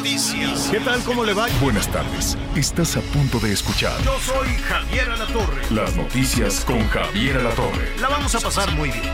[0.00, 0.68] Noticias.
[0.70, 1.02] ¿Qué tal?
[1.04, 1.46] ¿Cómo le va?
[1.60, 2.36] Buenas tardes.
[2.56, 5.62] Estás a punto de escuchar Yo soy Javier Alatorre.
[5.70, 7.96] las noticias con Javier Alatorre.
[8.00, 9.12] La vamos a pasar muy bien.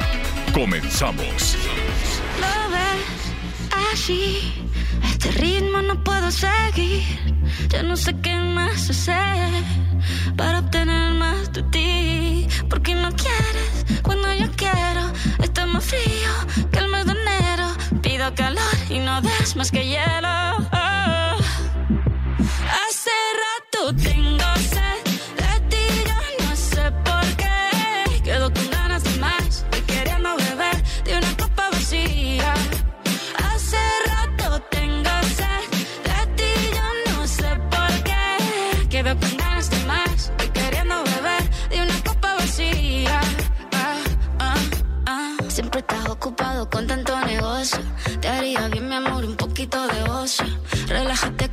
[0.55, 1.57] Comenzamos.
[2.41, 4.55] Lo ves así,
[5.05, 7.03] este ritmo no puedo seguir.
[7.69, 9.65] Ya no sé qué más hacer
[10.37, 12.47] para obtener más de ti.
[12.71, 15.13] Porque no quieres cuando yo quiero.
[15.43, 17.67] Está más frío que el mes de enero.
[18.03, 20.76] Pido calor y no des más que hielo.
[23.77, 24.46] Rato tengo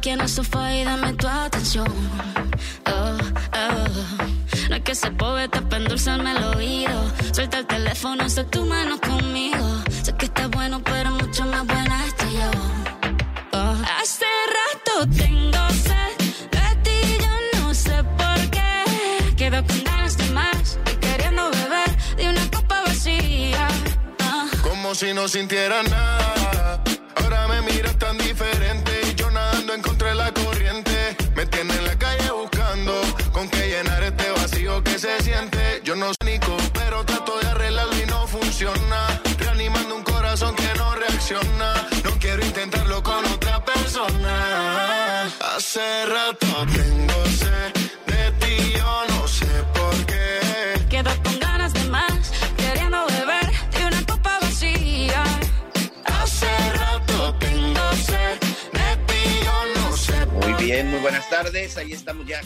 [0.03, 1.87] aquí en el sofá y dame tu atención.
[2.87, 3.17] Oh,
[3.55, 4.67] oh.
[4.67, 7.09] No hay que ser poeta para endulzarme el oído.
[7.31, 9.65] Suelta el teléfono, sé tu mano conmigo.
[10.03, 12.51] Sé que está bueno, pero mucho más buena estoy yo.
[13.53, 13.75] Oh.
[14.01, 14.25] Hace
[14.57, 16.13] rato tengo sed
[16.51, 19.33] de ti, yo no sé por qué.
[19.37, 23.67] Quedo con ganas de más y queriendo beber de una copa vacía.
[24.63, 26.83] Como si no sintiera nada.
[27.15, 29.02] Ahora me miras tan diferente
[29.73, 31.15] nadando en contra de la corriente.
[31.35, 32.93] Me tiene en la calle buscando
[33.31, 35.81] con qué llenar este vacío que se siente.
[35.83, 39.21] Yo no soy Nico, pero trato de arreglarlo y no funciona.
[39.37, 41.87] Reanimando un corazón que no reacciona.
[42.03, 45.23] No quiero intentarlo con otra persona.
[45.55, 47.32] Hace rato tengo
[61.03, 61.75] buenas tardes.
[61.77, 62.41] Ahí estamos ya.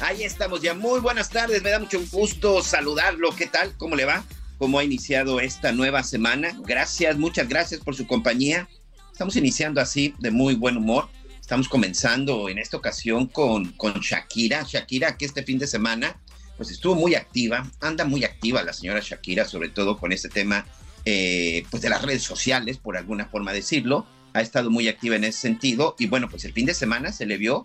[0.00, 0.72] Ahí estamos ya.
[0.72, 1.62] Muy buenas tardes.
[1.62, 3.36] Me da mucho gusto saludarlo.
[3.36, 3.76] ¿Qué tal?
[3.76, 4.24] ¿Cómo le va?
[4.56, 6.56] ¿Cómo ha iniciado esta nueva semana?
[6.64, 8.66] Gracias, muchas gracias por su compañía.
[9.12, 11.10] Estamos iniciando así de muy buen humor.
[11.38, 14.64] Estamos comenzando en esta ocasión con, con Shakira.
[14.66, 16.16] Shakira, que este fin de semana
[16.56, 20.64] pues estuvo muy activa, anda muy activa la señora Shakira, sobre todo con este tema
[21.04, 24.06] eh, pues de las redes sociales, por alguna forma decirlo.
[24.32, 27.26] Ha estado muy activa en ese sentido y bueno, pues el fin de semana se
[27.26, 27.62] le vio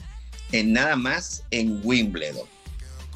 [0.52, 2.48] en nada más en Wimbledon.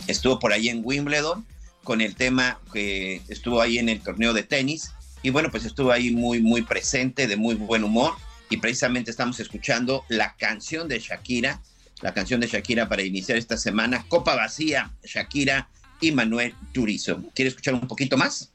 [0.07, 1.45] Estuvo por ahí en Wimbledon
[1.83, 4.91] con el tema que estuvo ahí en el torneo de tenis
[5.23, 8.13] y bueno, pues estuvo ahí muy, muy presente, de muy buen humor
[8.49, 11.61] y precisamente estamos escuchando la canción de Shakira,
[12.01, 15.69] la canción de Shakira para iniciar esta semana, Copa Vacía, Shakira
[15.99, 17.21] y Manuel Turizo.
[17.35, 18.51] ¿Quiere escuchar un poquito más?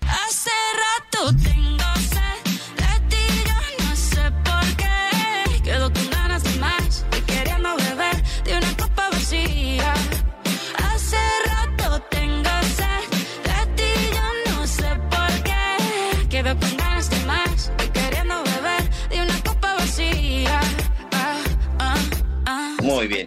[0.00, 1.77] Hace rato tengo
[23.06, 23.26] mi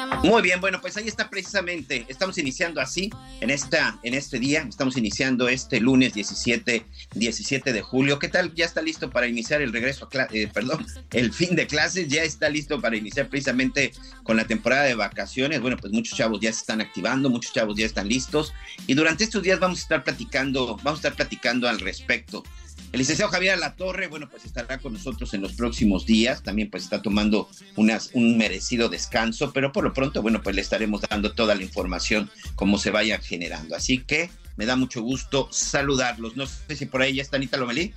[0.00, 0.24] amor.
[0.24, 2.06] Muy bien, bueno, pues ahí está precisamente.
[2.08, 3.10] Estamos iniciando así
[3.40, 4.66] en esta en este día.
[4.68, 8.18] Estamos iniciando este lunes 17 17 de julio.
[8.18, 8.54] ¿Qué tal?
[8.54, 12.08] Ya está listo para iniciar el regreso a clases, perdón, el fin de clases.
[12.08, 13.92] Ya está listo para iniciar precisamente
[14.22, 15.60] con la temporada de vacaciones.
[15.60, 18.54] Bueno, pues muchos chavos ya se están activando, muchos chavos ya están listos
[18.86, 22.42] y durante estos días vamos a estar platicando, vamos a estar platicando al respecto.
[22.92, 26.42] El licenciado Javier Alatorre, bueno, pues estará con nosotros en los próximos días.
[26.44, 30.62] También pues está tomando unas, un merecido descanso, pero por lo pronto, bueno, pues le
[30.62, 33.74] estaremos dando toda la información como se vaya generando.
[33.74, 36.36] Así que me da mucho gusto saludarlos.
[36.36, 37.92] No sé si por ahí ya está Anita Lomelí.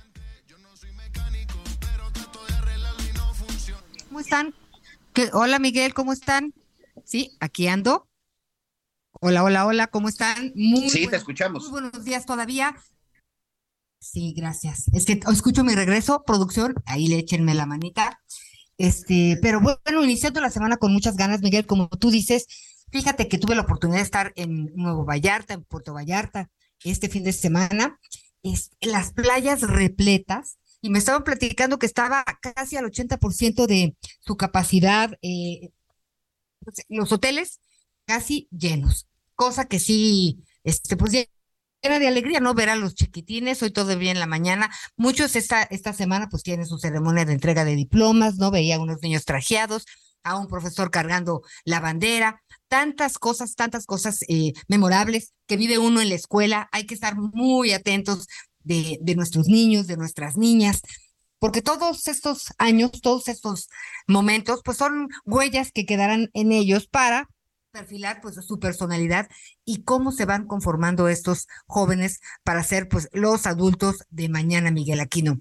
[4.08, 4.54] ¿Cómo están?
[5.12, 6.52] ¿Qué- Hola Miguel, ¿cómo están?
[7.04, 8.08] Sí, aquí ando.
[9.20, 10.52] Hola, hola, hola, ¿cómo están?
[10.56, 11.62] Muy Sí, te escuchamos.
[11.70, 12.74] Muy buenos días todavía.
[14.00, 14.84] Sí, gracias.
[14.92, 18.20] Es que escucho mi regreso, producción, ahí le échenme la manita.
[18.78, 22.46] Este, pero bueno, iniciando la semana con muchas ganas, Miguel, como tú dices,
[22.92, 26.48] fíjate que tuve la oportunidad de estar en Nuevo Vallarta, en Puerto Vallarta,
[26.84, 27.98] este fin de semana,
[28.42, 34.36] es, las playas repletas, y me estaban platicando que estaba casi al 80% de su
[34.36, 35.70] capacidad, eh,
[36.88, 37.60] los hoteles
[38.06, 41.12] casi llenos, cosa que sí, este, pues
[41.82, 42.54] era de alegría, ¿no?
[42.54, 44.70] Ver a los chiquitines, hoy bien en la mañana.
[44.96, 48.50] Muchos esta, esta semana pues tienen su ceremonia de entrega de diplomas, ¿no?
[48.50, 49.84] Veía a unos niños trajeados,
[50.24, 56.00] a un profesor cargando la bandera, tantas cosas, tantas cosas eh, memorables que vive uno
[56.00, 56.68] en la escuela.
[56.72, 58.26] Hay que estar muy atentos
[58.64, 60.82] de, de nuestros niños, de nuestras niñas,
[61.38, 63.68] porque todos estos años, todos estos
[64.08, 67.28] momentos, pues son huellas que quedarán en ellos para
[67.70, 69.28] perfilar pues su personalidad
[69.64, 75.00] y cómo se van conformando estos jóvenes para ser pues los adultos de mañana, Miguel
[75.00, 75.40] Aquino.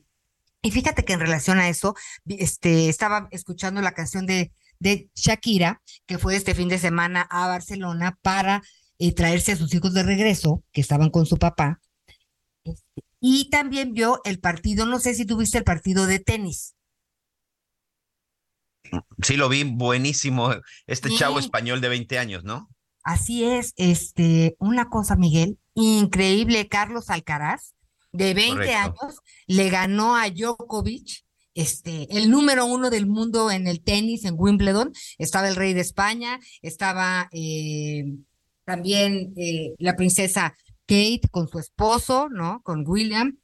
[0.61, 1.95] Y fíjate que en relación a eso,
[2.25, 7.47] este, estaba escuchando la canción de, de Shakira, que fue este fin de semana a
[7.47, 8.63] Barcelona para
[8.99, 11.79] eh, traerse a sus hijos de regreso, que estaban con su papá.
[13.19, 16.76] Y también vio el partido, no sé si tuviste el partido de tenis.
[19.21, 20.51] Sí, lo vi buenísimo.
[20.85, 22.69] Este chavo español de 20 años, ¿no?
[23.03, 27.73] Así es, este, una cosa, Miguel, increíble, Carlos Alcaraz,
[28.11, 31.23] de 20 años, le ganó a Djokovic,
[31.53, 34.91] este, el número uno del mundo en el tenis en Wimbledon.
[35.17, 38.03] Estaba el rey de España, estaba eh,
[38.63, 40.55] también eh, la princesa
[40.85, 42.61] Kate con su esposo, ¿no?
[42.61, 43.37] Con William.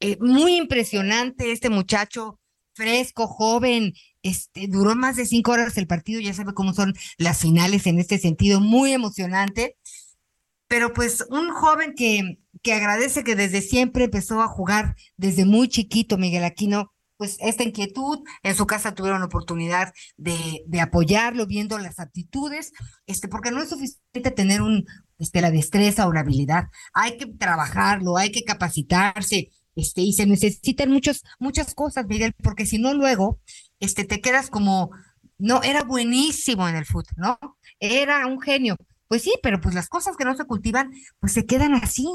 [0.00, 2.40] Eh, muy impresionante este muchacho
[2.72, 7.38] fresco, joven, este, duró más de cinco horas el partido, ya sabe cómo son las
[7.38, 9.76] finales en este sentido, muy emocionante.
[10.66, 15.68] Pero pues un joven que, que agradece que desde siempre empezó a jugar desde muy
[15.68, 21.78] chiquito, Miguel Aquino, pues esta inquietud, en su casa tuvieron oportunidad de, de apoyarlo, viendo
[21.78, 22.72] las aptitudes,
[23.06, 24.86] este, porque no es suficiente tener un,
[25.18, 30.26] este, la destreza o la habilidad, hay que trabajarlo, hay que capacitarse, este, y se
[30.26, 33.40] necesitan muchas, muchas cosas, Miguel, porque si no luego,
[33.84, 34.90] este, te quedas como,
[35.38, 37.38] no, era buenísimo en el fútbol, ¿no?
[37.80, 38.76] Era un genio.
[39.08, 42.06] Pues sí, pero pues las cosas que no se cultivan, pues se quedan así.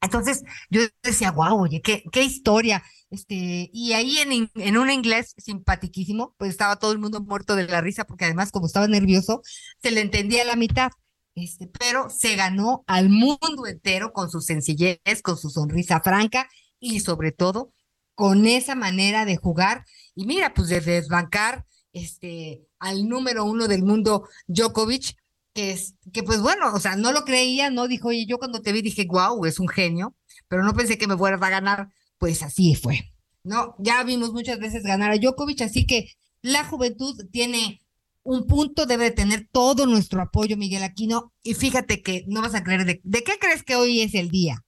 [0.00, 2.82] Entonces yo decía, wow, oye, qué, historia.
[3.10, 7.66] Este, y ahí en, en un inglés simpatiquísimo, pues estaba todo el mundo muerto de
[7.66, 9.42] la risa, porque además, como estaba nervioso,
[9.82, 10.90] se le entendía la mitad.
[11.36, 16.48] Este, pero se ganó al mundo entero con su sencillez, con su sonrisa franca
[16.80, 17.72] y sobre todo
[18.14, 19.84] con esa manera de jugar.
[20.16, 25.16] Y mira, pues de desbancar este, al número uno del mundo, Djokovic,
[25.54, 28.60] que, es, que pues bueno, o sea, no lo creía, no dijo, oye, yo cuando
[28.60, 30.16] te vi dije, wow, es un genio,
[30.48, 33.12] pero no pensé que me fuera a ganar, pues así fue.
[33.44, 36.10] No, ya vimos muchas veces ganar a Djokovic, así que
[36.42, 37.80] la juventud tiene
[38.26, 41.32] un punto debe tener todo nuestro apoyo, Miguel Aquino.
[41.42, 44.64] Y fíjate que no vas a creer, ¿de, qué crees que hoy es el día?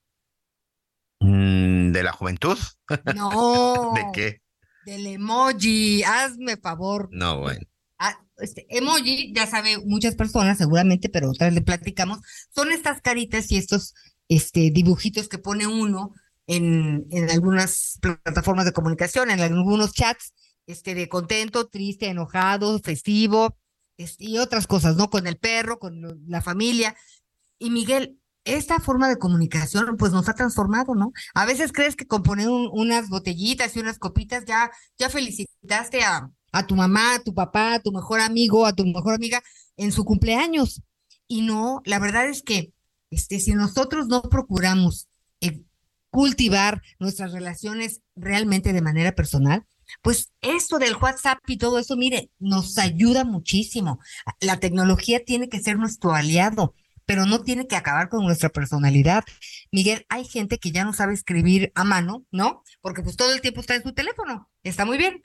[1.19, 2.57] Mm, ¿De la juventud?
[3.15, 3.93] No.
[3.95, 4.41] ¿De qué?
[4.89, 7.09] Del emoji, hazme favor.
[7.11, 7.61] No, bueno.
[7.99, 12.19] Ah, este, emoji, ya sabe muchas personas seguramente, pero otras le platicamos,
[12.55, 13.93] son estas caritas y estos
[14.29, 16.15] este, dibujitos que pone uno
[16.47, 20.33] en, en algunas plataformas de comunicación, en algunos chats,
[20.65, 23.55] este, de contento, triste, enojado, festivo,
[24.17, 25.11] y otras cosas, ¿no?
[25.11, 26.95] Con el perro, con la familia.
[27.59, 31.11] Y Miguel, esta forma de comunicación, pues nos ha transformado, ¿no?
[31.33, 36.29] A veces crees que con poner unas botellitas y unas copitas ya, ya felicitaste a,
[36.51, 39.41] a tu mamá, a tu papá, a tu mejor amigo, a tu mejor amiga
[39.77, 40.81] en su cumpleaños.
[41.27, 42.73] Y no, la verdad es que
[43.11, 45.07] este, si nosotros no procuramos
[45.41, 45.63] eh,
[46.09, 49.65] cultivar nuestras relaciones realmente de manera personal,
[50.01, 53.99] pues esto del WhatsApp y todo eso, mire, nos ayuda muchísimo.
[54.39, 56.75] La tecnología tiene que ser nuestro aliado,
[57.09, 59.23] pero no tiene que acabar con nuestra personalidad.
[59.71, 62.61] Miguel, hay gente que ya no sabe escribir a mano, ¿no?
[62.81, 64.47] Porque pues todo el tiempo está en su teléfono.
[64.61, 65.23] Está muy bien.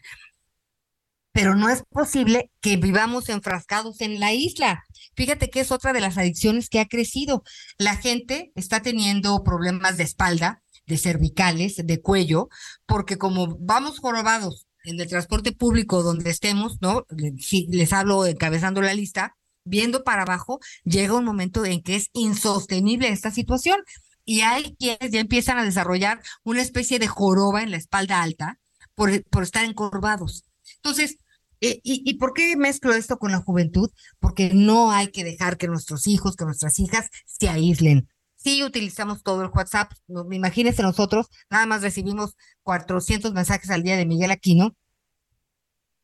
[1.30, 4.82] Pero no es posible que vivamos enfrascados en la isla.
[5.14, 7.42] Fíjate que es otra de las adicciones que ha crecido.
[7.76, 12.48] La gente está teniendo problemas de espalda, de cervicales, de cuello,
[12.86, 17.04] porque como vamos jorobados en el transporte público donde estemos, ¿no?
[17.10, 23.08] Les hablo encabezando la lista, viendo para abajo, llega un momento en que es insostenible
[23.08, 23.80] esta situación
[24.24, 28.58] y hay quienes ya empiezan a desarrollar una especie de joroba en la espalda alta
[28.94, 30.44] por, por estar encorvados.
[30.76, 31.18] Entonces,
[31.60, 33.90] eh, y, ¿Y por qué mezclo esto con la juventud?
[34.18, 38.08] Porque no hay que dejar que nuestros hijos, que nuestras hijas se aíslen
[38.44, 39.92] sí utilizamos todo el WhatsApp.
[40.30, 44.76] Imagínense nosotros, nada más recibimos 400 mensajes al día de Miguel Aquino,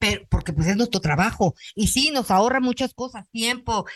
[0.00, 1.54] pero porque pues es nuestro trabajo.
[1.76, 3.86] Y sí, nos ahorra muchas cosas, tiempo,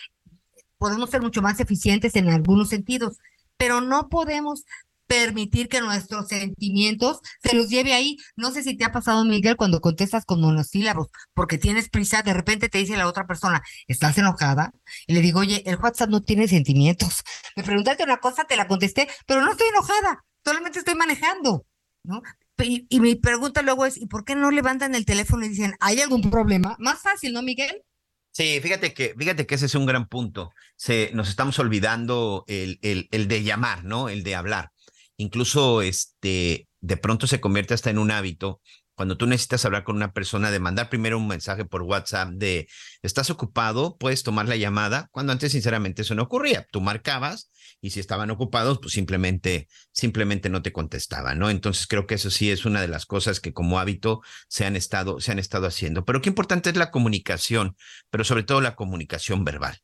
[0.79, 3.17] podemos ser mucho más eficientes en algunos sentidos,
[3.57, 4.65] pero no podemos
[5.07, 8.19] permitir que nuestros sentimientos se los lleve ahí.
[8.37, 12.35] No sé si te ha pasado, Miguel, cuando contestas con monosílabos, porque tienes prisa, de
[12.35, 14.73] repente te dice la otra persona, ¿estás enojada?
[15.07, 17.23] Y le digo, oye, el WhatsApp no tiene sentimientos.
[17.57, 21.65] Me preguntaste una cosa, te la contesté, pero no estoy enojada, solamente estoy manejando,
[22.03, 22.23] ¿no?
[22.59, 26.01] Y, mi pregunta luego es, ¿y por qué no levantan el teléfono y dicen, ¿hay
[26.01, 26.77] algún problema?
[26.79, 27.83] Más fácil, ¿no, Miguel?
[28.31, 30.51] Sí, fíjate que, fíjate que ese es un gran punto.
[30.77, 34.09] Se, nos estamos olvidando el, el, el de llamar, ¿no?
[34.09, 34.71] El de hablar
[35.17, 38.61] incluso este, de pronto se convierte hasta en un hábito.
[38.95, 42.69] Cuando tú necesitas hablar con una persona, de mandar primero un mensaje por WhatsApp de
[43.03, 46.67] estás ocupado, puedes tomar la llamada, cuando antes sinceramente eso no ocurría.
[46.71, 51.51] Tú marcabas y si estaban ocupados, pues simplemente, simplemente no te contestaban, ¿no?
[51.51, 54.77] Entonces creo que eso sí es una de las cosas que como hábito se han
[54.77, 56.05] estado, se han estado haciendo.
[56.05, 57.77] Pero qué importante es la comunicación,
[58.11, 59.81] pero sobre todo la comunicación verbal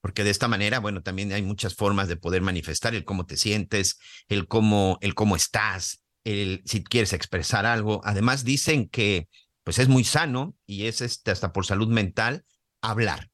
[0.00, 3.36] porque de esta manera, bueno, también hay muchas formas de poder manifestar el cómo te
[3.36, 8.00] sientes, el cómo, el cómo estás, el si quieres expresar algo.
[8.04, 9.28] Además dicen que
[9.64, 12.44] pues es muy sano y es este, hasta por salud mental
[12.80, 13.30] hablar.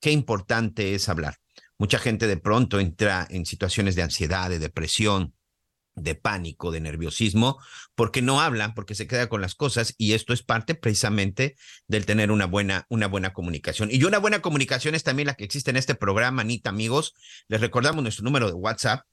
[0.00, 1.36] Qué importante es hablar.
[1.78, 5.34] Mucha gente de pronto entra en situaciones de ansiedad, de depresión,
[5.96, 7.58] de pánico, de nerviosismo,
[7.94, 12.06] porque no hablan, porque se queda con las cosas y esto es parte precisamente del
[12.06, 13.88] tener una buena, una buena comunicación.
[13.90, 17.14] Y una buena comunicación es también la que existe en este programa, Anita, amigos.
[17.48, 19.06] Les recordamos nuestro número de WhatsApp.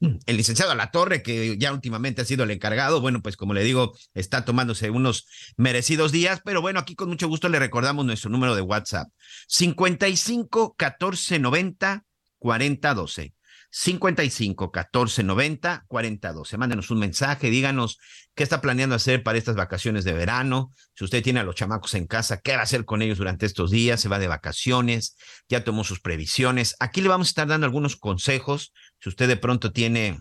[0.00, 3.62] El licenciado La Torre, que ya últimamente ha sido el encargado, bueno, pues como le
[3.62, 5.26] digo, está tomándose unos
[5.58, 9.10] merecidos días, pero bueno, aquí con mucho gusto le recordamos nuestro número de WhatsApp,
[9.48, 12.04] 55 14 90
[12.38, 13.34] 40 12.
[13.72, 16.58] 55 14 90 40 12.
[16.58, 17.98] Mándenos un mensaje, díganos
[18.34, 20.72] qué está planeando hacer para estas vacaciones de verano.
[20.94, 23.46] Si usted tiene a los chamacos en casa, qué va a hacer con ellos durante
[23.46, 25.16] estos días, se va de vacaciones,
[25.48, 26.74] ya tomó sus previsiones.
[26.80, 28.72] Aquí le vamos a estar dando algunos consejos.
[29.00, 30.20] Si usted de pronto tiene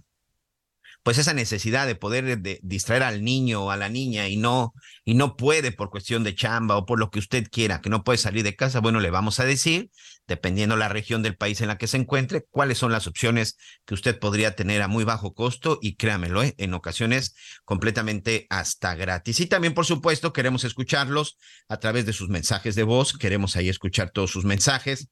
[1.04, 4.74] pues esa necesidad de poder distraer al niño o a la niña y no
[5.06, 8.04] y no puede por cuestión de chamba o por lo que usted quiera, que no
[8.04, 9.90] puede salir de casa, bueno, le vamos a decir,
[10.28, 13.94] dependiendo la región del país en la que se encuentre, cuáles son las opciones que
[13.94, 16.54] usted podría tener a muy bajo costo y créamelo, ¿eh?
[16.58, 17.34] en ocasiones
[17.66, 19.40] completamente hasta gratis.
[19.40, 21.38] Y también, por supuesto, queremos escucharlos
[21.70, 25.10] a través de sus mensajes de voz, queremos ahí escuchar todos sus mensajes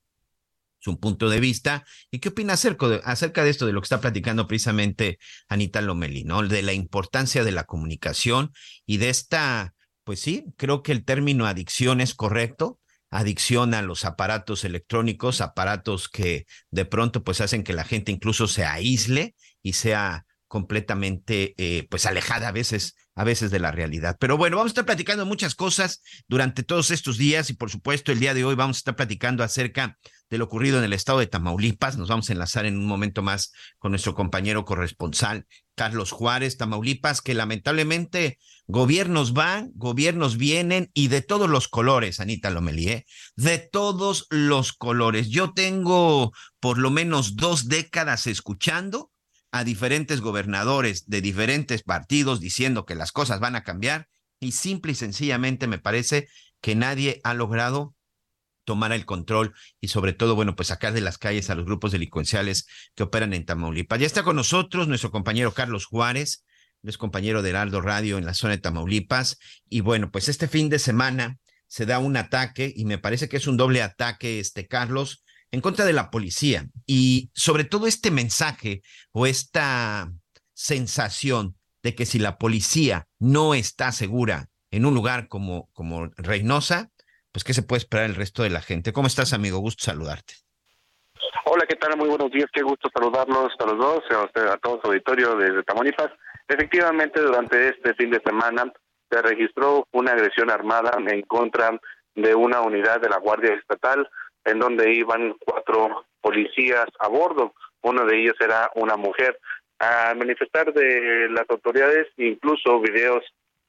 [0.79, 1.86] su punto de vista.
[2.12, 5.81] ¿Y qué opina acerca de, acerca de esto, de lo que está platicando precisamente Anita
[5.81, 6.43] Lomeli, ¿no?
[6.43, 8.51] De la importancia de la comunicación
[8.86, 12.79] y de esta, pues sí, creo que el término adicción es correcto.
[13.10, 18.48] Adicción a los aparatos electrónicos, aparatos que de pronto pues hacen que la gente incluso
[18.48, 24.16] se aísle y sea completamente eh, pues alejada a veces a veces de la realidad.
[24.20, 28.12] Pero bueno, vamos a estar platicando muchas cosas durante todos estos días y por supuesto
[28.12, 29.98] el día de hoy vamos a estar platicando acerca
[30.30, 31.98] de lo ocurrido en el estado de Tamaulipas.
[31.98, 37.22] Nos vamos a enlazar en un momento más con nuestro compañero corresponsal Carlos Juárez, Tamaulipas,
[37.22, 43.06] que lamentablemente gobiernos van, gobiernos vienen y de todos los colores, Anita Lomelie, ¿eh?
[43.36, 45.30] de todos los colores.
[45.30, 49.10] Yo tengo por lo menos dos décadas escuchando
[49.51, 54.08] a diferentes gobernadores de diferentes partidos diciendo que las cosas van a cambiar
[54.39, 56.27] y simple y sencillamente me parece
[56.62, 57.96] que nadie ha logrado
[58.66, 61.94] tomar el control y sobre todo, bueno, pues sacar de las calles a los grupos
[61.94, 64.00] delincuenciales que operan en Tamaulipas.
[64.00, 66.44] Ya está con nosotros nuestro compañero Carlos Juárez,
[66.84, 69.38] es compañero de Heraldo Radio en la zona de Tamaulipas.
[69.70, 71.38] Y bueno, pues este fin de semana
[71.68, 75.62] se da un ataque y me parece que es un doble ataque, este Carlos, en
[75.62, 80.12] contra de la policía y sobre todo este mensaje o esta
[80.54, 86.89] sensación de que si la policía no está segura en un lugar como, como Reynosa,
[87.32, 88.94] pues qué se puede esperar el resto de la gente.
[88.94, 89.60] ¿Cómo estás, amigo?
[89.60, 90.34] Gusto saludarte.
[91.46, 91.96] Hola, ¿qué tal?
[91.98, 92.48] Muy buenos días.
[92.51, 96.12] Qué gusto saludarlos a los dos, a, a todo su auditorio desde Tamaulipas.
[96.48, 98.72] Efectivamente, durante este fin de semana
[99.10, 101.80] se registró una agresión armada en contra
[102.16, 104.10] de una unidad de la Guardia Estatal
[104.48, 107.54] en donde iban cuatro policías a bordo.
[107.82, 109.39] Uno de ellos era una mujer.
[109.80, 113.24] A manifestar de las autoridades, incluso videos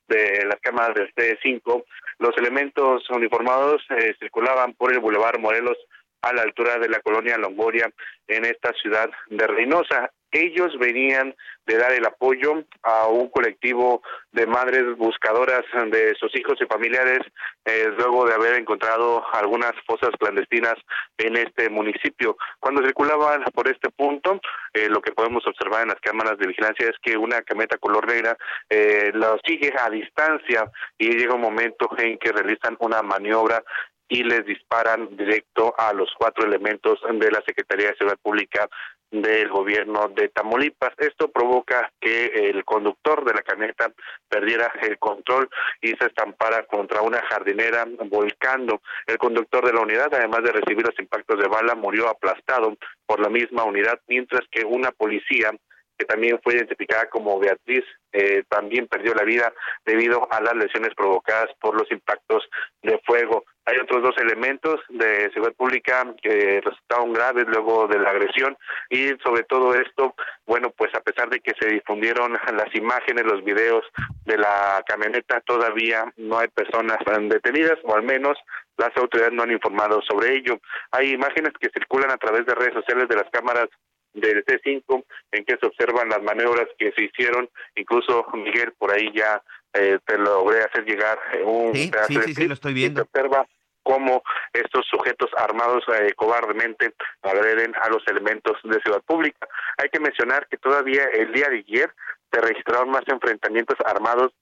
[0.08, 1.85] de las cámaras del C5,
[2.18, 5.76] los elementos uniformados eh, circulaban por el Boulevard Morelos
[6.23, 7.90] a la altura de la colonia Longoria
[8.26, 11.35] en esta ciudad de Reynosa ellos venían
[11.66, 17.20] de dar el apoyo a un colectivo de madres buscadoras de sus hijos y familiares
[17.64, 20.76] eh, luego de haber encontrado algunas fosas clandestinas
[21.18, 22.37] en este municipio.
[22.58, 24.40] Cuando circulaban por este punto,
[24.73, 28.06] eh, lo que podemos observar en las cámaras de vigilancia es que una camioneta color
[28.06, 28.37] negra
[28.70, 33.62] eh, los sigue a distancia y llega un momento en que realizan una maniobra
[34.08, 38.68] y les disparan directo a los cuatro elementos de la Secretaría de Seguridad Pública
[39.10, 40.92] del gobierno de Tamaulipas.
[40.98, 43.92] Esto provoca que el conductor de la camioneta
[44.28, 45.48] perdiera el control
[45.80, 48.82] y se estampara contra una jardinera volcando.
[49.06, 53.20] El conductor de la unidad, además de recibir los impactos de bala, murió aplastado por
[53.20, 55.52] la misma unidad, mientras que una policía
[55.99, 59.52] que también fue identificada como Beatriz, eh, también perdió la vida
[59.85, 62.49] debido a las lesiones provocadas por los impactos
[62.83, 63.45] de fuego.
[63.67, 68.57] Hay otros dos elementos de seguridad pública que resultaron graves luego de la agresión
[68.88, 70.14] y sobre todo esto,
[70.47, 73.85] bueno, pues a pesar de que se difundieron las imágenes, los videos
[74.25, 78.38] de la camioneta, todavía no hay personas detenidas o al menos
[78.78, 80.61] las autoridades no han informado sobre ello.
[80.93, 83.69] Hay imágenes que circulan a través de redes sociales de las cámaras
[84.14, 89.10] del C5 en que se observan las maniobras que se hicieron, incluso Miguel por ahí
[89.14, 89.42] ya
[89.74, 93.00] eh, te logré hacer llegar eh, un sí, sí, sí, lo estoy viendo.
[93.00, 93.46] se observa
[93.82, 94.22] cómo
[94.52, 99.48] estos sujetos armados eh, cobardemente agreden a los elementos de ciudad pública.
[99.78, 101.94] Hay que mencionar que todavía el día de ayer
[102.30, 104.32] se registraron más enfrentamientos armados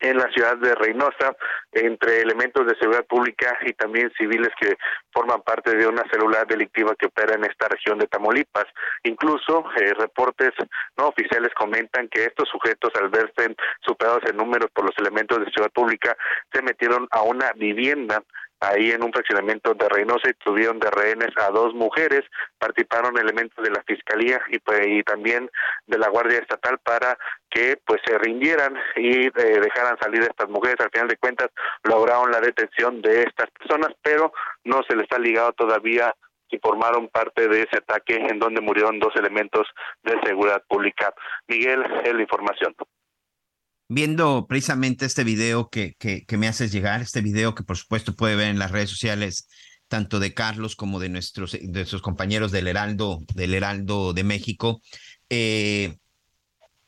[0.00, 1.34] en la ciudad de Reynosa
[1.72, 4.76] entre elementos de seguridad pública y también civiles que
[5.12, 8.66] forman parte de una célula delictiva que opera en esta región de Tamaulipas.
[9.04, 10.52] Incluso eh, reportes
[10.96, 15.46] no oficiales comentan que estos sujetos al verse superados en números por los elementos de
[15.46, 16.16] seguridad pública
[16.52, 18.22] se metieron a una vivienda
[18.60, 22.22] ahí en un fraccionamiento de Reynosa y tuvieron de rehenes a dos mujeres,
[22.58, 25.50] participaron elementos de la Fiscalía y, pues, y también
[25.86, 27.18] de la Guardia Estatal para
[27.50, 30.80] que pues se rindieran y eh, dejaran salir a estas mujeres.
[30.80, 31.48] Al final de cuentas
[31.84, 34.32] lograron la detención de estas personas, pero
[34.64, 36.14] no se les ha ligado todavía
[36.50, 39.66] si formaron parte de ese ataque en donde murieron dos elementos
[40.02, 41.12] de seguridad pública.
[41.48, 42.74] Miguel, es la información
[43.88, 48.36] viendo precisamente este video que, que, me haces llegar, este video que por supuesto puede
[48.36, 49.48] ver en las redes sociales,
[49.88, 54.82] tanto de Carlos como de nuestros, de nuestros compañeros del Heraldo, del Heraldo de México,
[55.30, 55.96] eh,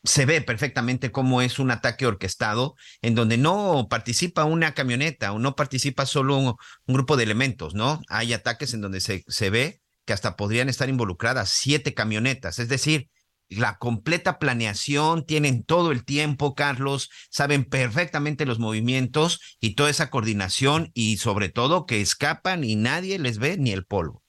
[0.03, 5.39] se ve perfectamente cómo es un ataque orquestado en donde no participa una camioneta o
[5.39, 8.01] no participa solo un, un grupo de elementos, ¿no?
[8.07, 12.69] Hay ataques en donde se, se ve que hasta podrían estar involucradas siete camionetas, es
[12.69, 13.09] decir,
[13.49, 20.09] la completa planeación, tienen todo el tiempo, Carlos, saben perfectamente los movimientos y toda esa
[20.09, 24.23] coordinación y sobre todo que escapan y nadie les ve ni el polvo.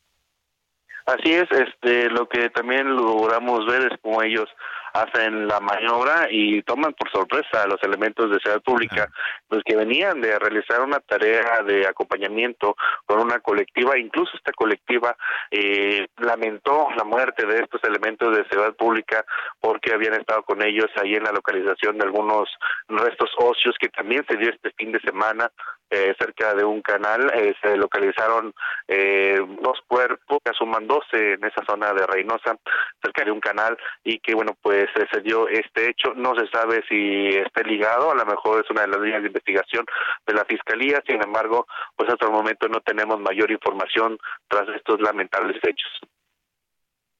[1.06, 4.48] Así es, este, lo que también logramos ver es como ellos
[4.92, 9.08] hacen la maniobra y toman por sorpresa a los elementos de seguridad pública,
[9.48, 12.76] los que venían de realizar una tarea de acompañamiento
[13.06, 15.16] con una colectiva, incluso esta colectiva
[15.50, 19.24] eh, lamentó la muerte de estos elementos de seguridad pública
[19.60, 22.48] porque habían estado con ellos ahí en la localización de algunos
[22.88, 25.50] restos óseos que también se dio este fin de semana
[25.90, 28.54] eh, cerca de un canal, eh, se localizaron
[28.86, 32.56] eh, dos cuerpos que suman 12 en esa zona de Reynosa,
[33.02, 36.14] cerca de un canal, y que bueno, pues se dio este hecho.
[36.14, 39.28] No se sabe si esté ligado, a lo mejor es una de las líneas de
[39.28, 39.84] investigación
[40.26, 44.16] de la Fiscalía, sin embargo, pues hasta el momento no tenemos mayor información
[44.48, 45.90] tras estos lamentables hechos.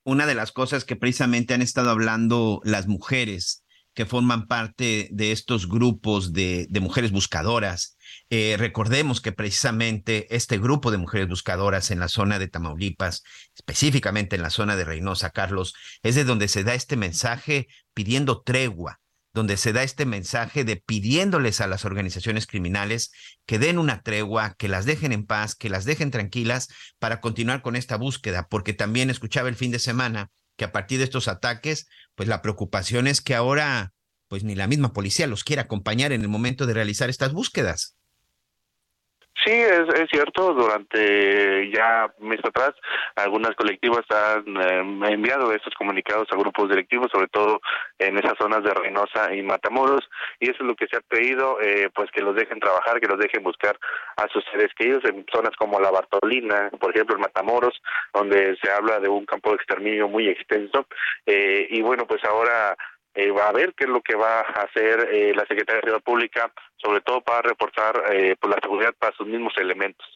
[0.05, 3.65] Una de las cosas que precisamente han estado hablando las mujeres
[4.01, 7.99] que forman parte de estos grupos de, mujeres buscadoras,
[8.31, 13.23] eh, recordemos que precisamente este grupo de mujeres buscadoras en la zona de Tamaulipas,
[13.55, 18.41] específicamente en la zona de Reynosa, Carlos, es de donde se da este mensaje pidiendo
[18.41, 19.01] tregua,
[19.35, 23.13] donde se da este mensaje de pidiéndoles a las organizaciones criminales
[23.45, 27.61] que den una tregua, que las dejen en paz, que las dejen tranquilas para continuar
[27.61, 31.27] con esta búsqueda, porque también escuchaba el fin de semana que a partir de estos
[31.27, 33.95] ataques, pues la preocupación es que ahora
[34.29, 37.97] pues ni la misma policía los quiere acompañar en el momento de realizar estas búsquedas.
[39.45, 40.53] Sí, es, es cierto.
[40.53, 42.73] Durante ya mes atrás,
[43.17, 47.61] algunas colectivas han eh, enviado estos comunicados a grupos directivos, sobre todo
[47.99, 50.09] en esas zonas de Reynosa y Matamoros,
[50.41, 53.09] y eso es lo que se ha pedido, eh, pues que los dejen trabajar, que
[53.09, 53.79] los dejen buscar
[54.17, 57.81] a sus seres queridos en zonas como la Bartolina, por ejemplo, en Matamoros,
[58.13, 60.87] donde se habla de un campo de exterminio muy extenso.
[61.25, 62.77] Eh, y bueno, pues ahora
[63.15, 65.81] eh, va a ver qué es lo que va a hacer eh, la Secretaría de
[65.81, 70.07] Seguridad Pública, sobre todo para reportar eh, por la seguridad para sus mismos elementos.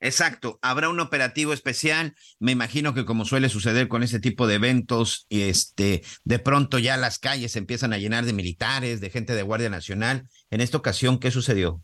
[0.00, 2.14] Exacto, habrá un operativo especial.
[2.38, 6.96] Me imagino que como suele suceder con este tipo de eventos, este, de pronto ya
[6.96, 10.28] las calles se empiezan a llenar de militares, de gente de Guardia Nacional.
[10.50, 11.82] En esta ocasión, ¿qué sucedió?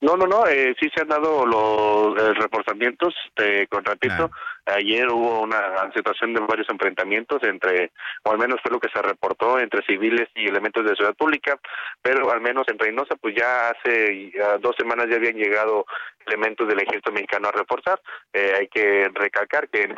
[0.00, 4.30] No, no, no, eh, sí se han dado los eh, reportamientos, te con repito,
[4.64, 7.90] ayer hubo una situación de varios enfrentamientos entre,
[8.22, 11.58] o al menos fue lo que se reportó entre civiles y elementos de seguridad pública,
[12.00, 14.30] pero al menos en Reynosa, pues ya hace
[14.60, 15.84] dos semanas ya habían llegado
[16.26, 18.00] elementos del ejército mexicano a reforzar.
[18.32, 19.92] Eh, hay que recalcar que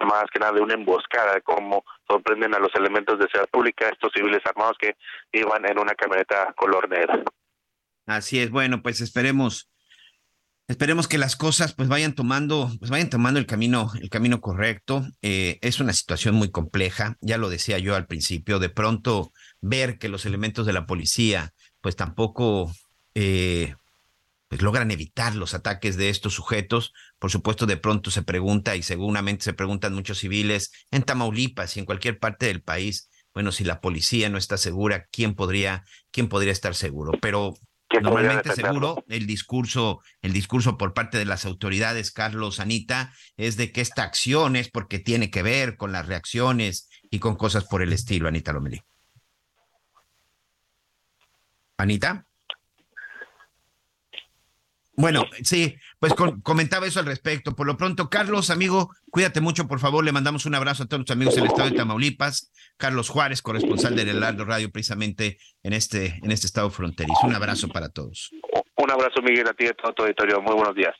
[0.00, 4.12] más que nada de una emboscada, como sorprenden a los elementos de seguridad pública, estos
[4.12, 4.94] civiles armados que
[5.32, 7.24] iban en una camioneta color negra.
[8.06, 9.68] Así es, bueno, pues esperemos,
[10.68, 15.04] esperemos que las cosas pues vayan tomando, pues vayan tomando el camino, el camino correcto.
[15.22, 19.98] Eh, es una situación muy compleja, ya lo decía yo al principio, de pronto ver
[19.98, 22.72] que los elementos de la policía pues tampoco
[23.14, 23.74] eh,
[24.48, 26.92] pues logran evitar los ataques de estos sujetos.
[27.18, 31.80] Por supuesto, de pronto se pregunta y seguramente se preguntan muchos civiles en Tamaulipas y
[31.80, 36.28] en cualquier parte del país, bueno, si la policía no está segura, ¿quién podría, quién
[36.28, 37.12] podría estar seguro?
[37.20, 37.54] Pero
[38.00, 43.72] Normalmente seguro el discurso, el discurso por parte de las autoridades, Carlos, Anita, es de
[43.72, 47.82] que esta acción es porque tiene que ver con las reacciones y con cosas por
[47.82, 48.82] el estilo, Anita Lomelí.
[51.78, 52.26] Anita.
[54.94, 55.76] Bueno, sí,
[56.14, 57.54] pues comentaba eso al respecto.
[57.54, 60.04] Por lo pronto, Carlos, amigo, cuídate mucho, por favor.
[60.04, 62.52] Le mandamos un abrazo a todos los amigos del estado de Tamaulipas.
[62.76, 67.26] Carlos Juárez, corresponsal del Heraldo Radio, precisamente en este, en este estado fronterizo.
[67.26, 68.30] Un abrazo para todos.
[68.76, 70.40] Un abrazo, Miguel, a ti a todo tu auditorio.
[70.42, 70.94] Muy buenos días.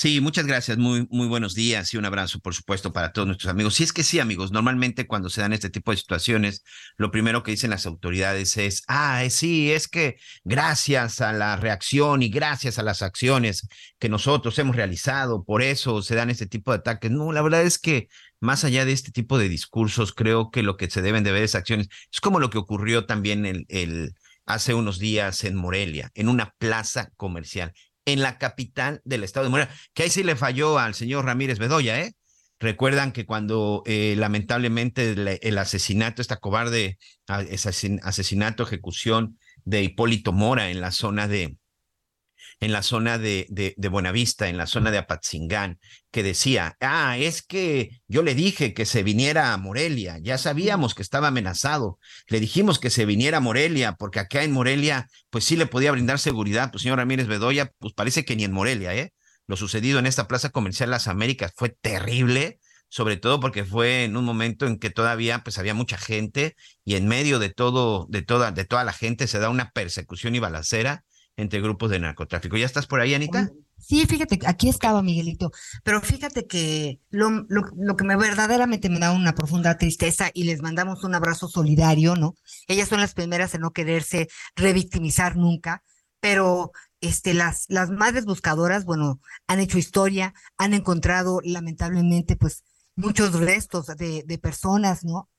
[0.00, 0.78] Sí, muchas gracias.
[0.78, 3.74] Muy, muy buenos días y un abrazo, por supuesto, para todos nuestros amigos.
[3.74, 6.64] Si es que sí, amigos, normalmente cuando se dan este tipo de situaciones,
[6.96, 12.22] lo primero que dicen las autoridades es, ah, sí, es que gracias a la reacción
[12.22, 16.72] y gracias a las acciones que nosotros hemos realizado, por eso se dan este tipo
[16.72, 17.10] de ataques.
[17.10, 18.08] No, la verdad es que
[18.40, 21.42] más allá de este tipo de discursos, creo que lo que se deben de ver
[21.42, 21.88] es acciones.
[22.10, 24.14] Es como lo que ocurrió también el, el
[24.46, 29.50] hace unos días en Morelia, en una plaza comercial en la capital del estado de
[29.50, 32.14] Morelia, que ahí sí le falló al señor Ramírez Bedoya, ¿eh?
[32.58, 40.82] Recuerdan que cuando eh, lamentablemente el, asesinato, esta cobarde asesinato, ejecución de Hipólito Mora en
[40.82, 41.56] la zona de,
[42.60, 47.40] en la zona de, de, Buenavista, en la zona de Apatzingán, que decía, ah, es
[47.42, 52.38] que yo le dije que se viniera a Morelia, ya sabíamos que estaba amenazado, le
[52.38, 56.18] dijimos que se viniera a Morelia, porque acá en Morelia, pues sí le podía brindar
[56.18, 59.14] seguridad, pues señor Ramírez Bedoya, pues parece que ni en Morelia, ¿eh?
[59.46, 64.16] Lo sucedido en esta Plaza Comercial Las Américas fue terrible, sobre todo porque fue en
[64.16, 68.22] un momento en que todavía pues había mucha gente y en medio de todo de
[68.22, 71.04] toda de toda la gente se da una persecución y balacera
[71.36, 72.56] entre grupos de narcotráfico.
[72.56, 73.50] ¿Ya estás por ahí, Anita?
[73.78, 77.46] Sí, fíjate, aquí estaba Miguelito, pero fíjate que lo,
[77.96, 82.34] que me verdaderamente me da una profunda tristeza y les mandamos un abrazo solidario, ¿no?
[82.68, 85.82] Ellas son las primeras en no quererse revictimizar nunca,
[86.20, 92.64] pero este, las, las madres buscadoras, bueno, han hecho historia, han encontrado lamentablemente pues
[92.96, 95.30] muchos restos de, de personas, ¿no?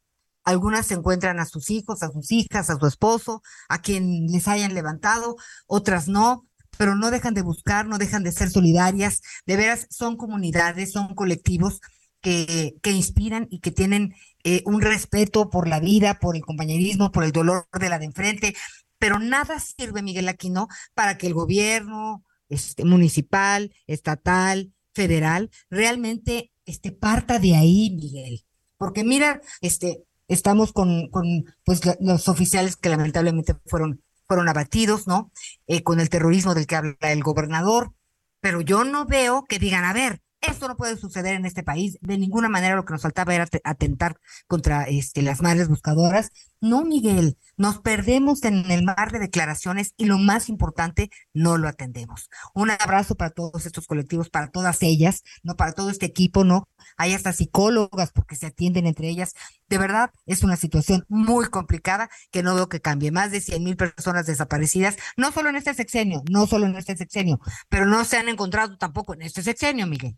[0.44, 4.74] Algunas encuentran a sus hijos, a sus hijas, a su esposo, a quien les hayan
[4.74, 5.36] levantado,
[5.68, 9.22] otras no, pero no dejan de buscar, no dejan de ser solidarias.
[9.46, 11.80] De veras, son comunidades, son colectivos
[12.22, 17.12] que, que inspiran y que tienen eh, un respeto por la vida, por el compañerismo,
[17.12, 18.56] por el dolor de la de enfrente.
[18.98, 26.92] Pero nada sirve, Miguel Aquino, para que el gobierno este, municipal, estatal, federal, realmente este,
[26.92, 28.44] parta de ahí, Miguel.
[28.78, 35.32] Porque mira, este, estamos con, con pues, los oficiales que lamentablemente fueron, fueron abatidos, ¿no?
[35.68, 37.94] Eh, con el terrorismo del que habla el gobernador,
[38.40, 41.98] pero yo no veo que digan, a ver, esto no puede suceder en este país.
[42.02, 44.18] De ninguna manera lo que nos faltaba era atentar
[44.48, 46.32] contra este, las madres buscadoras.
[46.62, 51.68] No, Miguel, nos perdemos en el mar de declaraciones y lo más importante, no lo
[51.68, 52.30] atendemos.
[52.54, 56.70] Un abrazo para todos estos colectivos, para todas ellas, no para todo este equipo, no.
[56.98, 59.34] Hay hasta psicólogas porque se atienden entre ellas.
[59.70, 63.10] De verdad, es una situación muy complicada que no veo que cambie.
[63.10, 66.96] Más de 100 mil personas desaparecidas, no solo en este sexenio, no solo en este
[66.96, 70.16] sexenio, pero no se han encontrado tampoco en este sexenio, Miguel.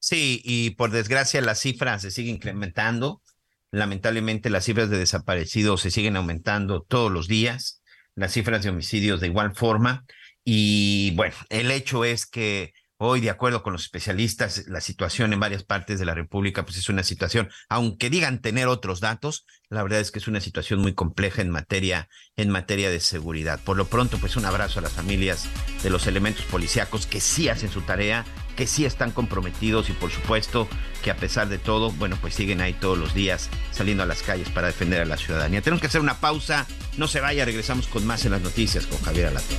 [0.00, 3.22] Sí, y por desgracia las cifras se siguen incrementando.
[3.72, 7.82] Lamentablemente las cifras de desaparecidos se siguen aumentando todos los días,
[8.14, 10.04] las cifras de homicidios de igual forma.
[10.44, 15.40] Y bueno, el hecho es que Hoy, de acuerdo con los especialistas, la situación en
[15.40, 19.82] varias partes de la República, pues es una situación, aunque digan tener otros datos, la
[19.82, 23.58] verdad es que es una situación muy compleja en materia, en materia de seguridad.
[23.64, 25.48] Por lo pronto, pues un abrazo a las familias
[25.82, 30.10] de los elementos policíacos que sí hacen su tarea, que sí están comprometidos y por
[30.10, 30.68] supuesto
[31.02, 34.22] que a pesar de todo, bueno, pues siguen ahí todos los días saliendo a las
[34.22, 35.62] calles para defender a la ciudadanía.
[35.62, 39.00] Tenemos que hacer una pausa, no se vaya, regresamos con más en las noticias con
[39.02, 39.58] Javier Alatorre.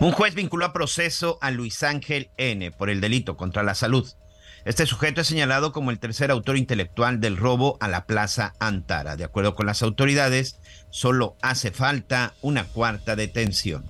[0.00, 2.70] Un juez vinculó a proceso a Luis Ángel N.
[2.70, 4.10] por el delito contra la salud.
[4.64, 9.16] Este sujeto es señalado como el tercer autor intelectual del robo a la Plaza Antara.
[9.16, 10.58] De acuerdo con las autoridades,
[10.88, 13.84] solo hace falta una cuarta detención.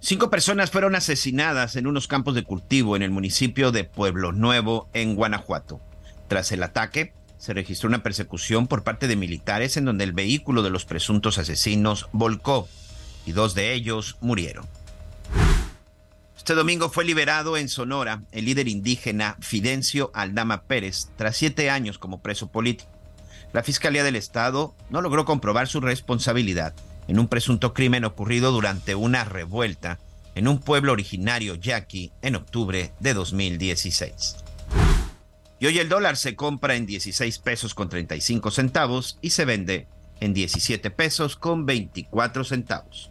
[0.00, 4.90] Cinco personas fueron asesinadas en unos campos de cultivo en el municipio de Pueblo Nuevo,
[4.92, 5.80] en Guanajuato.
[6.28, 10.62] Tras el ataque, se registró una persecución por parte de militares en donde el vehículo
[10.62, 12.68] de los presuntos asesinos volcó
[13.26, 14.66] y dos de ellos murieron.
[16.36, 21.98] Este domingo fue liberado en Sonora el líder indígena Fidencio Aldama Pérez tras siete años
[21.98, 22.90] como preso político.
[23.52, 26.72] La Fiscalía del Estado no logró comprobar su responsabilidad
[27.08, 29.98] en un presunto crimen ocurrido durante una revuelta
[30.36, 34.36] en un pueblo originario yaqui en octubre de 2016.
[35.58, 39.88] Y hoy el dólar se compra en 16 pesos con 35 centavos y se vende
[40.20, 43.10] en 17 pesos con 24 centavos.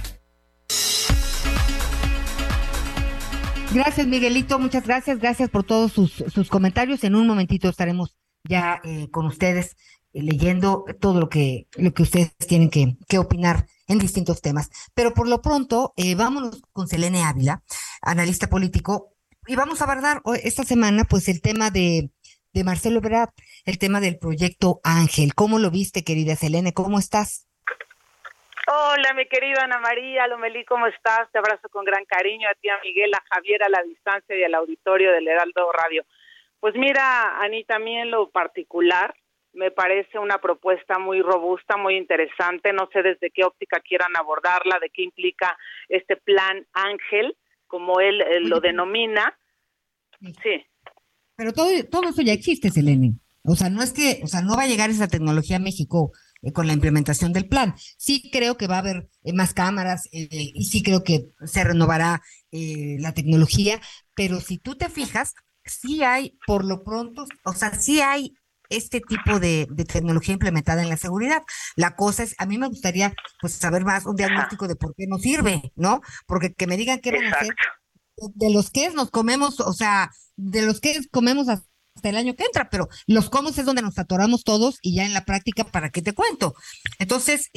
[3.73, 4.59] Gracias, Miguelito.
[4.59, 5.19] Muchas gracias.
[5.19, 7.03] Gracias por todos sus, comentarios.
[7.05, 9.77] En un momentito estaremos ya eh, con ustedes
[10.13, 14.69] eh, leyendo todo lo que, lo que ustedes tienen que, que opinar en distintos temas.
[14.93, 17.63] Pero por lo pronto, eh, vámonos con Selene Ávila,
[18.01, 19.13] analista político,
[19.47, 22.11] y vamos a abordar esta semana pues el tema de,
[22.53, 23.29] de Marcelo Ebrard,
[23.65, 25.33] el tema del proyecto Ángel.
[25.33, 26.73] ¿Cómo lo viste, querida Selene?
[26.73, 27.47] ¿Cómo estás?
[28.73, 31.29] Hola, mi querida Ana María Lomelí, ¿cómo estás?
[31.33, 34.43] Te abrazo con gran cariño a ti, a Miguel, a Javier, a la distancia y
[34.43, 36.05] al auditorio del Heraldo Radio.
[36.61, 39.13] Pues mira, Anita, a mí en lo particular
[39.51, 42.71] me parece una propuesta muy robusta, muy interesante.
[42.71, 45.57] No sé desde qué óptica quieran abordarla, de qué implica
[45.89, 47.35] este plan Ángel,
[47.67, 49.37] como él, lo denomina.
[50.21, 50.65] Sí.
[51.35, 53.15] Pero todo, todo eso ya existe, Selene.
[53.43, 56.13] O sea, no es que, o sea, no va a llegar esa tecnología a México
[56.41, 57.75] eh, con la implementación del plan.
[57.97, 61.63] Sí creo que va a haber eh, más cámaras eh, y sí creo que se
[61.63, 62.21] renovará
[62.53, 63.79] la tecnología,
[64.13, 68.33] pero si tú te fijas, sí hay, por lo pronto, o sea, sí hay
[68.71, 71.43] este tipo de, tecnología implementada en la seguridad.
[71.75, 75.05] La cosa es, a mí me gustaría pues saber más un diagnóstico de por qué
[75.07, 76.01] no sirve, ¿no?
[76.25, 77.55] Porque que me digan qué van a hacer.
[78.35, 81.47] De los que nos comemos, o sea, de los que comemos
[81.95, 85.05] hasta el año que entra, pero los cómo es donde nos atoramos todos y ya
[85.05, 86.55] en la práctica, ¿para qué te cuento?
[86.99, 87.51] Entonces,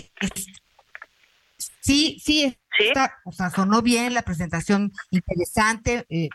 [1.81, 6.29] sí, sí, Está, o sea, sonó bien la presentación, interesante, eh,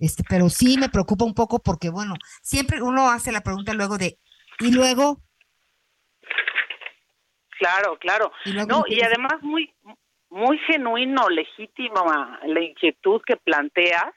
[0.00, 3.98] este, pero sí me preocupa un poco porque, bueno, siempre uno hace la pregunta luego
[3.98, 4.18] de,
[4.60, 5.20] ¿y luego?
[7.58, 8.32] Claro, claro.
[8.66, 9.72] no, y además muy,
[10.30, 12.04] muy genuino, legítimo
[12.46, 14.12] la inquietud que planteas,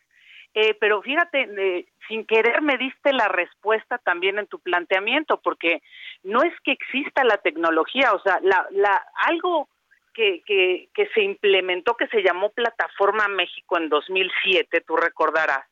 [0.54, 5.82] eh, pero fíjate, eh, sin querer me diste la respuesta también en tu planteamiento, porque
[6.24, 9.70] no es que exista la tecnología, o sea, la, la, algo
[10.14, 15.66] que, que, que se implementó, que se llamó Plataforma México en 2007, tú recordarás,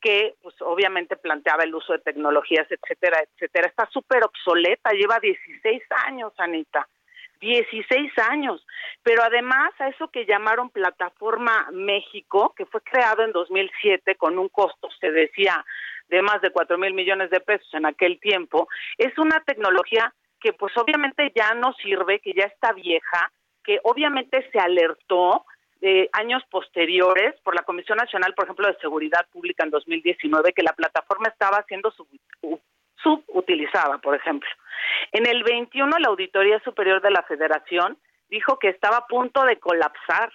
[0.00, 3.68] que pues obviamente planteaba el uso de tecnologías, etcétera, etcétera.
[3.68, 6.88] Está súper obsoleta, lleva 16 años, Anita.
[7.40, 8.64] 16 años.
[9.02, 14.48] Pero además a eso que llamaron Plataforma México, que fue creado en 2007 con un
[14.48, 15.64] costo, se decía,
[16.08, 20.52] de más de 4 mil millones de pesos en aquel tiempo, es una tecnología que
[20.52, 23.30] pues obviamente ya no sirve, que ya está vieja,
[23.62, 25.44] que obviamente se alertó
[25.80, 30.62] de años posteriores por la Comisión Nacional, por ejemplo, de Seguridad Pública en 2019, que
[30.62, 31.90] la plataforma estaba siendo
[33.02, 34.48] subutilizada, por ejemplo.
[35.12, 39.58] En el 21, la Auditoría Superior de la Federación dijo que estaba a punto de
[39.58, 40.32] colapsar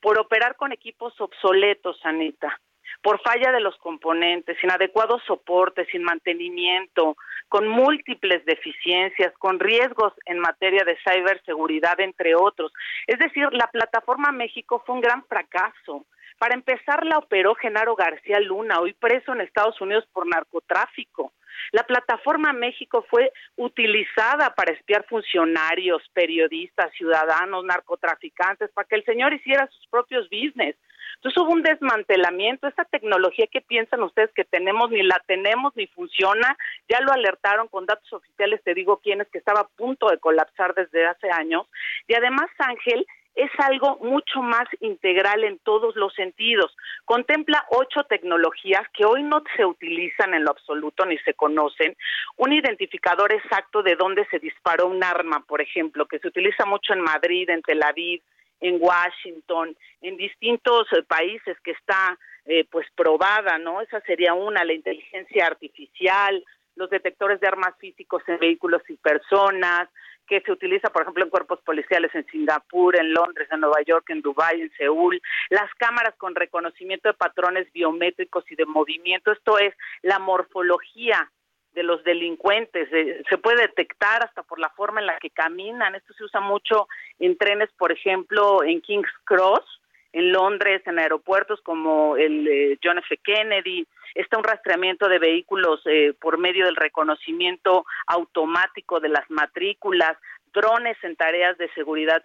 [0.00, 2.60] por operar con equipos obsoletos, Anita
[3.02, 7.16] por falla de los componentes, sin adecuado soporte, sin mantenimiento,
[7.48, 12.72] con múltiples deficiencias, con riesgos en materia de ciberseguridad, entre otros.
[13.06, 16.06] Es decir, la plataforma México fue un gran fracaso.
[16.42, 21.32] Para empezar, la operó Genaro García Luna, hoy preso en Estados Unidos por narcotráfico.
[21.70, 29.32] La plataforma México fue utilizada para espiar funcionarios, periodistas, ciudadanos, narcotraficantes, para que el señor
[29.32, 30.74] hiciera sus propios business.
[31.14, 35.86] Entonces hubo un desmantelamiento, esa tecnología que piensan ustedes que tenemos ni la tenemos ni
[35.86, 40.08] funciona, ya lo alertaron con datos oficiales, te digo quién es que estaba a punto
[40.08, 41.68] de colapsar desde hace años.
[42.08, 46.76] Y además, Ángel, es algo mucho más integral en todos los sentidos.
[47.04, 51.96] Contempla ocho tecnologías que hoy no se utilizan en lo absoluto ni se conocen.
[52.36, 56.92] Un identificador exacto de dónde se disparó un arma, por ejemplo, que se utiliza mucho
[56.92, 58.22] en Madrid, en Tel Aviv,
[58.60, 63.80] en Washington, en distintos eh, países que está eh, pues probada, ¿no?
[63.80, 66.44] Esa sería una, la inteligencia artificial,
[66.76, 69.88] los detectores de armas físicos en vehículos y personas,
[70.26, 74.08] que se utiliza, por ejemplo, en cuerpos policiales en Singapur, en Londres, en Nueva York,
[74.10, 79.58] en Dubái, en Seúl, las cámaras con reconocimiento de patrones biométricos y de movimiento, esto
[79.58, 81.30] es la morfología
[81.72, 82.88] de los delincuentes,
[83.28, 86.86] se puede detectar hasta por la forma en la que caminan, esto se usa mucho
[87.18, 89.81] en trenes, por ejemplo, en King's Cross,
[90.12, 93.16] en Londres, en aeropuertos como el eh, John F.
[93.18, 100.16] Kennedy, está un rastreamiento de vehículos eh, por medio del reconocimiento automático de las matrículas,
[100.52, 102.22] drones en tareas de seguridad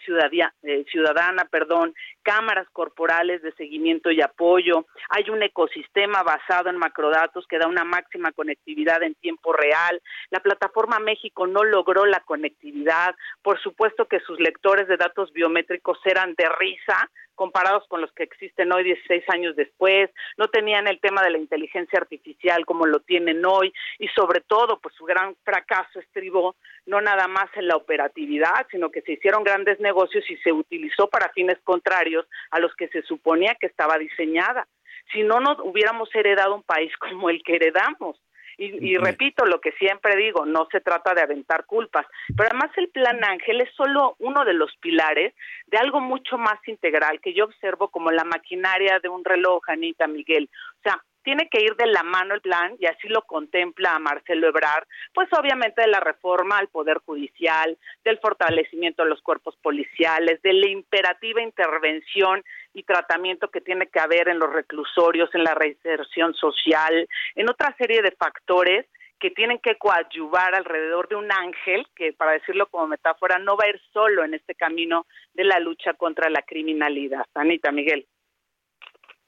[0.64, 4.86] eh, ciudadana, perdón, cámaras corporales de seguimiento y apoyo.
[5.10, 10.02] Hay un ecosistema basado en macrodatos que da una máxima conectividad en tiempo real.
[10.30, 13.16] La plataforma México no logró la conectividad.
[13.42, 18.24] Por supuesto que sus lectores de datos biométricos eran de risa, comparados con los que
[18.24, 23.00] existen hoy 16 años después, no tenían el tema de la inteligencia artificial como lo
[23.00, 27.78] tienen hoy y sobre todo pues su gran fracaso estribó no nada más en la
[27.78, 32.76] operatividad, sino que se hicieron grandes negocios y se utilizó para fines contrarios a los
[32.76, 34.68] que se suponía que estaba diseñada.
[35.14, 38.20] Si no nos hubiéramos heredado un país como el que heredamos,
[38.58, 42.90] y, repito lo que siempre digo, no se trata de aventar culpas, pero además el
[42.90, 45.34] Plan Ángel es solo uno de los pilares
[45.68, 50.08] de algo mucho más integral que yo observo como la maquinaria de un reloj, Anita
[50.08, 50.50] Miguel.
[50.80, 54.48] O sea, tiene que ir de la mano el plan, y así lo contempla Marcelo
[54.48, 60.42] Ebrard, pues obviamente de la reforma al Poder Judicial, del fortalecimiento de los cuerpos policiales,
[60.42, 62.42] de la imperativa intervención
[62.74, 67.76] y tratamiento que tiene que haber en los reclusorios, en la reinserción social, en otra
[67.78, 68.86] serie de factores
[69.20, 73.66] que tienen que coadyuvar alrededor de un ángel que, para decirlo como metáfora, no va
[73.66, 77.26] a ir solo en este camino de la lucha contra la criminalidad.
[77.34, 78.08] Anita, Miguel.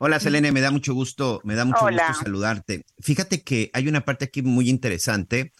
[0.01, 2.85] Hola Selene, me da mucho gusto, me da mucho gusto saludarte.
[2.99, 5.51] Fíjate que hay una parte aquí muy interesante.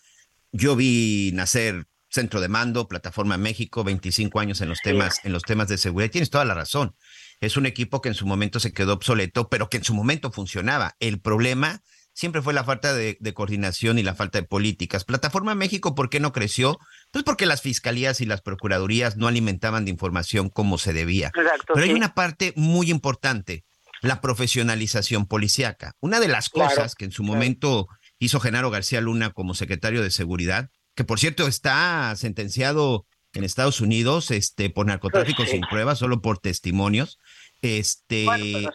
[0.54, 5.44] Yo vi nacer Centro de Mando, Plataforma México, 25 años en los temas, en los
[5.44, 6.10] temas de seguridad.
[6.10, 6.96] Tienes toda la razón.
[7.42, 10.32] Es un equipo que en su momento se quedó obsoleto, pero que en su momento
[10.32, 10.96] funcionaba.
[11.02, 11.82] El problema
[12.14, 15.04] siempre fue la falta de, coordinación y la falta de políticas.
[15.04, 16.80] Plataforma México, ¿por qué no creció?
[17.12, 21.30] Pues porque las fiscalías y las procuradurías no alimentaban de información como se debía.
[21.34, 23.66] Pero hay una parte muy importante
[24.02, 25.94] la profesionalización policíaca.
[26.00, 27.88] Una de las cosas que en su momento
[28.20, 33.82] hizo Genaro García Luna como secretario de Seguridad, que por cierto está sentenciado en Estados
[33.82, 37.20] Unidos este, por narcotráfico sin pruebas, solo por testimonios,
[37.62, 38.26] este,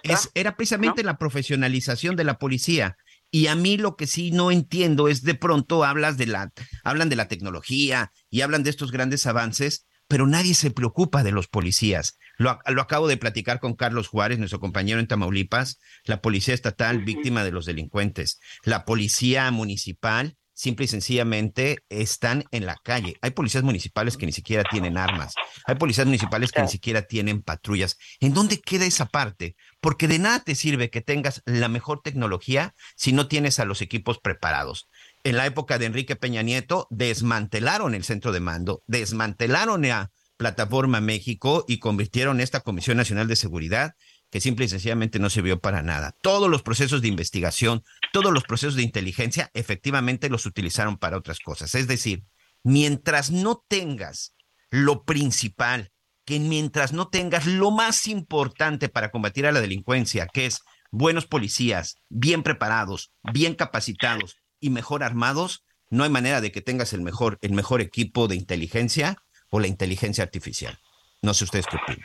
[0.02, 2.96] es, era precisamente la profesionalización de la policía.
[3.30, 6.52] Y a mí lo que sí no entiendo es de pronto hablas de la,
[6.84, 11.32] hablan de la tecnología y hablan de estos grandes avances, pero nadie se preocupa de
[11.32, 12.20] los policías.
[12.38, 17.42] Lo, acabo de platicar con Carlos Juárez, nuestro compañero en Tamaulipas, la policía estatal víctima
[17.42, 23.16] de los delincuentes, la policía municipal, simple y sencillamente están en la calle.
[23.22, 25.34] Hay policías municipales que ni siquiera tienen armas.
[25.66, 27.98] Hay policías municipales que ni siquiera tienen patrullas.
[28.20, 29.56] ¿En dónde queda esa parte?
[29.80, 33.82] Porque de nada te sirve que tengas la mejor tecnología si no tienes a los
[33.82, 34.88] equipos preparados.
[35.24, 41.00] En la época de Enrique Peña Nieto, desmantelaron el centro de mando, desmantelaron a Plataforma
[41.00, 43.94] México y convirtieron esta Comisión Nacional de Seguridad
[44.30, 46.14] que simple y sencillamente no sirvió para nada.
[46.20, 51.38] Todos los procesos de investigación, todos los procesos de inteligencia, efectivamente los utilizaron para otras
[51.38, 51.74] cosas.
[51.74, 52.24] Es decir,
[52.62, 54.34] mientras no tengas
[54.70, 55.90] lo principal,
[56.26, 60.60] que mientras no tengas lo más importante para combatir a la delincuencia, que es
[60.90, 66.94] buenos policías, bien preparados, bien capacitados y mejor armados, no hay manera de que tengas
[66.94, 69.16] el mejor, el mejor equipo de inteligencia
[69.50, 70.78] o la inteligencia artificial.
[71.20, 72.00] No sé ustedes qué opinan.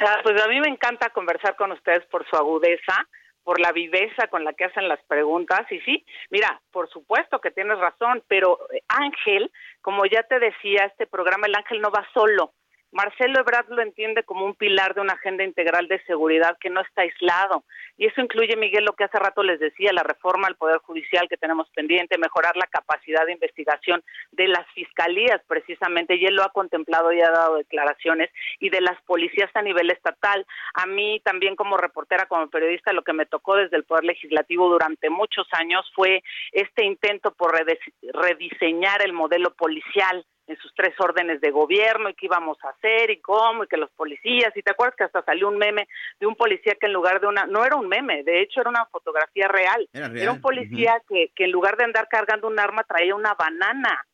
[0.00, 3.08] Ah, pues a mí me encanta conversar con ustedes por su agudeza,
[3.42, 5.60] por la viveza con la que hacen las preguntas.
[5.70, 9.50] Y sí, mira, por supuesto que tienes razón, pero eh, Ángel,
[9.80, 12.52] como ya te decía, este programa, el Ángel no va solo.
[12.96, 16.80] Marcelo Ebrard lo entiende como un pilar de una agenda integral de seguridad que no
[16.80, 17.64] está aislado.
[17.98, 21.28] Y eso incluye, Miguel, lo que hace rato les decía, la reforma al Poder Judicial
[21.28, 26.42] que tenemos pendiente, mejorar la capacidad de investigación de las fiscalías precisamente, y él lo
[26.42, 28.30] ha contemplado y ha dado declaraciones,
[28.60, 30.46] y de las policías a nivel estatal.
[30.72, 34.70] A mí también como reportera, como periodista, lo que me tocó desde el Poder Legislativo
[34.70, 41.40] durante muchos años fue este intento por rediseñar el modelo policial en sus tres órdenes
[41.40, 44.70] de gobierno y qué íbamos a hacer y cómo y que los policías y te
[44.70, 45.88] acuerdas que hasta salió un meme
[46.20, 48.70] de un policía que en lugar de una no era un meme de hecho era
[48.70, 52.84] una fotografía real era, un policía que, que en lugar de andar cargando un arma
[52.84, 54.06] traía una banana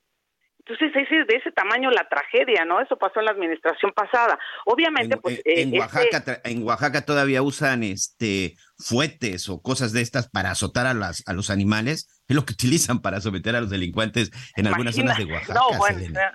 [0.65, 2.81] entonces es de ese tamaño la tragedia, ¿no?
[2.81, 4.39] Eso pasó en la administración pasada.
[4.65, 10.31] Obviamente, pues en, eh, Oaxaca, en Oaxaca todavía usan este fuetes o cosas de estas
[10.31, 12.22] para azotar a las a los animales.
[12.33, 15.55] Es lo que utilizan para someter a los delincuentes en algunas zonas de Oaxaca.
[15.55, 16.33] No, bueno, eh,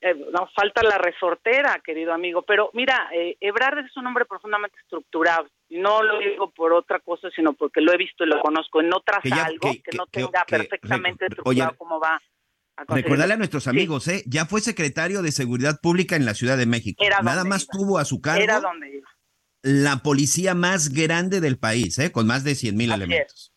[0.00, 2.42] eh, nos falta la resortera, querido amigo.
[2.42, 5.48] Pero mira, eh, Ebrard es un hombre profundamente estructurado.
[5.70, 8.82] No lo digo por otra cosa, sino porque lo he visto y lo conozco.
[8.82, 12.20] No traza algo que, no tenga perfectamente estructurado cómo va
[12.86, 14.22] Recordarle a nuestros amigos, ¿eh?
[14.26, 17.02] Ya fue secretario de Seguridad Pública en la Ciudad de México.
[17.24, 18.46] Nada más tuvo a su cargo
[19.62, 22.12] la policía más grande del país, ¿eh?
[22.12, 23.52] Con más de 100 mil elementos.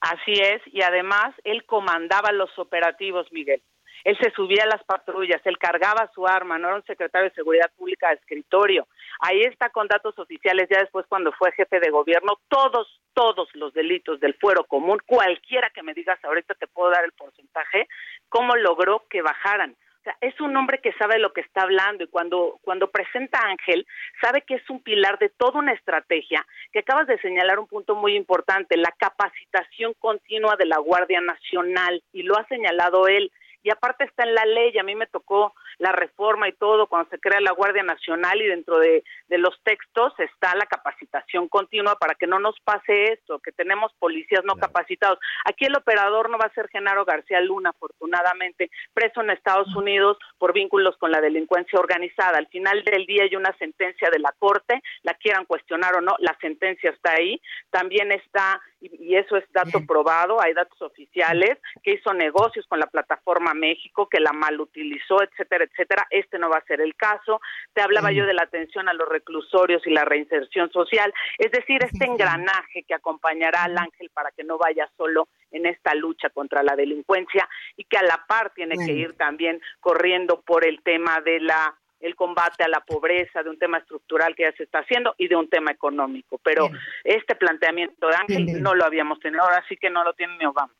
[0.00, 3.62] Así es, y además él comandaba los operativos, Miguel.
[4.04, 7.34] Él se subía a las patrullas, él cargaba su arma, no era un secretario de
[7.34, 8.86] Seguridad Pública de escritorio.
[9.20, 13.74] Ahí está con datos oficiales, ya después cuando fue jefe de gobierno, todos, todos los
[13.74, 17.88] delitos del fuero común, cualquiera que me digas ahorita te puedo dar el porcentaje,
[18.28, 19.76] cómo logró que bajaran.
[20.04, 23.50] Sea, es un hombre que sabe lo que está hablando y cuando, cuando presenta a
[23.50, 23.86] Ángel,
[24.20, 27.94] sabe que es un pilar de toda una estrategia, que acabas de señalar un punto
[27.94, 33.30] muy importante, la capacitación continua de la Guardia Nacional, y lo ha señalado él
[33.62, 37.08] y aparte está en la ley, a mí me tocó la reforma y todo cuando
[37.10, 42.14] se crea la Guardia Nacional y dentro de, los textos está la capacitación continua para
[42.14, 45.18] que no nos pase esto, que tenemos policías no capacitados.
[45.46, 50.18] Aquí el operador no va a ser Genaro García Luna, afortunadamente, preso en Estados Unidos
[50.38, 52.38] por vínculos con la delincuencia organizada.
[52.38, 56.16] Al final del día hay una sentencia de la Corte, la quieran cuestionar o no,
[56.18, 57.40] la sentencia está ahí.
[57.70, 62.86] También está, y, eso es dato probado, hay datos oficiales, que hizo negocios con la
[62.86, 66.06] plataforma México, que la malutilizó, etcétera, etcétera.
[66.10, 67.40] Este no va a ser el caso.
[67.72, 71.82] Te hablaba yo de la atención a los reclusorios y la reinserción social, es decir,
[71.82, 76.62] este engranaje que acompañará al ángel para que no vaya solo en esta lucha contra
[76.62, 81.20] la delincuencia y que a la par tiene que ir también corriendo por el tema
[81.20, 84.78] de la el combate a la pobreza, de un tema estructural que ya se está
[84.78, 86.40] haciendo y de un tema económico.
[86.42, 86.70] Pero
[87.04, 90.46] este planteamiento de Ángel no lo habíamos tenido, ahora sí que no lo tiene ni
[90.46, 90.72] Obama.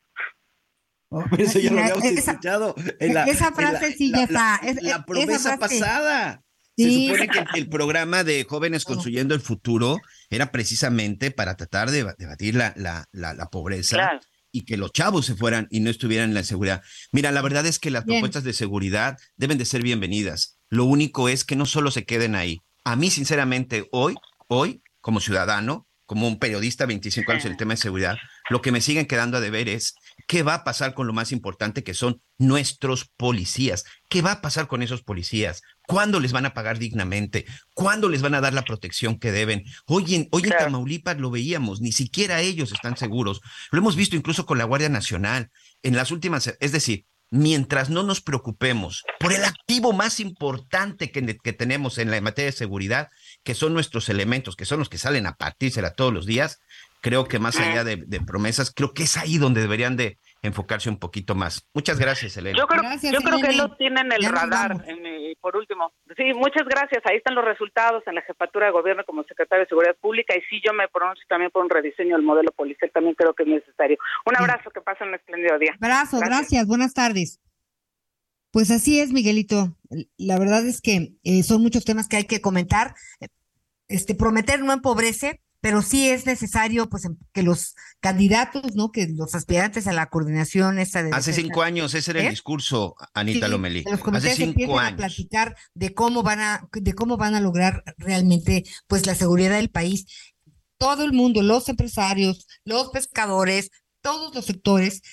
[1.37, 2.75] Eso ya lo habíamos escuchado.
[2.99, 4.61] esa frase sí ya está.
[4.81, 6.41] la promesa pasada.
[6.77, 9.99] Se supone que el programa de Jóvenes Construyendo el Futuro
[10.29, 14.19] era precisamente para tratar de debatir la, la, la, pobreza
[14.51, 16.81] y que los chavos se fueran y no estuvieran en la seguridad.
[17.11, 20.57] Mira, la verdad es que las propuestas de seguridad deben de ser bienvenidas.
[20.69, 22.61] Lo único es que no solo se queden ahí.
[22.83, 24.15] A mí, sinceramente, hoy,
[24.47, 28.17] hoy, como ciudadano, como un periodista 25 años en el tema de seguridad,
[28.49, 29.93] lo que me siguen quedando a deber es
[30.27, 33.83] ¿Qué va a pasar con lo más importante que son nuestros policías?
[34.09, 35.61] ¿Qué va a pasar con esos policías?
[35.87, 37.45] ¿Cuándo les van a pagar dignamente?
[37.73, 39.63] ¿Cuándo les van a dar la protección que deben?
[39.87, 43.41] Hoy en, hoy en Tamaulipas lo veíamos, ni siquiera ellos están seguros.
[43.71, 45.51] Lo hemos visto incluso con la Guardia Nacional.
[45.83, 51.37] En las últimas, es decir, mientras no nos preocupemos por el activo más importante que,
[51.37, 53.09] que, tenemos en la materia de seguridad,
[53.43, 56.59] que son nuestros elementos, que son los que salen a partírsela todos los días,
[57.01, 60.99] creo que más allá de, promesas, creo que es ahí donde deberían de enfocarse un
[60.99, 61.67] poquito más.
[61.73, 62.57] Muchas gracias, Elena.
[62.57, 64.83] Yo creo, yo creo que lo tienen el radar.
[64.87, 65.01] En,
[65.41, 67.03] por último, sí, muchas gracias.
[67.05, 70.41] Ahí están los resultados en la jefatura de gobierno como secretario de Seguridad Pública y
[70.41, 73.49] sí, yo me pronuncio también por un rediseño del modelo policial, también creo que es
[73.49, 73.97] necesario.
[74.25, 75.75] Un abrazo, que pasen un espléndido día.
[75.81, 76.65] Abrazo, gracias.
[76.67, 77.41] Buenas tardes.
[78.51, 79.77] Pues así es, Miguelito.
[80.17, 82.93] La verdad es que eh, son muchos temas que hay que comentar.
[83.87, 88.91] Este, prometer no empobrece, pero sí es necesario pues em, que los candidatos, ¿no?
[88.91, 92.29] Que los aspirantes a la coordinación esta de Hace cinco años ese era el ¿Eh?
[92.31, 93.83] discurso, Anita sí, Lomelí.
[93.83, 94.93] Los Hace cinco años.
[94.93, 99.55] a platicar de cómo van a, de cómo van a lograr realmente pues la seguridad
[99.55, 100.05] del país.
[100.77, 103.69] Todo el mundo, los empresarios, los pescadores,
[104.01, 105.03] todos los sectores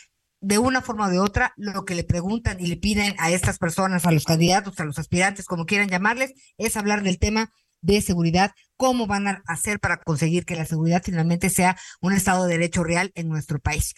[0.41, 3.59] de una forma o de otra, lo que le preguntan y le piden a estas
[3.59, 8.01] personas, a los candidatos, a los aspirantes, como quieran llamarles, es hablar del tema de
[8.01, 12.55] seguridad, cómo van a hacer para conseguir que la seguridad finalmente sea un Estado de
[12.55, 13.95] Derecho real en nuestro país.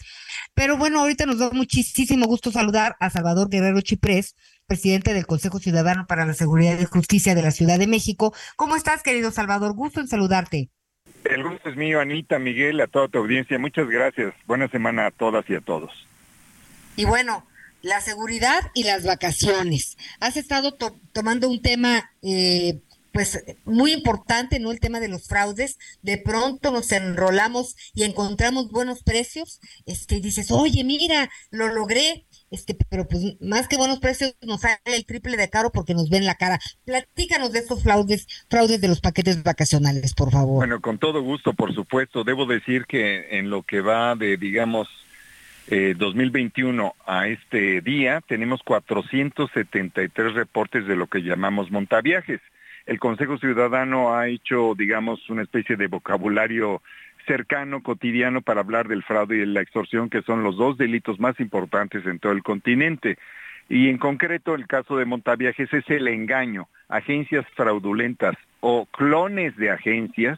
[0.53, 4.35] Pero bueno, ahorita nos da muchísimo gusto saludar a Salvador Guerrero Chiprés,
[4.67, 8.33] presidente del Consejo Ciudadano para la Seguridad y Justicia de la Ciudad de México.
[8.55, 9.73] ¿Cómo estás, querido Salvador?
[9.73, 10.69] Gusto en saludarte.
[11.25, 13.59] El gusto es mío, Anita, Miguel, a toda tu audiencia.
[13.59, 14.33] Muchas gracias.
[14.47, 15.91] Buena semana a todas y a todos.
[16.95, 17.45] Y bueno,
[17.81, 19.97] la seguridad y las vacaciones.
[20.19, 20.77] Has estado
[21.13, 22.79] tomando un tema, eh,
[23.11, 24.71] pues, muy importante, ¿no?
[24.71, 25.77] El tema de los fraudes.
[26.01, 29.59] De pronto nos enrolamos y encontramos buenos precios.
[29.85, 32.25] Este, dices, oye, mira, lo logré.
[32.51, 36.09] Este, pero pues más que buenos precios nos sale el triple de caro porque nos
[36.09, 36.59] ven la cara.
[36.85, 40.57] Platícanos de estos fraudes, fraudes de los paquetes vacacionales, por favor.
[40.57, 42.23] Bueno, con todo gusto, por supuesto.
[42.23, 44.89] Debo decir que en lo que va de, digamos,
[45.69, 52.41] 2021 eh, a este día tenemos 473 reportes de lo que llamamos montaviajes.
[52.91, 56.81] El Consejo Ciudadano ha hecho, digamos, una especie de vocabulario
[57.25, 61.39] cercano, cotidiano, para hablar del fraude y la extorsión, que son los dos delitos más
[61.39, 63.17] importantes en todo el continente.
[63.69, 69.71] Y en concreto, el caso de montaviajes es el engaño, agencias fraudulentas o clones de
[69.71, 70.37] agencias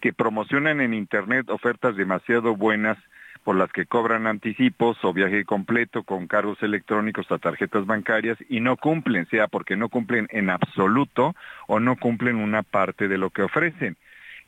[0.00, 2.96] que promocionan en Internet ofertas demasiado buenas
[3.44, 8.60] por las que cobran anticipos o viaje completo con cargos electrónicos a tarjetas bancarias y
[8.60, 11.34] no cumplen, sea porque no cumplen en absoluto
[11.66, 13.96] o no cumplen una parte de lo que ofrecen.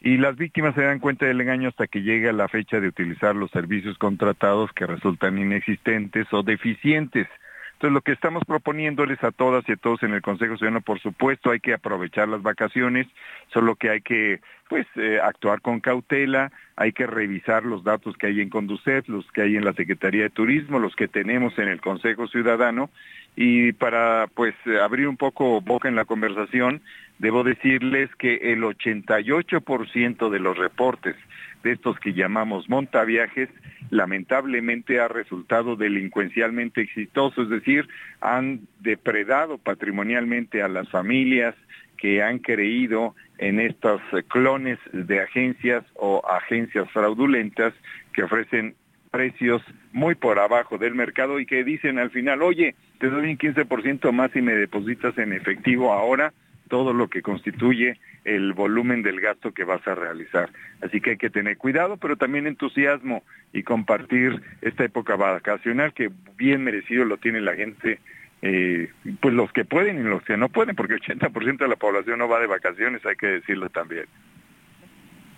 [0.00, 3.34] Y las víctimas se dan cuenta del engaño hasta que llega la fecha de utilizar
[3.34, 7.26] los servicios contratados que resultan inexistentes o deficientes.
[7.74, 11.00] Entonces, lo que estamos proponiéndoles a todas y a todos en el Consejo Ciudadano, por
[11.00, 13.06] supuesto, hay que aprovechar las vacaciones,
[13.52, 18.28] solo que hay que, pues, eh, actuar con cautela, hay que revisar los datos que
[18.28, 21.68] hay en Conducef, los que hay en la Secretaría de Turismo, los que tenemos en
[21.68, 22.90] el Consejo Ciudadano,
[23.36, 26.80] y para, pues, abrir un poco boca en la conversación,
[27.18, 31.16] debo decirles que el 88% de los reportes
[31.64, 33.48] de estos que llamamos montaviajes,
[33.90, 37.88] lamentablemente ha resultado delincuencialmente exitoso, es decir,
[38.20, 41.54] han depredado patrimonialmente a las familias
[41.96, 47.72] que han creído en estos clones de agencias o agencias fraudulentas
[48.12, 48.74] que ofrecen
[49.10, 49.62] precios
[49.92, 54.12] muy por abajo del mercado y que dicen al final, oye, te doy un 15%
[54.12, 56.32] más si me depositas en efectivo ahora
[56.68, 60.50] todo lo que constituye el volumen del gasto que vas a realizar.
[60.80, 66.10] Así que hay que tener cuidado, pero también entusiasmo y compartir esta época vacacional que
[66.36, 68.00] bien merecido lo tiene la gente,
[68.42, 68.90] eh,
[69.20, 72.18] pues los que pueden y los que no pueden, porque el 80% de la población
[72.18, 74.06] no va de vacaciones, hay que decirlo también.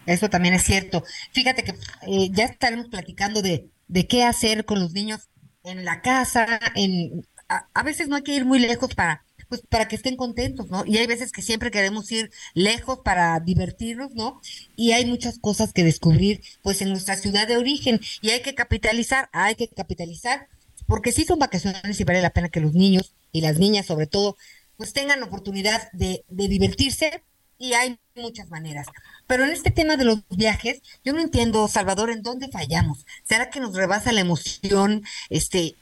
[0.06, 1.02] Eso también es cierto.
[1.32, 5.28] Fíjate que eh, ya estaremos platicando de, de qué hacer con los niños
[5.64, 9.88] en la casa, en, a veces no hay que ir muy lejos para pues para
[9.88, 10.84] que estén contentos, ¿no?
[10.86, 14.40] Y hay veces que siempre queremos ir lejos para divertirnos, ¿no?
[14.76, 18.55] Y hay muchas cosas que descubrir, pues en nuestra ciudad de origen, y hay que
[18.55, 20.49] capitalizar, hay que capitalizar,
[20.86, 24.07] porque sí son vacaciones y vale la pena que los niños y las niñas sobre
[24.07, 24.36] todo,
[24.76, 27.22] pues tengan oportunidad de, de divertirse
[27.59, 28.86] y hay muchas maneras.
[29.26, 33.07] Pero en este tema de los viajes, yo no entiendo, Salvador, ¿en dónde fallamos?
[33.24, 35.05] ¿Será que nos rebasa la emoción?
[35.30, 35.74] Este,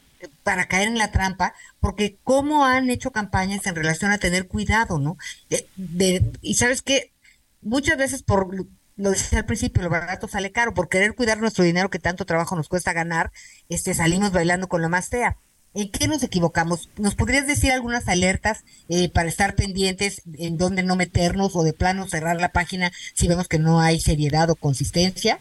[0.43, 4.99] para caer en la trampa, porque cómo han hecho campañas en relación a tener cuidado,
[4.99, 5.17] ¿no?
[5.77, 7.13] De, y sabes que
[7.61, 8.55] muchas veces por
[8.97, 12.25] lo decía al principio, lo barato sale caro, por querer cuidar nuestro dinero que tanto
[12.25, 13.33] trabajo nos cuesta ganar,
[13.69, 15.37] este salimos bailando con lo más fea.
[15.77, 16.89] ¿En qué nos equivocamos?
[16.99, 21.73] ¿Nos podrías decir algunas alertas eh, para estar pendientes en dónde no meternos o de
[21.73, 25.41] plano cerrar la página si vemos que no hay seriedad o consistencia?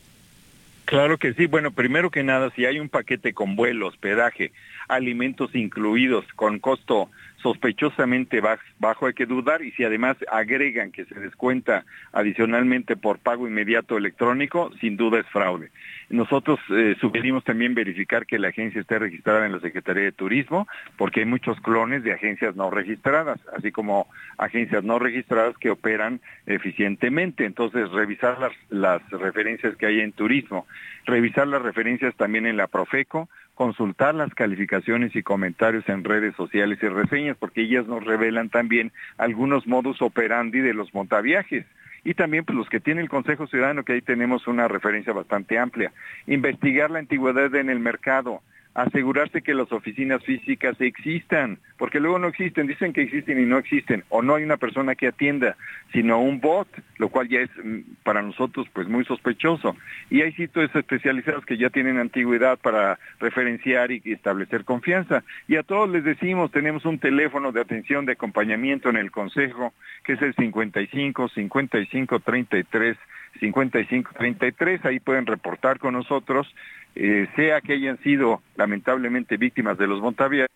[0.86, 1.46] Claro que sí.
[1.46, 4.52] Bueno, primero que nada, si hay un paquete con vuelo, hospedaje,
[4.88, 7.10] alimentos incluidos con costo
[7.44, 8.42] sospechosamente
[8.80, 13.98] bajo hay que dudar y si además agregan que se descuenta adicionalmente por pago inmediato
[13.98, 15.70] electrónico, sin duda es fraude.
[16.10, 20.68] Nosotros eh, sugerimos también verificar que la agencia esté registrada en la Secretaría de Turismo,
[20.96, 24.08] porque hay muchos clones de agencias no registradas, así como
[24.38, 27.46] agencias no registradas que operan eficientemente.
[27.46, 30.66] Entonces, revisar las, las referencias que hay en turismo,
[31.06, 36.80] revisar las referencias también en la Profeco, consultar las calificaciones y comentarios en redes sociales
[36.82, 41.66] y reseñas, porque ellas nos revelan también algunos modus operandi de los montaviajes
[42.04, 45.58] y también pues, los que tiene el Consejo Ciudadano, que ahí tenemos una referencia bastante
[45.58, 45.92] amplia.
[46.28, 48.42] Investigar la antigüedad en el mercado,
[48.74, 53.58] asegurarse que las oficinas físicas existan, porque luego no existen, dicen que existen y no
[53.58, 55.56] existen, o no hay una persona que atienda,
[55.92, 56.68] sino un bot,
[56.98, 59.76] lo cual ya es mm, para nosotros pues muy sospechoso.
[60.10, 65.24] Y hay sitios especializados que ya tienen antigüedad para referenciar y establecer confianza.
[65.48, 69.74] Y a todos les decimos, tenemos un teléfono de atención de acompañamiento en el Consejo,
[70.04, 72.98] que es el 55 55 33
[73.40, 76.48] 55 33, ahí pueden reportar con nosotros
[76.96, 80.52] eh, sea que hayan sido lamentablemente víctimas de los montaviajes,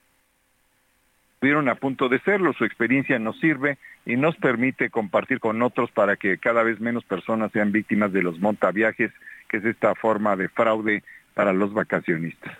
[1.33, 2.53] estuvieron a punto de serlo.
[2.53, 7.03] Su experiencia nos sirve y nos permite compartir con otros para que cada vez menos
[7.05, 9.11] personas sean víctimas de los montaviajes,
[9.49, 11.03] que es esta forma de fraude
[11.33, 12.55] para los vacacionistas.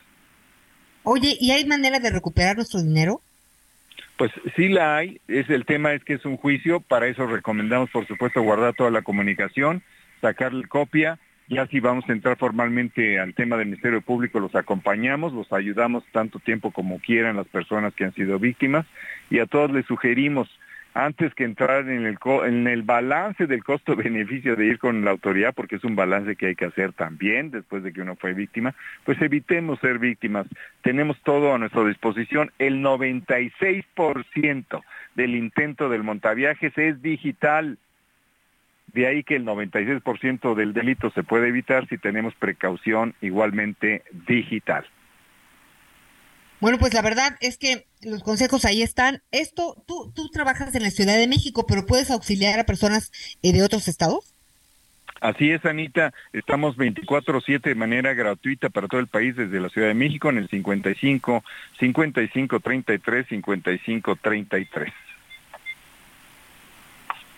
[1.03, 3.21] Oye, ¿y hay manera de recuperar nuestro dinero?
[4.17, 7.91] Pues sí la hay, es el tema es que es un juicio, para eso recomendamos
[7.91, 9.83] por supuesto guardar toda la comunicación,
[10.21, 11.17] sacarle copia
[11.49, 16.03] ya si vamos a entrar formalmente al tema del Ministerio Público, los acompañamos, los ayudamos
[16.11, 18.85] tanto tiempo como quieran las personas que han sido víctimas
[19.29, 20.49] y a todos les sugerimos,
[20.93, 25.53] antes que entrar en el, en el balance del costo-beneficio de ir con la autoridad,
[25.53, 28.73] porque es un balance que hay que hacer también después de que uno fue víctima,
[29.05, 30.47] pues evitemos ser víctimas.
[30.81, 32.51] Tenemos todo a nuestra disposición.
[32.57, 34.81] El 96%
[35.13, 37.77] del intento del montaviajes es digital
[38.93, 44.85] de ahí que el 96% del delito se puede evitar si tenemos precaución igualmente digital.
[46.59, 49.21] Bueno, pues la verdad es que los consejos ahí están.
[49.31, 53.11] Esto, tú, tú trabajas en la Ciudad de México, pero puedes auxiliar a personas
[53.43, 54.33] eh, de otros estados.
[55.21, 56.13] Así es, Anita.
[56.33, 60.37] Estamos 24/7 de manera gratuita para todo el país desde la Ciudad de México en
[60.37, 61.43] el 55
[61.79, 64.93] 55 33 55 33.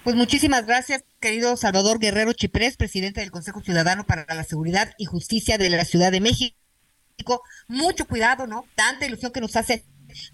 [0.04, 5.06] Pues muchísimas gracias, querido Salvador Guerrero Chiprés, presidente del Consejo Ciudadano para la Seguridad y
[5.06, 6.56] Justicia de la Ciudad de México.
[7.68, 8.66] Mucho cuidado, ¿no?
[8.76, 9.84] Tanta ilusión que nos hace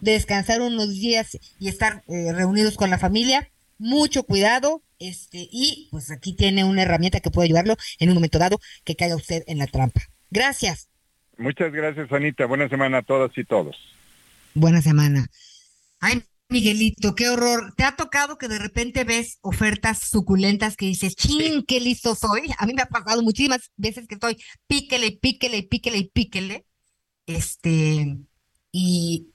[0.02, 3.50] de descansar unos días y estar eh, reunidos con la familia.
[3.80, 8.38] Mucho cuidado, este, y pues aquí tiene una herramienta que puede ayudarlo en un momento
[8.38, 10.02] dado que caiga usted en la trampa.
[10.30, 10.90] Gracias.
[11.38, 12.46] Muchas gracias, Anita.
[12.46, 13.76] Buena semana a todas y todos.
[14.54, 15.28] Buena semana.
[16.00, 17.74] Ay, Miguelito, qué horror.
[17.76, 22.44] ¿Te ha tocado que de repente ves ofertas suculentas que dices, ching, qué listo soy?
[22.60, 24.38] A mí me ha pasado muchísimas veces que estoy
[24.68, 26.66] píquele, píquele, píquele y píquele.
[27.26, 28.18] Este,
[28.72, 29.34] y,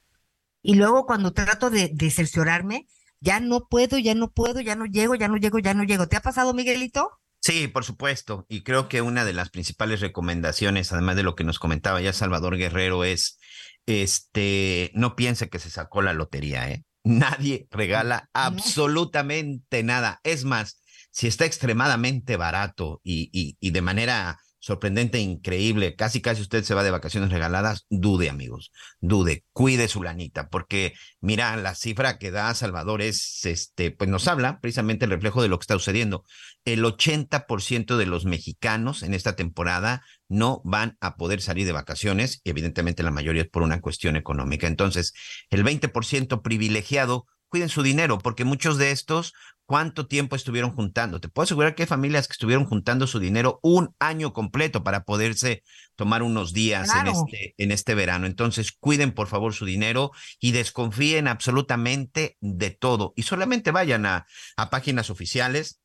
[0.63, 2.87] y luego cuando trato de, de cerciorarme,
[3.21, 6.09] ya no puedo, ya no puedo, ya no llego, ya no llego, ya no llego.
[6.09, 7.11] ¿Te ha pasado, Miguelito?
[7.41, 8.47] Sí, por supuesto.
[8.49, 12.13] Y creo que una de las principales recomendaciones, además de lo que nos comentaba ya
[12.13, 13.39] Salvador Guerrero, es
[13.87, 16.85] este, no piense que se sacó la lotería, ¿eh?
[17.05, 20.21] Nadie regala absolutamente nada.
[20.23, 26.43] Es más, si está extremadamente barato y, y, y de manera sorprendente, increíble, casi casi
[26.43, 31.75] usted se va de vacaciones regaladas, dude amigos, dude, cuide su lanita, porque mira, la
[31.75, 35.65] cifra que da Salvador es, este, pues nos habla precisamente el reflejo de lo que
[35.65, 36.25] está sucediendo.
[36.65, 42.41] El 80% de los mexicanos en esta temporada no van a poder salir de vacaciones
[42.45, 44.67] y evidentemente la mayoría es por una cuestión económica.
[44.67, 45.15] Entonces,
[45.49, 49.35] el 20% privilegiado cuiden su dinero, porque muchos de estos,
[49.67, 51.21] ¿cuánto tiempo estuvieron juntando?
[51.21, 55.05] Te puedo asegurar que hay familias que estuvieron juntando su dinero un año completo para
[55.05, 55.63] poderse
[55.97, 58.27] tomar unos días en, este, en este verano.
[58.27, 63.13] Entonces, cuiden por favor su dinero y desconfíen absolutamente de todo.
[63.17, 64.27] Y solamente vayan a,
[64.57, 65.81] a páginas oficiales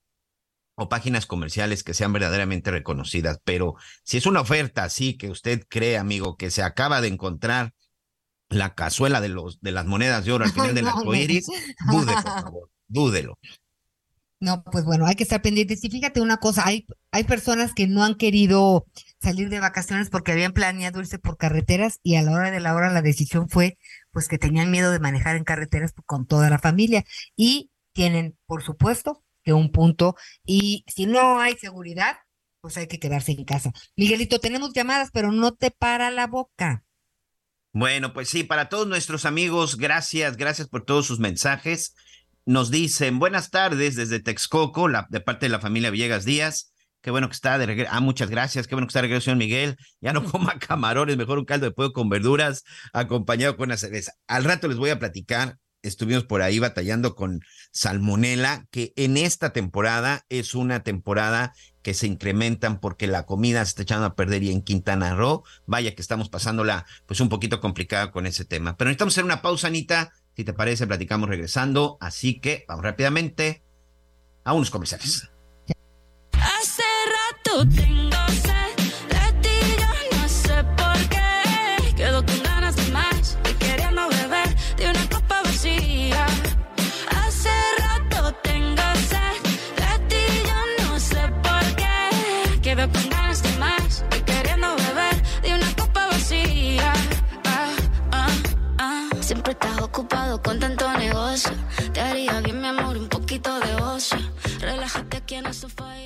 [0.76, 3.40] o páginas comerciales que sean verdaderamente reconocidas.
[3.44, 7.74] Pero si es una oferta así que usted cree, amigo, que se acaba de encontrar
[8.50, 11.48] la cazuela de los de las monedas de oro al final del arco iris,
[11.92, 13.38] dude, por favor, dúdelo.
[14.40, 15.84] No, pues bueno, hay que estar pendientes.
[15.84, 18.86] Y fíjate una cosa, hay, hay personas que no han querido
[19.20, 22.76] salir de vacaciones porque habían planeado irse por carreteras y a la hora de la
[22.76, 23.78] hora la decisión fue
[24.12, 28.62] pues que tenían miedo de manejar en carreteras con toda la familia y tienen, por
[28.62, 30.16] supuesto, que un punto
[30.46, 32.18] y si no hay seguridad,
[32.62, 33.72] pues hay que quedarse en casa.
[33.96, 36.85] Miguelito, tenemos llamadas, pero no te para la boca.
[37.76, 41.94] Bueno, pues sí, para todos nuestros amigos, gracias, gracias por todos sus mensajes.
[42.46, 46.72] Nos dicen buenas tardes desde Texcoco, la, de parte de la familia Villegas Díaz.
[47.02, 47.92] Qué bueno que está de regreso.
[47.94, 48.66] Ah, muchas gracias.
[48.66, 49.76] Qué bueno que está de regreso, señor Miguel.
[50.00, 52.64] Ya no coma camarones, mejor un caldo de pollo con verduras
[52.94, 54.14] acompañado con una cerveza.
[54.26, 59.54] Al rato les voy a platicar estuvimos por ahí batallando con salmonela, que en esta
[59.54, 61.54] temporada es una temporada
[61.86, 65.44] que se incrementan porque la comida se está echando a perder y en Quintana Roo,
[65.68, 68.76] vaya que estamos pasándola pues un poquito complicada con ese tema.
[68.76, 73.64] Pero necesitamos hacer una pausa, Anita, si te parece, platicamos regresando, así que vamos rápidamente
[74.44, 75.30] a unos comerciales.
[76.32, 76.82] Hace
[77.54, 78.15] rato tengo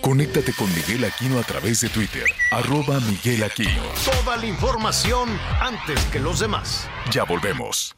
[0.09, 2.25] Conéctate con Miguel Aquino a través de Twitter.
[2.49, 3.83] Arroba Miguel Aquino.
[4.03, 5.29] Toda la información
[5.61, 6.87] antes que los demás.
[7.11, 7.93] Ya volvemos.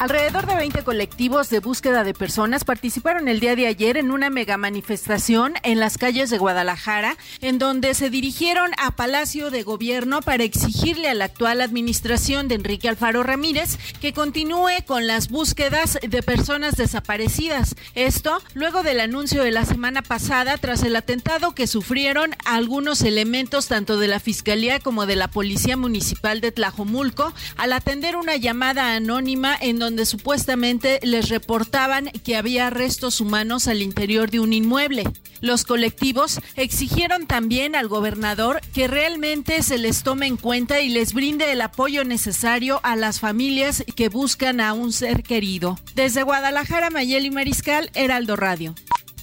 [0.00, 4.30] Alrededor de 20 colectivos de búsqueda de personas participaron el día de ayer en una
[4.30, 10.22] mega manifestación en las calles de Guadalajara, en donde se dirigieron a Palacio de Gobierno
[10.22, 15.98] para exigirle a la actual administración de Enrique Alfaro Ramírez que continúe con las búsquedas
[16.00, 17.74] de personas desaparecidas.
[17.96, 23.66] Esto luego del anuncio de la semana pasada tras el atentado que sufrieron algunos elementos
[23.66, 28.94] tanto de la Fiscalía como de la Policía Municipal de Tlajomulco al atender una llamada
[28.94, 34.52] anónima en donde donde supuestamente les reportaban que había restos humanos al interior de un
[34.52, 35.04] inmueble.
[35.40, 41.14] Los colectivos exigieron también al gobernador que realmente se les tome en cuenta y les
[41.14, 45.78] brinde el apoyo necesario a las familias que buscan a un ser querido.
[45.94, 48.74] Desde Guadalajara, Mayeli Mariscal, Heraldo Radio.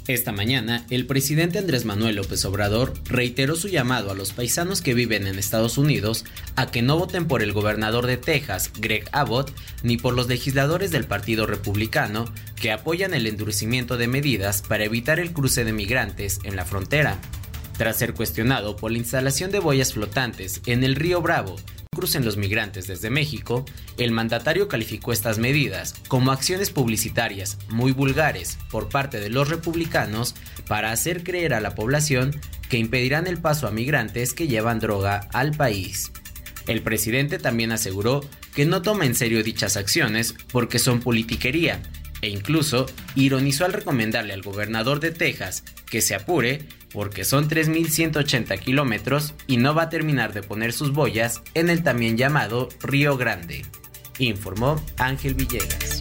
[0.07, 4.93] Esta mañana, el presidente Andrés Manuel López Obrador reiteró su llamado a los paisanos que
[4.93, 6.25] viven en Estados Unidos
[6.55, 9.51] a que no voten por el gobernador de Texas, Greg Abbott,
[9.81, 12.25] ni por los legisladores del Partido Republicano
[12.55, 17.17] que apoyan el endurecimiento de medidas para evitar el cruce de migrantes en la frontera.
[17.75, 21.55] Tras ser cuestionado por la instalación de boyas flotantes en el río Bravo
[21.95, 23.65] crucen los migrantes desde México,
[23.97, 30.35] el mandatario calificó estas medidas como acciones publicitarias muy vulgares por parte de los republicanos
[30.67, 32.39] para hacer creer a la población
[32.69, 36.11] que impedirán el paso a migrantes que llevan droga al país.
[36.67, 38.21] El presidente también aseguró
[38.53, 41.81] que no toma en serio dichas acciones porque son politiquería
[42.21, 48.57] e incluso ironizó al recomendarle al gobernador de Texas que se apure porque son 3.180
[48.57, 53.17] kilómetros y no va a terminar de poner sus boyas en el también llamado Río
[53.17, 53.65] Grande,
[54.17, 55.99] informó Ángel Villegas.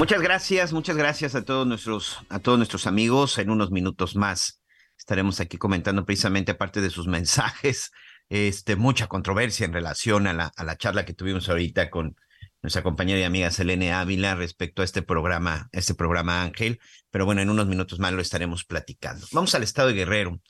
[0.00, 3.38] Muchas gracias, muchas gracias a todos nuestros, a todos nuestros amigos.
[3.38, 4.60] En unos minutos más
[4.98, 7.92] estaremos aquí comentando precisamente aparte de sus mensajes,
[8.28, 12.16] este, mucha controversia en relación a la, a la charla que tuvimos ahorita con
[12.62, 16.80] nuestra compañera y amiga Selene Ávila respecto a este programa, este programa Ángel,
[17.10, 19.26] pero bueno, en unos minutos más lo estaremos platicando.
[19.32, 20.40] Vamos al estado de Guerrero.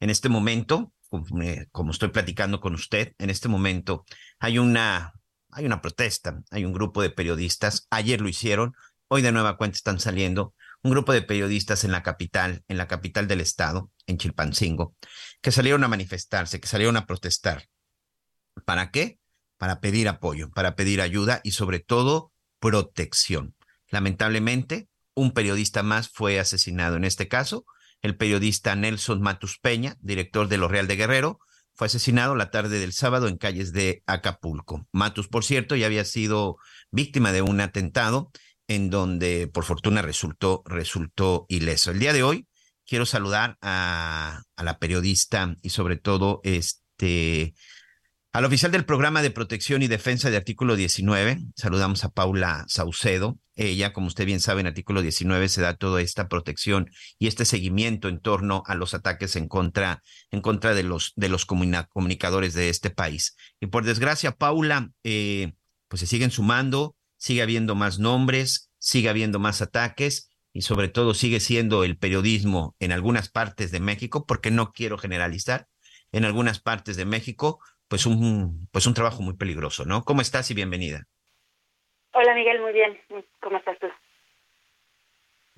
[0.00, 0.92] En este momento,
[1.72, 4.04] como estoy platicando con usted, en este momento
[4.38, 5.14] hay una,
[5.50, 8.74] hay una protesta, hay un grupo de periodistas, ayer lo hicieron,
[9.08, 12.86] hoy de nueva cuenta están saliendo, un grupo de periodistas en la capital, en la
[12.86, 14.94] capital del estado, en Chilpancingo,
[15.40, 17.64] que salieron a manifestarse, que salieron a protestar.
[18.64, 19.18] ¿Para qué?
[19.58, 23.54] Para pedir apoyo, para pedir ayuda y sobre todo protección.
[23.88, 26.96] Lamentablemente, un periodista más fue asesinado.
[26.96, 27.64] En este caso,
[28.02, 31.38] el periodista Nelson Matus Peña, director de Lo Real de Guerrero,
[31.74, 34.86] fue asesinado la tarde del sábado en calles de Acapulco.
[34.92, 36.56] Matus, por cierto, ya había sido
[36.90, 38.30] víctima de un atentado
[38.66, 41.90] en donde por fortuna resultó, resultó ileso.
[41.90, 42.46] El día de hoy
[42.86, 47.54] quiero saludar a, a la periodista y sobre todo este
[48.36, 53.38] al oficial del programa de protección y defensa de artículo 19, saludamos a Paula Saucedo.
[53.54, 57.46] Ella, como usted bien sabe, en artículo 19 se da toda esta protección y este
[57.46, 62.52] seguimiento en torno a los ataques en contra, en contra de los, de los comunicadores
[62.52, 63.38] de este país.
[63.58, 65.54] Y por desgracia, Paula, eh,
[65.88, 71.14] pues se siguen sumando, sigue habiendo más nombres, sigue habiendo más ataques y sobre todo
[71.14, 75.68] sigue siendo el periodismo en algunas partes de México, porque no quiero generalizar,
[76.12, 80.02] en algunas partes de México, pues un, pues un trabajo muy peligroso, ¿no?
[80.02, 81.04] ¿Cómo estás y bienvenida?
[82.12, 82.98] Hola Miguel, muy bien.
[83.40, 83.86] ¿Cómo estás tú?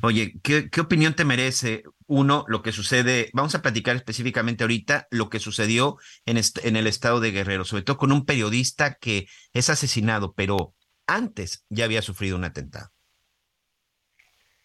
[0.03, 5.09] Oye, ¿qué, ¿qué, opinión te merece, uno, lo que sucede, vamos a platicar específicamente ahorita,
[5.11, 9.27] lo que sucedió en, en el estado de Guerrero, sobre todo con un periodista que
[9.53, 10.75] es asesinado, pero
[11.09, 12.91] antes ya había sufrido un atentado?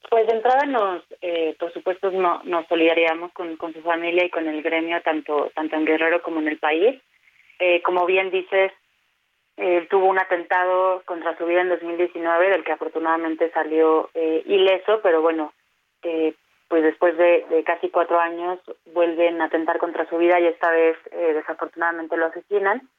[0.09, 4.29] Pues de entrada nos, eh, por supuesto, no, nos solidarizamos con, con su familia y
[4.29, 7.01] con el gremio, tanto, tanto en Guerrero como en el país.
[7.59, 8.71] Eh, como bien dices,
[9.57, 15.01] eh, tuvo un atentado contra su vida en 2019, del que afortunadamente salió eh, ileso,
[15.01, 15.53] pero bueno,
[16.01, 16.35] eh,
[16.67, 18.59] pues después de, de, casi cuatro años
[18.93, 22.89] vuelven a atentar contra su vida y esta vez eh, desafortunadamente lo asesinan.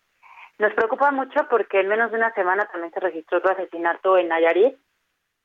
[0.59, 4.29] Nos preocupa mucho porque en menos de una semana también se registró otro asesinato en
[4.29, 4.77] Nayarit,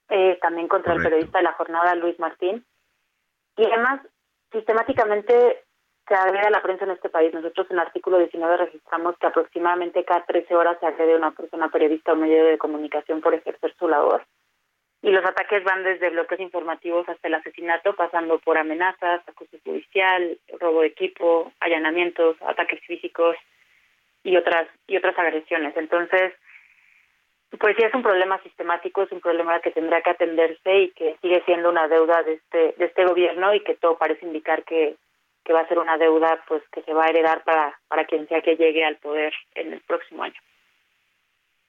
[0.09, 1.07] eh, también contra Correcto.
[1.07, 2.63] el periodista de la jornada Luis Martín.
[3.57, 4.01] Y además,
[4.51, 5.63] sistemáticamente
[6.09, 7.33] se agrede a la prensa en este país.
[7.33, 11.31] Nosotros en el artículo 19 registramos que aproximadamente cada 13 horas se agrede a una
[11.31, 14.25] persona periodista o medio de comunicación por ejercer su labor.
[15.01, 20.37] Y los ataques van desde bloques informativos hasta el asesinato, pasando por amenazas, acoso judicial,
[20.59, 23.37] robo de equipo, allanamientos, ataques físicos
[24.23, 25.77] y otras y otras agresiones.
[25.77, 26.33] Entonces,
[27.59, 31.15] pues sí es un problema sistemático, es un problema que tendrá que atenderse y que
[31.21, 34.97] sigue siendo una deuda de este de este gobierno y que todo parece indicar que
[35.49, 38.27] que va a ser una deuda pues que se va a heredar para, para quien
[38.27, 40.39] sea que llegue al poder en el próximo año.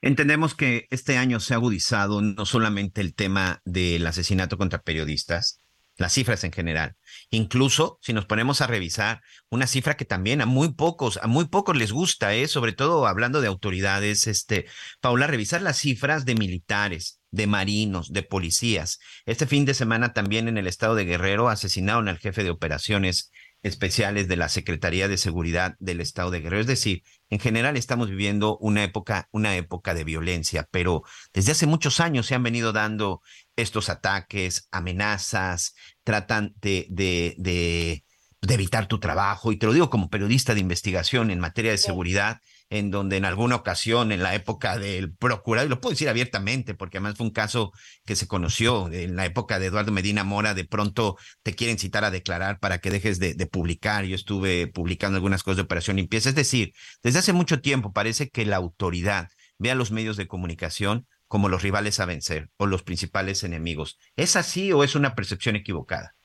[0.03, 5.59] Entendemos que este año se ha agudizado no solamente el tema del asesinato contra periodistas,
[5.97, 6.95] las cifras en general.
[7.31, 11.45] Incluso si nos ponemos a revisar una cifra que también a muy pocos, a muy
[11.45, 12.47] pocos les gusta, ¿eh?
[12.47, 14.67] sobre todo hablando de autoridades, este,
[14.99, 18.99] Paula, revisar las cifras de militares, de marinos, de policías.
[19.25, 23.31] Este fin de semana también en el estado de Guerrero asesinaron al jefe de operaciones
[23.63, 26.61] especiales de la Secretaría de Seguridad del Estado de Guerrero.
[26.61, 31.03] Es decir, en general estamos viviendo una época, una época de violencia, pero
[31.33, 33.21] desde hace muchos años se han venido dando
[33.55, 38.03] estos ataques, amenazas, tratan de, de, de,
[38.41, 39.51] de evitar tu trabajo.
[39.51, 42.41] Y te lo digo como periodista de investigación en materia de seguridad
[42.71, 46.73] en donde en alguna ocasión, en la época del procurador, y lo puedo decir abiertamente,
[46.73, 47.73] porque además fue un caso
[48.05, 52.05] que se conoció en la época de Eduardo Medina Mora, de pronto te quieren citar
[52.05, 54.05] a declarar para que dejes de, de publicar.
[54.05, 56.29] Yo estuve publicando algunas cosas de Operación Limpieza.
[56.29, 56.71] Es decir,
[57.03, 61.49] desde hace mucho tiempo parece que la autoridad ve a los medios de comunicación como
[61.49, 63.99] los rivales a vencer o los principales enemigos.
[64.15, 66.15] ¿Es así o es una percepción equivocada?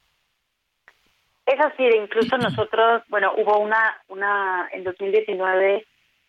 [1.44, 5.84] Es así, incluso nosotros, bueno, hubo una, una, en 2019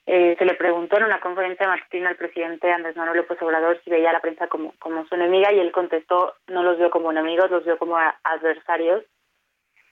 [0.09, 3.77] eh, se le preguntó en una conferencia de Martín al presidente Andrés Manuel López Obrador
[3.83, 6.89] si veía a la prensa como, como su enemiga y él contestó, no los veo
[6.89, 9.03] como enemigos, los veo como adversarios.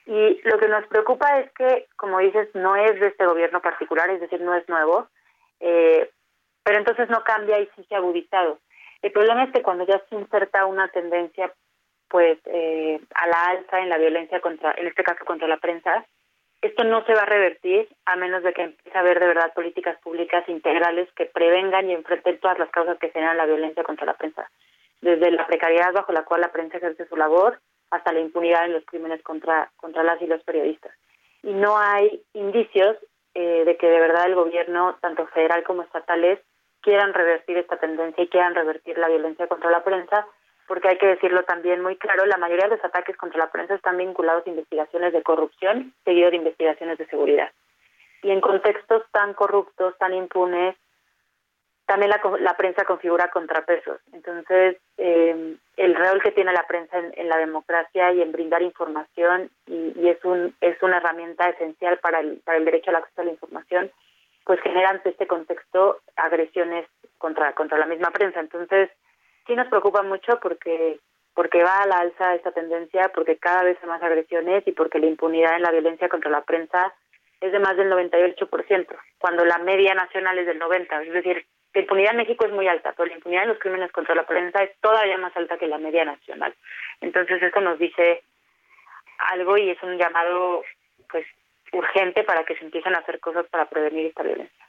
[0.05, 4.09] Y lo que nos preocupa es que, como dices, no es de este gobierno particular,
[4.09, 5.09] es decir, no es nuevo,
[5.59, 6.09] eh,
[6.63, 8.59] pero entonces no cambia y sí se ha agudizado.
[9.01, 11.51] El problema es que cuando ya se inserta una tendencia
[12.07, 16.05] pues eh, a la alza en la violencia contra, en este caso contra la prensa,
[16.65, 19.53] esto no se va a revertir a menos de que empiece a haber de verdad
[19.53, 24.05] políticas públicas integrales que prevengan y enfrenten todas las causas que generan la violencia contra
[24.05, 24.49] la prensa,
[25.01, 27.59] desde la precariedad bajo la cual la prensa ejerce su labor
[27.91, 30.91] hasta la impunidad en los crímenes contra, contra las y los periodistas.
[31.43, 32.97] Y no hay indicios
[33.35, 36.39] eh, de que de verdad el gobierno, tanto federal como estatales,
[36.81, 40.25] quieran revertir esta tendencia y quieran revertir la violencia contra la prensa,
[40.67, 43.75] porque hay que decirlo también muy claro, la mayoría de los ataques contra la prensa
[43.75, 47.51] están vinculados a investigaciones de corrupción, seguido de investigaciones de seguridad.
[48.23, 50.75] Y en contextos tan corruptos, tan impunes,
[51.85, 53.99] también la, la prensa configura contrapesos.
[54.11, 58.61] Entonces, eh, el rol que tiene la prensa en, en, la democracia y en brindar
[58.61, 63.25] información, y, y, es, un, es una herramienta esencial para el, derecho al acceso a
[63.25, 63.91] la información,
[64.45, 66.87] pues genera ante este contexto agresiones
[67.17, 68.39] contra, contra la misma prensa.
[68.39, 68.89] Entonces,
[69.45, 70.99] sí nos preocupa mucho porque
[71.33, 74.99] porque va a la alza esta tendencia, porque cada vez hay más agresiones y porque
[74.99, 76.93] la impunidad en la violencia contra la prensa
[77.41, 78.87] es de más del 98%,
[79.17, 81.05] cuando la media nacional es del 90%.
[81.05, 83.91] Es decir, la impunidad en México es muy alta, pero la impunidad en los crímenes
[83.91, 86.55] contra la prensa es todavía más alta que la media nacional.
[87.01, 88.23] Entonces eso nos dice
[89.33, 90.63] algo y es un llamado
[91.09, 91.25] pues
[91.73, 94.64] urgente para que se empiecen a hacer cosas para prevenir esta violencia.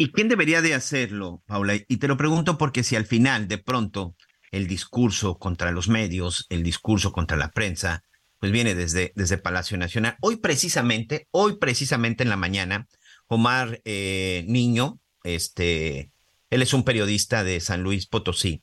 [0.00, 1.74] ¿Y quién debería de hacerlo, Paula?
[1.74, 4.14] Y te lo pregunto porque si al final, de pronto,
[4.52, 8.04] el discurso contra los medios, el discurso contra la prensa,
[8.38, 10.16] pues viene desde, desde Palacio Nacional.
[10.20, 12.86] Hoy precisamente, hoy precisamente en la mañana,
[13.26, 16.12] Omar eh, Niño, este,
[16.48, 18.62] él es un periodista de San Luis Potosí,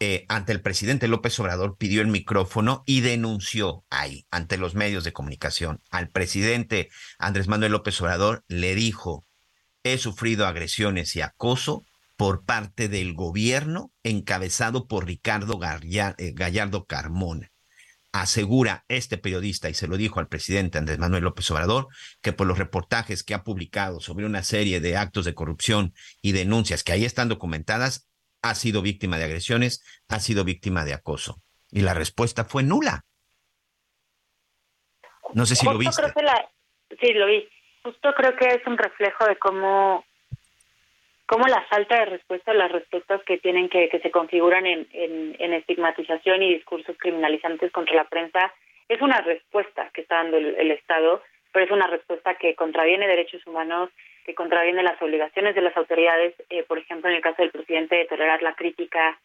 [0.00, 5.02] eh, ante el presidente López Obrador pidió el micrófono y denunció ahí, ante los medios
[5.02, 9.24] de comunicación, al presidente Andrés Manuel López Obrador, le dijo,
[9.84, 11.84] he sufrido agresiones y acoso
[12.16, 17.50] por parte del gobierno encabezado por Ricardo eh, Gallardo Carmona.
[18.12, 21.88] Asegura este periodista, y se lo dijo al presidente Andrés Manuel López Obrador,
[22.22, 26.32] que por los reportajes que ha publicado sobre una serie de actos de corrupción y
[26.32, 28.08] denuncias que ahí están documentadas,
[28.42, 31.42] ha sido víctima de agresiones, ha sido víctima de acoso.
[31.70, 33.04] Y la respuesta fue nula.
[35.34, 36.02] No sé si lo viste.
[37.00, 37.48] Sí, lo vi
[37.84, 40.04] justo creo que es un reflejo de cómo,
[41.26, 45.52] cómo la falta de respuesta las respuestas que tienen que, que se configuran en, en,
[45.52, 48.52] estigmatización y discursos criminalizantes contra la prensa
[48.88, 51.22] es una respuesta que está dando el, Estado,
[51.52, 53.90] pero es una respuesta que contraviene derechos humanos,
[54.24, 57.96] que contraviene las obligaciones de las autoridades, eh, por ejemplo, en el caso del presidente,
[57.96, 59.18] de tolerar la crítica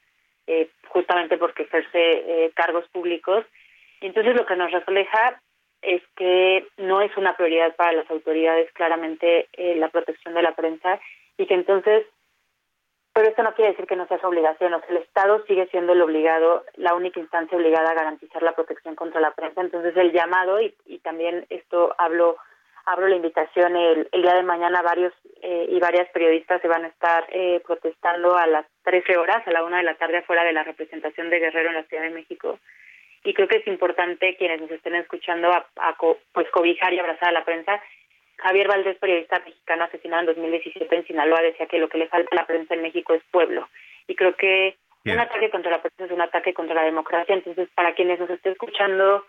[0.48, 3.46] eh, justamente porque ejerce eh, cargos públicos.
[4.02, 5.42] Y entonces lo que nos refleja
[5.82, 10.56] es que no es una prioridad para las autoridades claramente eh, la protección de la
[10.56, 11.00] prensa
[11.38, 12.06] y que entonces,
[13.14, 15.68] pero esto no quiere decir que no sea su obligación, o sea, el Estado sigue
[15.68, 19.96] siendo el obligado, la única instancia obligada a garantizar la protección contra la prensa, entonces
[19.96, 22.38] el llamado y, y también esto hablo
[22.86, 26.86] abro la invitación el, el día de mañana varios eh, y varias periodistas se van
[26.86, 30.44] a estar eh, protestando a las 13 horas, a la una de la tarde afuera
[30.44, 32.60] de la representación de Guerrero en la Ciudad de México
[33.24, 35.98] y creo que es importante quienes nos estén escuchando a,
[36.32, 37.82] pues cobijar y abrazar a la prensa.
[38.38, 42.30] Javier Valdés, periodista mexicano asesinado en 2017 en Sinaloa, decía que lo que le falta
[42.32, 43.68] a la prensa en México es pueblo.
[44.08, 47.36] Y creo que un ataque contra la prensa es un ataque contra la democracia.
[47.36, 49.26] Entonces, para quienes nos estén escuchando,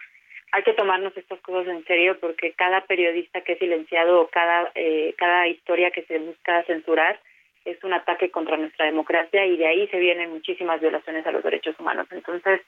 [0.52, 4.70] hay que tomarnos estas cosas en serio porque cada periodista que es silenciado o cada,
[4.74, 7.18] eh, cada historia que se busca censurar
[7.64, 11.42] es un ataque contra nuestra democracia y de ahí se vienen muchísimas violaciones a los
[11.42, 12.06] derechos humanos.
[12.10, 12.60] Entonces,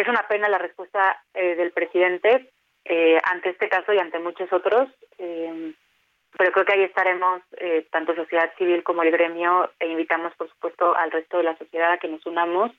[0.00, 2.50] es una pena la respuesta eh, del presidente
[2.84, 4.88] eh, ante este caso y ante muchos otros,
[5.18, 5.72] eh,
[6.36, 7.42] pero creo que ahí estaremos,
[7.90, 11.92] tanto sociedad civil como el gremio, e invitamos, por supuesto, al resto de la sociedad
[11.92, 12.72] a que nos unamos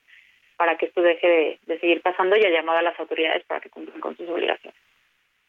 [0.57, 3.69] para que esto deje de, seguir pasando y a llamado a las autoridades para que
[3.69, 4.79] cumplan con sus obligaciones.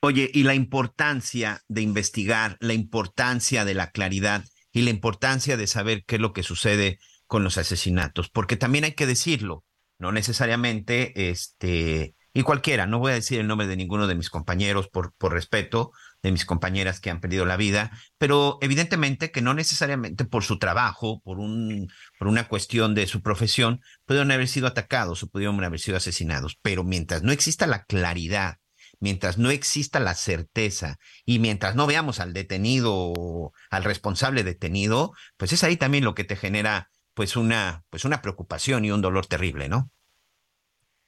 [0.00, 5.66] Oye, y la importancia de investigar, la importancia de la claridad y la importancia de
[5.66, 9.64] saber qué es lo que sucede con los asesinatos, porque también hay que decirlo,
[9.98, 14.28] no necesariamente, este, y cualquiera, no voy a decir el nombre de ninguno de mis
[14.28, 19.40] compañeros por, por respeto de mis compañeras que han perdido la vida, pero evidentemente que
[19.40, 21.88] no necesariamente por su trabajo, por, un,
[22.18, 26.58] por una cuestión de su profesión, pudieron haber sido atacados o pudieron haber sido asesinados,
[26.60, 28.56] pero mientras no exista la claridad,
[28.98, 35.52] mientras no exista la certeza y mientras no veamos al detenido, al responsable detenido, pues
[35.52, 39.26] es ahí también lo que te genera pues una, pues una preocupación y un dolor
[39.26, 39.90] terrible, ¿no?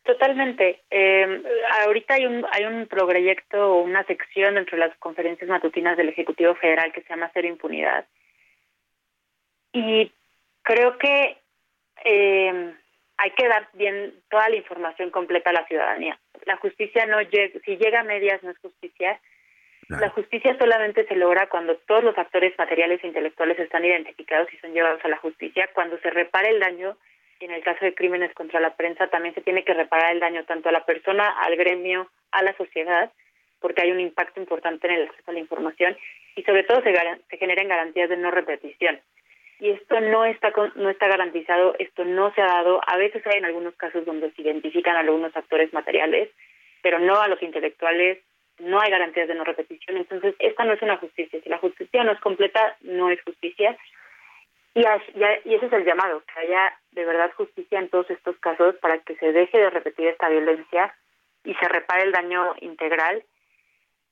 [0.04, 0.84] Totalmente.
[0.88, 1.42] Eh,
[1.82, 6.08] ahorita hay un, hay un proyecto o una sección dentro de las conferencias matutinas del
[6.08, 8.06] Ejecutivo Federal que se llama Cero Impunidad.
[9.72, 10.12] Y
[10.62, 11.38] creo que
[12.04, 12.74] eh,
[13.16, 16.18] hay que dar bien toda la información completa a la ciudadanía.
[16.44, 19.20] La justicia no llega, si llega a medias no es justicia,
[19.88, 24.56] la justicia solamente se logra cuando todos los actores materiales e intelectuales están identificados y
[24.58, 26.96] son llevados a la justicia, cuando se repara el daño,
[27.38, 30.20] y en el caso de crímenes contra la prensa también se tiene que reparar el
[30.20, 33.12] daño tanto a la persona, al gremio, a la sociedad,
[33.60, 35.96] porque hay un impacto importante en el acceso a la información
[36.34, 39.00] y sobre todo se, se generan garantías de no repetición.
[39.58, 42.80] Y esto no está no está garantizado, esto no se ha dado.
[42.86, 46.28] A veces hay en algunos casos donde se identifican a algunos actores materiales,
[46.82, 48.18] pero no a los intelectuales,
[48.58, 51.40] no hay garantías de no repetición, entonces esta no es una justicia.
[51.42, 53.76] Si la justicia no es completa, no es justicia.
[54.74, 58.74] Y, y ese es el llamado, que haya de verdad justicia en todos estos casos
[58.76, 60.94] para que se deje de repetir esta violencia
[61.44, 63.22] y se repare el daño integral.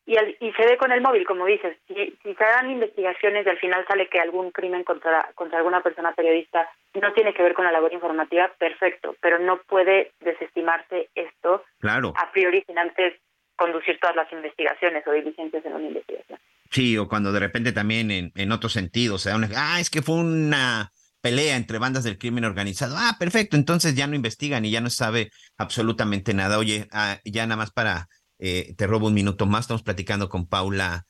[0.06, 3.48] Y, y se ve con el móvil, como dices, si, si se dan investigaciones y
[3.48, 7.54] al final sale que algún crimen contra, contra alguna persona periodista no tiene que ver
[7.54, 12.12] con la labor informativa, perfecto, pero no puede desestimarse esto claro.
[12.16, 13.14] a priori sin antes
[13.56, 16.38] conducir todas las investigaciones o diligencias en una investigación.
[16.70, 20.02] Sí, o cuando de repente también en, en otro sentido, o sea, ah, es que
[20.02, 20.90] fue una
[21.20, 22.96] pelea entre bandas del crimen organizado.
[22.98, 26.58] Ah, perfecto, entonces ya no investigan y ya no sabe absolutamente nada.
[26.58, 30.46] Oye, ah, ya nada más para, eh, te robo un minuto más, estamos platicando con
[30.48, 31.06] Paula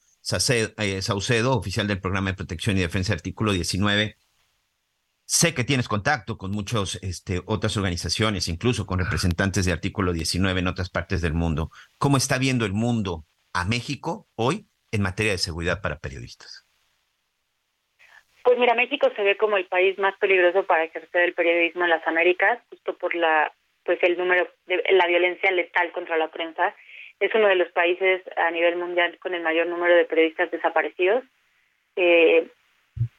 [0.78, 4.16] eh, Saucedo, oficial del Programa de Protección y Defensa Artículo 19.
[5.26, 10.60] Sé que tienes contacto con muchas este, otras organizaciones, incluso con representantes de Artículo 19
[10.60, 11.70] en otras partes del mundo.
[11.98, 16.68] ¿Cómo está viendo el mundo a México hoy en materia de seguridad para periodistas?
[18.42, 21.90] Pues mira, México se ve como el país más peligroso para ejercer el periodismo en
[21.90, 23.50] las Américas, justo por la
[23.84, 26.74] pues el número de la violencia letal contra la prensa.
[27.20, 31.24] Es uno de los países a nivel mundial con el mayor número de periodistas desaparecidos.
[31.96, 32.48] Eh,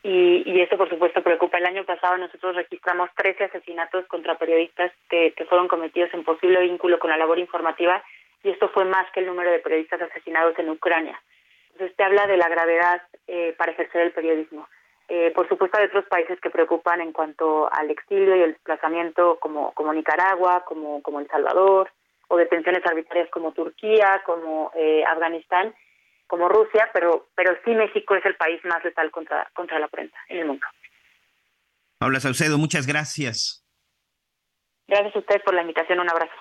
[0.03, 1.57] y, y eso, por supuesto, preocupa.
[1.57, 6.99] El año pasado nosotros registramos 13 asesinatos contra periodistas que, fueron cometidos en posible vínculo
[6.99, 8.03] con la labor informativa
[8.43, 11.19] y esto fue más que el número de periodistas asesinados en Ucrania.
[11.71, 14.67] Entonces, te habla de la gravedad eh, para ejercer el periodismo.
[15.07, 19.37] Eh, por supuesto, hay otros países que preocupan en cuanto al exilio y el desplazamiento,
[19.39, 21.91] como, como Nicaragua, como, como El Salvador,
[22.27, 25.75] o detenciones arbitrarias como Turquía, como eh, Afganistán,
[26.27, 30.17] como Rusia, pero, pero sí México es el país más letal contra, contra la prensa
[30.29, 30.65] en el mundo.
[31.97, 33.65] Paula Saucedo, muchas gracias.
[34.87, 36.33] Gracias a usted por la invitación, un abrazo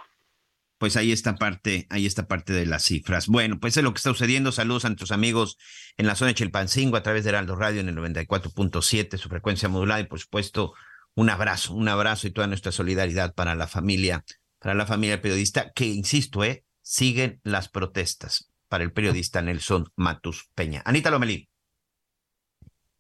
[0.85, 3.29] pues ahí está parte, ahí está parte de las cifras.
[3.29, 4.53] Bueno, pues es lo que está sucediendo.
[4.53, 5.57] Saludos a nuestros amigos
[5.97, 9.71] en la zona de Chilpancingo a través de Heraldo Radio en el 94.7, su frecuencia
[9.71, 10.75] modulada y por supuesto
[11.15, 14.25] un abrazo, un abrazo y toda nuestra solidaridad para la familia,
[14.59, 20.51] para la familia periodista, que insisto, eh, siguen las protestas para el periodista Nelson Matus
[20.53, 20.83] Peña.
[20.85, 21.49] Anita Lomelí.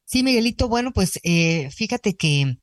[0.04, 2.58] Sí, Miguelito, bueno, pues eh, fíjate que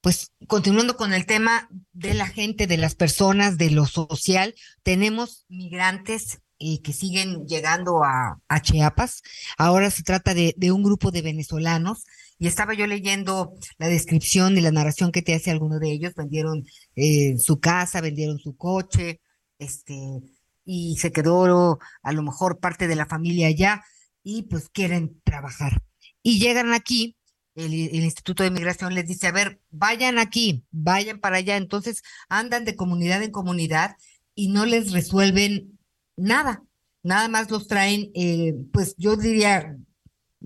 [0.00, 4.54] pues continuando con el tema de la gente, de las personas, de lo social,
[4.84, 9.20] tenemos migrantes eh, que siguen llegando a, Chiapas.
[9.58, 12.04] Ahora se trata de, un grupo de venezolanos
[12.38, 16.14] y estaba yo leyendo la descripción y la narración que te hace alguno de ellos.
[16.14, 16.64] Vendieron
[16.94, 19.20] eh, su casa, vendieron su coche,
[19.58, 20.22] este,
[20.66, 23.84] y se quedó a lo mejor parte de la familia allá
[24.22, 25.82] y pues quieren trabajar.
[26.22, 27.16] Y llegan aquí
[27.56, 31.56] el, Instituto de Migración les dice, a ver, vayan aquí, vayan para allá.
[31.56, 33.96] Entonces andan de comunidad en comunidad
[34.34, 35.78] y no les resuelven
[36.16, 36.62] nada.
[37.02, 39.76] Nada más los traen, eh, pues yo diría,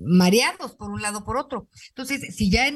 [0.00, 1.68] mareados por un lado por otro.
[1.88, 2.66] Entonces, si ya,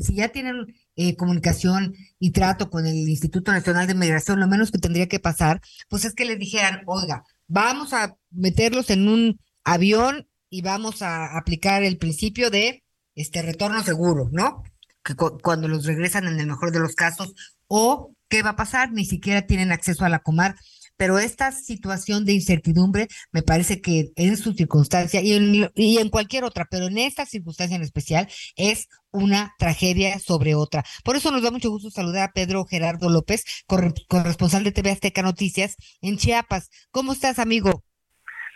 [0.00, 4.70] si ya tienen eh, comunicación y trato con el Instituto Nacional de Migración, lo menos
[4.70, 9.40] que tendría que pasar, pues es que les dijeran, oiga, vamos a meterlos en un
[9.64, 12.84] avión y vamos a aplicar el principio de
[13.14, 14.62] este retorno seguro, ¿no?
[15.02, 17.34] Que cuando los regresan en el mejor de los casos,
[17.66, 20.56] o qué va a pasar, ni siquiera tienen acceso a la comar.
[20.96, 26.08] Pero esta situación de incertidumbre me parece que en su circunstancia y en, y en
[26.08, 30.84] cualquier otra, pero en esta circunstancia en especial es una tragedia sobre otra.
[31.04, 35.22] Por eso nos da mucho gusto saludar a Pedro Gerardo López, corresponsal de TV Azteca
[35.22, 36.70] Noticias en Chiapas.
[36.90, 37.82] ¿Cómo estás, amigo?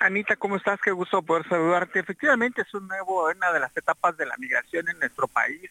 [0.00, 0.80] Anita, ¿cómo estás?
[0.82, 2.00] Qué gusto poder saludarte.
[2.00, 5.70] Efectivamente, es un nuevo, una de las etapas de la migración en nuestro país,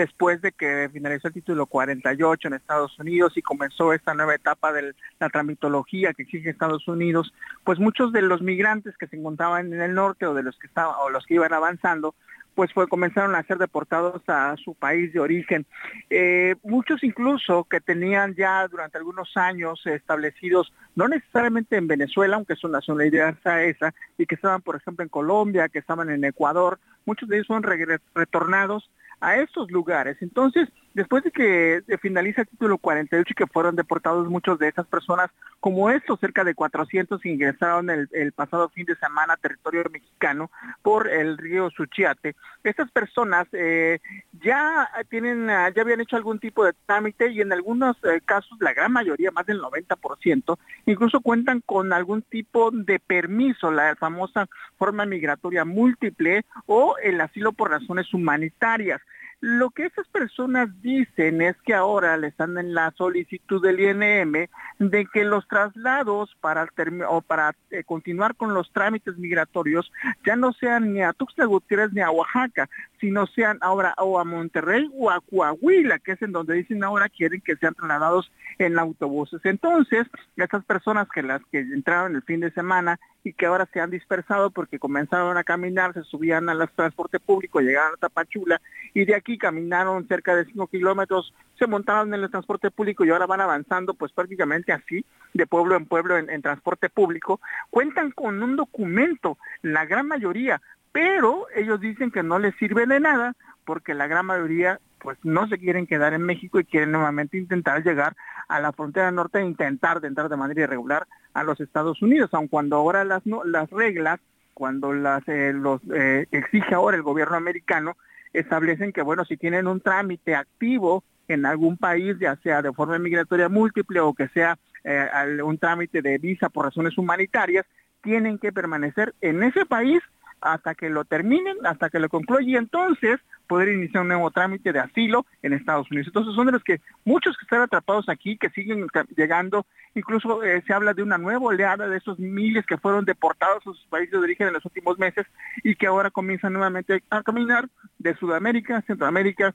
[0.00, 4.72] después de que finalizó el título 48 en Estados Unidos y comenzó esta nueva etapa
[4.72, 7.34] de la tramitología que exige Estados Unidos,
[7.64, 10.68] pues muchos de los migrantes que se encontraban en el norte o de los que
[10.68, 12.14] estaban o los que iban avanzando,
[12.60, 15.64] pues fue, comenzaron a ser deportados a su país de origen.
[16.10, 22.56] Eh, muchos incluso que tenían ya durante algunos años establecidos, no necesariamente en Venezuela, aunque
[22.56, 26.78] su nacionalidad sea esa, y que estaban, por ejemplo, en Colombia, que estaban en Ecuador,
[27.06, 28.90] muchos de ellos son retornados
[29.22, 30.18] a estos lugares.
[30.20, 34.86] Entonces, después de que finaliza el título 48 y que fueron deportados muchos de esas
[34.86, 35.30] personas,
[35.60, 40.50] como estos, cerca de 400 ingresaron el, pasado fin de semana a territorio mexicano
[40.82, 42.34] por el río Suchiate.
[42.64, 43.98] Estas personas eh,
[44.42, 48.72] ya tienen, ya habían hecho algún tipo de trámite y en algunos eh, casos, la
[48.72, 54.48] gran mayoría, más del 90%, incluso cuentan con algún tipo de permiso, la famosa
[54.78, 59.00] forma migratoria múltiple o el asilo por razones humanitarias.
[59.40, 64.48] Lo que esas personas dicen es que ahora le están en la solicitud del INM
[64.78, 66.68] de que los traslados para
[67.08, 69.90] o para eh, continuar con los trámites migratorios
[70.26, 72.68] ya no sean ni a Tuxtla Gutiérrez ni a Oaxaca,
[73.00, 77.08] sino sean ahora o a Monterrey o a Coahuila, que es en donde dicen ahora
[77.08, 79.40] quieren que sean trasladados en autobuses.
[79.44, 80.06] Entonces,
[80.36, 83.90] esas personas que las que entraron el fin de semana y que ahora se han
[83.90, 88.60] dispersado porque comenzaron a caminar, se subían al transporte público, llegaron a Tapachula
[88.94, 93.04] y de aquí aquí, caminaron cerca de 5 kilómetros, se montaron en el transporte público
[93.04, 95.04] y ahora van avanzando pues prácticamente así,
[95.34, 97.40] de pueblo en pueblo en, transporte público,
[97.70, 100.60] cuentan con un documento, la gran mayoría,
[100.92, 105.46] pero ellos dicen que no les sirve de nada porque la gran mayoría pues no
[105.48, 108.16] se quieren quedar en México y quieren nuevamente intentar llegar
[108.48, 112.30] a la frontera norte e intentar de entrar de manera irregular a los Estados Unidos,
[112.32, 114.18] aun cuando ahora las, las reglas,
[114.54, 117.96] cuando las eh, los eh, exige ahora el gobierno americano,
[118.32, 122.98] establecen que bueno, si tienen un trámite activo en algún país, ya sea de forma
[122.98, 125.08] migratoria múltiple o que sea eh,
[125.44, 127.66] un trámite de visa por razones humanitarias,
[128.02, 130.02] tienen que permanecer en ese país
[130.40, 132.48] hasta que lo terminen, hasta que lo concluyan.
[132.48, 133.20] Y entonces
[133.50, 136.06] poder iniciar un nuevo trámite de asilo en Estados Unidos.
[136.06, 138.86] Entonces son de los que muchos que están atrapados aquí, que siguen
[139.16, 139.66] llegando,
[139.96, 143.64] incluso eh, se habla de una nueva oleada de esos miles que fueron deportados a
[143.64, 145.26] sus países de origen en los últimos meses
[145.64, 147.68] y que ahora comienzan nuevamente a caminar
[147.98, 149.52] de Sudamérica, Centroamérica,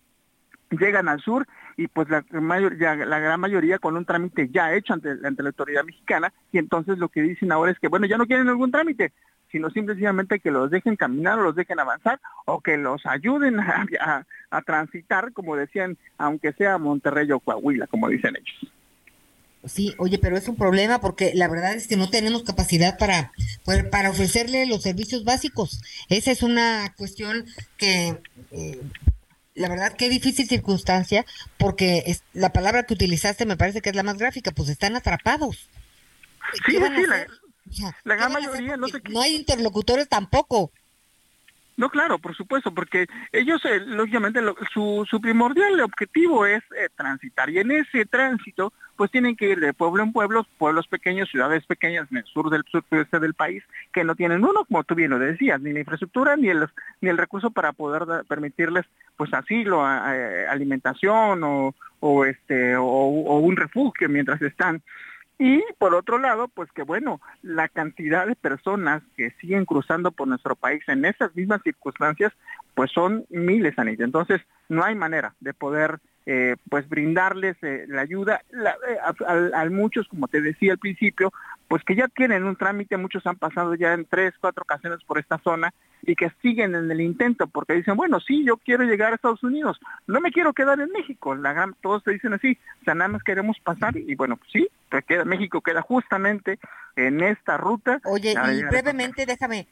[0.71, 1.47] llegan al sur
[1.77, 5.49] y pues la, mayor, la gran mayoría con un trámite ya hecho ante, ante la
[5.49, 8.71] autoridad mexicana y entonces lo que dicen ahora es que bueno, ya no quieren algún
[8.71, 9.13] trámite,
[9.55, 13.57] sino simplemente que los dejen caminar o los dejen avanzar o que los ayuden
[14.01, 14.25] a,
[14.65, 18.73] transitar, como decían, aunque sea Monterrey o Coahuila, como dicen ellos.
[19.63, 23.31] Sí, oye, pero es un problema porque la verdad es que no tenemos capacidad para,
[23.91, 25.81] para ofrecerle los servicios básicos.
[26.09, 27.45] Esa es una cuestión
[27.77, 28.19] que
[28.51, 28.81] eh,
[29.53, 31.25] la verdad, qué difícil circunstancia,
[31.57, 34.97] porque es, la palabra que utilizaste me parece que es la más gráfica, pues están
[34.97, 35.69] atrapados.
[36.65, 37.25] Sí, sí, la,
[38.03, 40.71] la gran mayoría no sé No hay interlocutores tampoco.
[41.77, 44.39] No, claro, por supuesto, porque ellos, eh, lógicamente,
[44.73, 47.49] su, su primordial objetivo es eh, transitar.
[47.49, 51.65] Y en ese tránsito, pues tienen que ir de pueblo en pueblo, pueblos pequeños, ciudades
[51.65, 53.61] pequeñas en el sur del sureste del país,
[53.91, 56.65] que no tienen uno, como tú bien lo decías, ni la infraestructura ni el,
[57.01, 58.85] ni el recurso para poder permitirles,
[59.17, 64.81] pues asilo, alimentación o, o este o, o un refugio mientras están
[65.37, 70.27] y por otro lado, pues que bueno, la cantidad de personas que siguen cruzando por
[70.27, 72.31] nuestro país en esas mismas circunstancias,
[72.73, 74.03] pues son miles, Anita.
[74.03, 80.07] Entonces, no hay manera de poder eh, pues brindarles eh, la ayuda eh, a, muchos,
[80.07, 81.31] como te decía al principio,
[81.67, 85.17] pues que ya tienen un trámite, muchos han pasado ya en tres, cuatro ocasiones por
[85.17, 85.73] esta zona
[86.03, 89.43] y que siguen en el intento porque dicen, bueno, sí, yo quiero llegar a Estados
[89.43, 92.93] Unidos, no me quiero quedar en México, la gran, todos te dicen así, o sea,
[92.93, 94.67] nada más queremos pasar y bueno, pues sí,
[95.07, 96.59] queda, México queda justamente
[96.95, 97.99] en esta ruta.
[98.05, 99.67] Oye, y brevemente déjame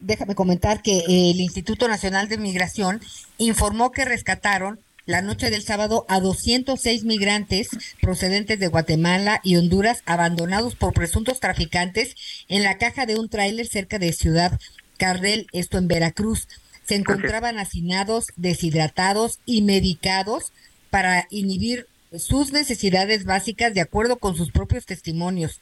[0.00, 3.00] déjame comentar que el Instituto Nacional de Migración
[3.38, 4.78] informó que rescataron
[5.08, 7.68] la noche del sábado a 206 migrantes
[8.02, 12.14] procedentes de Guatemala y Honduras abandonados por presuntos traficantes
[12.48, 14.60] en la caja de un tráiler cerca de Ciudad
[14.98, 16.46] Cardel, esto en Veracruz.
[16.84, 20.52] Se encontraban hacinados, deshidratados y medicados
[20.90, 25.58] para inhibir sus necesidades básicas de acuerdo con sus propios testimonios.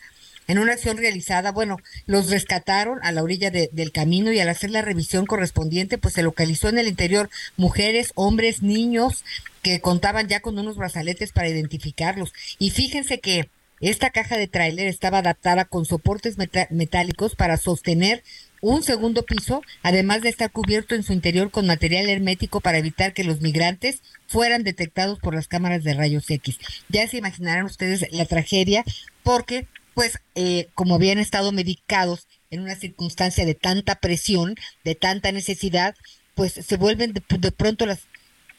[0.47, 4.71] En una acción realizada, bueno, los rescataron a la orilla del camino y al hacer
[4.71, 9.25] la revisión correspondiente, pues se localizó en el interior mujeres, hombres, niños
[9.63, 12.33] que contaban ya con unos brazaletes para identificarlos.
[12.59, 13.49] Y fíjense que
[13.81, 16.37] esta caja de tráiler estaba adaptada con soportes
[16.71, 18.23] metálicos para sostener
[18.63, 23.13] un segundo piso, además de estar cubierto en su interior con material hermético para evitar
[23.13, 26.59] que los migrantes fueran detectados por las cámaras de rayos X.
[26.89, 28.83] Ya se imaginarán ustedes la tragedia,
[29.23, 29.67] porque
[29.97, 34.55] pues eh, como habían estado medicados en una circunstancia de tanta presión,
[34.85, 35.97] de tanta necesidad,
[36.35, 38.07] pues se vuelven de, pronto las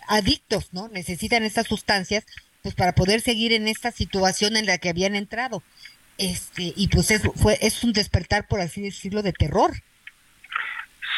[0.08, 0.88] adictos, ¿no?
[0.88, 2.26] Necesitan estas sustancias
[2.64, 5.62] pues para poder seguir en esta situación en la que habían entrado.
[6.18, 9.74] Este, y pues es, fue, es un despertar, por así decirlo, de terror.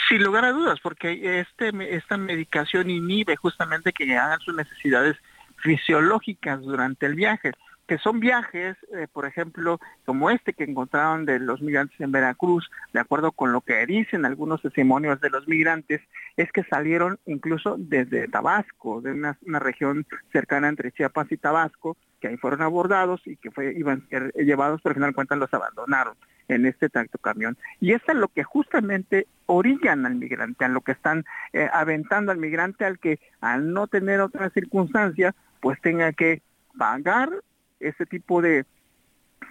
[0.10, 5.16] Sin lugar a dudas, porque este, esta medicación inhibe justamente que hagan sus necesidades
[5.60, 7.54] fisiológicas durante el viaje
[7.90, 12.70] que son viajes, eh, por ejemplo, como este que encontraron de los migrantes en Veracruz,
[12.94, 16.00] de acuerdo con lo que dicen algunos testimonios de los migrantes,
[16.38, 22.28] es que salieron incluso desde Tabasco, de una, región cercana entre Chiapas y Tabasco, que
[22.28, 25.52] ahí fueron abordados y que fue, iban a ser llevados, pero al final cuentas los
[25.52, 26.14] abandonaron
[26.48, 27.58] en este tracto camión.
[27.82, 32.32] Y esto es lo que justamente orillan al migrante, a lo que están eh, aventando
[32.32, 36.44] al migrante al que al no tener otra circunstancia, pues tenga que
[36.78, 37.32] pagar
[37.80, 38.66] ese tipo de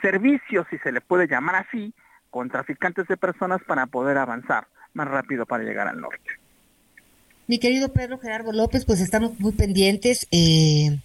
[0.03, 1.95] servicios, si se le puede llamar así,
[2.31, 6.39] con traficantes de personas para poder avanzar más rápido para llegar al norte.
[7.47, 10.99] Mi querido Pedro Gerardo López, pues estamos muy pendientes eh,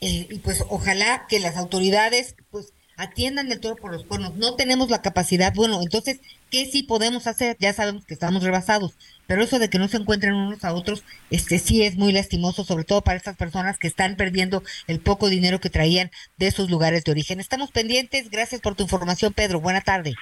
[0.00, 4.36] eh, y pues ojalá que las autoridades pues atiendan el toro por los cuernos.
[4.36, 5.52] No tenemos la capacidad.
[5.54, 6.20] Bueno, entonces,
[6.50, 7.56] ¿qué sí podemos hacer?
[7.58, 8.96] Ya sabemos que estamos rebasados,
[9.30, 12.64] pero eso de que no se encuentren unos a otros, este sí es muy lastimoso,
[12.64, 16.68] sobre todo para estas personas que están perdiendo el poco dinero que traían de sus
[16.68, 17.38] lugares de origen.
[17.38, 18.28] Estamos pendientes.
[18.28, 19.60] Gracias por tu información, Pedro.
[19.60, 20.16] Buena tarde.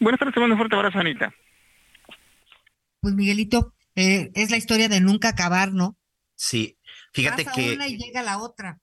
[0.00, 1.32] Buenas tardes, te mando un fuerte abrazo, Anita.
[3.00, 5.96] Pues Miguelito, eh, es la historia de nunca acabar, ¿no?
[6.34, 6.76] Sí,
[7.14, 8.82] fíjate que una y llega la otra.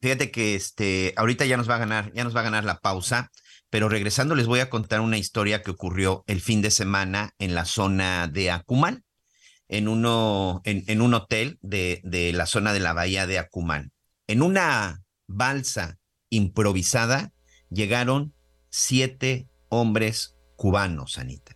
[0.00, 2.78] Fíjate que este ahorita ya nos va a ganar, ya nos va a ganar la
[2.78, 3.32] pausa,
[3.70, 7.54] pero regresando les voy a contar una historia que ocurrió el fin de semana en
[7.54, 9.04] la zona de Acumal,
[9.68, 13.90] en uno en, en un hotel de, de la zona de la bahía de Acumal.
[14.26, 15.98] En una balsa
[16.30, 17.32] improvisada
[17.70, 18.34] llegaron
[18.70, 21.52] siete hombres cubanos, Anita.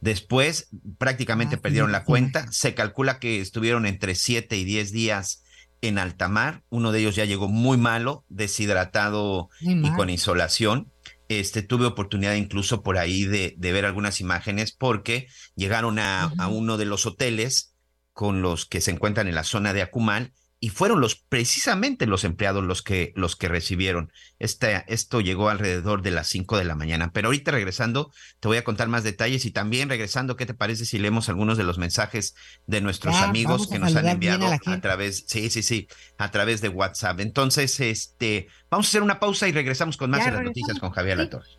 [0.00, 0.68] Después
[0.98, 2.50] prácticamente ah, perdieron la cuenta.
[2.50, 5.44] Se calcula que estuvieron entre siete y diez días
[5.80, 6.64] en alta mar.
[6.70, 10.92] Uno de ellos ya llegó muy malo, deshidratado y con insolación.
[11.28, 16.48] Este, tuve oportunidad incluso por ahí de, de ver algunas imágenes porque llegaron a, a,
[16.48, 17.74] uno de los hoteles
[18.12, 20.32] con los que se encuentran en la zona de Acumal
[20.64, 24.12] y fueron los precisamente los empleados los que los que recibieron.
[24.38, 27.10] Este, esto llegó alrededor de las 5 de la mañana.
[27.12, 30.84] Pero ahorita regresando, te voy a contar más detalles y también regresando, ¿qué te parece
[30.84, 32.36] si leemos algunos de los mensajes
[32.68, 36.68] de nuestros amigos que nos han enviado a, través, sí, sí, sí, a través de
[36.68, 37.18] WhatsApp?
[37.18, 40.92] Entonces, este, vamos a hacer una pausa y regresamos con más de las noticias con
[40.92, 41.58] Javier Latorre.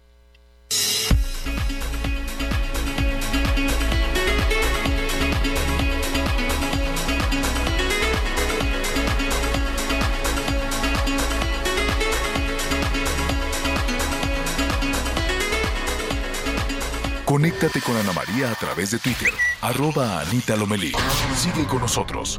[17.34, 19.32] Conéctate con Ana María a través de Twitter,
[19.62, 20.92] arroba Anita Lomelí.
[21.36, 22.38] Sigue con nosotros.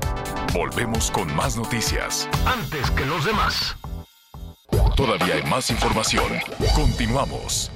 [0.52, 2.28] Volvemos con más noticias.
[2.46, 3.74] Antes que los demás.
[4.94, 6.32] Todavía hay más información.
[6.76, 7.72] Continuamos.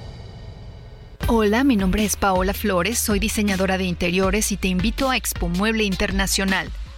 [1.27, 5.49] Hola, mi nombre es Paola Flores, soy diseñadora de interiores y te invito a Expo
[5.49, 6.71] Mueble Internacional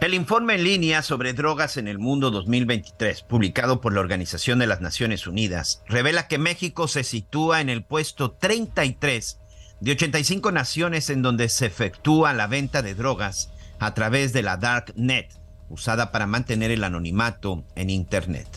[0.00, 4.66] El informe en línea sobre drogas en el mundo 2023, publicado por la Organización de
[4.66, 9.38] las Naciones Unidas, revela que México se sitúa en el puesto 33
[9.80, 14.56] de 85 naciones en donde se efectúa la venta de drogas a través de la
[14.56, 15.28] Dark Net,
[15.68, 18.48] usada para mantener el anonimato en Internet.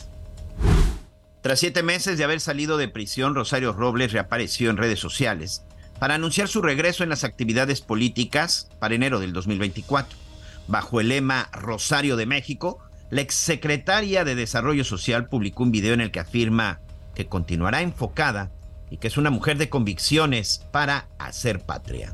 [1.42, 5.66] Tras siete meses de haber salido de prisión, Rosario Robles reapareció en redes sociales
[6.00, 10.23] para anunciar su regreso en las actividades políticas para enero del 2024
[10.68, 12.80] bajo el lema Rosario de México,
[13.10, 16.80] la exsecretaria de Desarrollo Social publicó un video en el que afirma
[17.16, 18.52] que continuará enfocada
[18.90, 22.14] y que es una mujer de convicciones para hacer patria.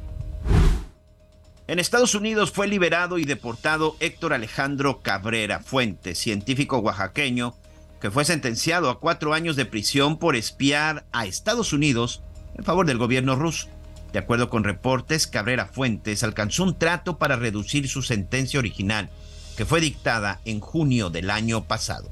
[1.68, 7.56] En Estados Unidos fue liberado y deportado Héctor Alejandro Cabrera Fuentes, científico oaxaqueño,
[8.02, 12.24] que fue sentenciado a cuatro años de prisión por espiar a Estados Unidos
[12.56, 13.68] en favor del gobierno ruso.
[14.14, 19.10] De acuerdo con reportes, Cabrera Fuentes alcanzó un trato para reducir su sentencia original,
[19.56, 22.10] que fue dictada en junio del año pasado.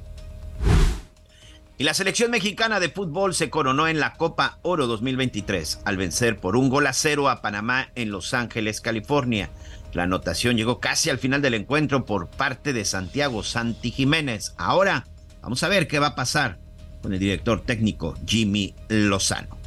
[1.79, 6.39] Y la selección mexicana de fútbol se coronó en la Copa Oro 2023 al vencer
[6.39, 9.51] por un gol a cero a Panamá en Los Ángeles, California.
[9.93, 14.55] La anotación llegó casi al final del encuentro por parte de Santiago Santi Jiménez.
[14.57, 15.05] Ahora
[15.41, 16.57] vamos a ver qué va a pasar
[17.03, 19.66] con el director técnico Jimmy Lozano.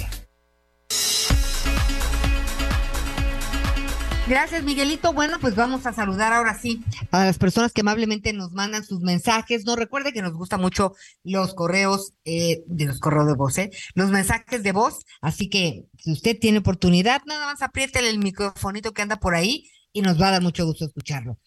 [4.31, 5.11] Gracias, Miguelito.
[5.11, 6.81] Bueno, pues vamos a saludar ahora sí
[7.11, 9.65] a las personas que amablemente nos mandan sus mensajes.
[9.65, 10.93] No recuerde que nos gusta mucho
[11.25, 13.71] los correos eh, de los correos de voz, ¿eh?
[13.93, 14.99] los mensajes de voz.
[15.19, 19.69] Así que si usted tiene oportunidad, nada más apriétele el microfonito que anda por ahí
[19.91, 21.37] y nos va a dar mucho gusto escucharlo.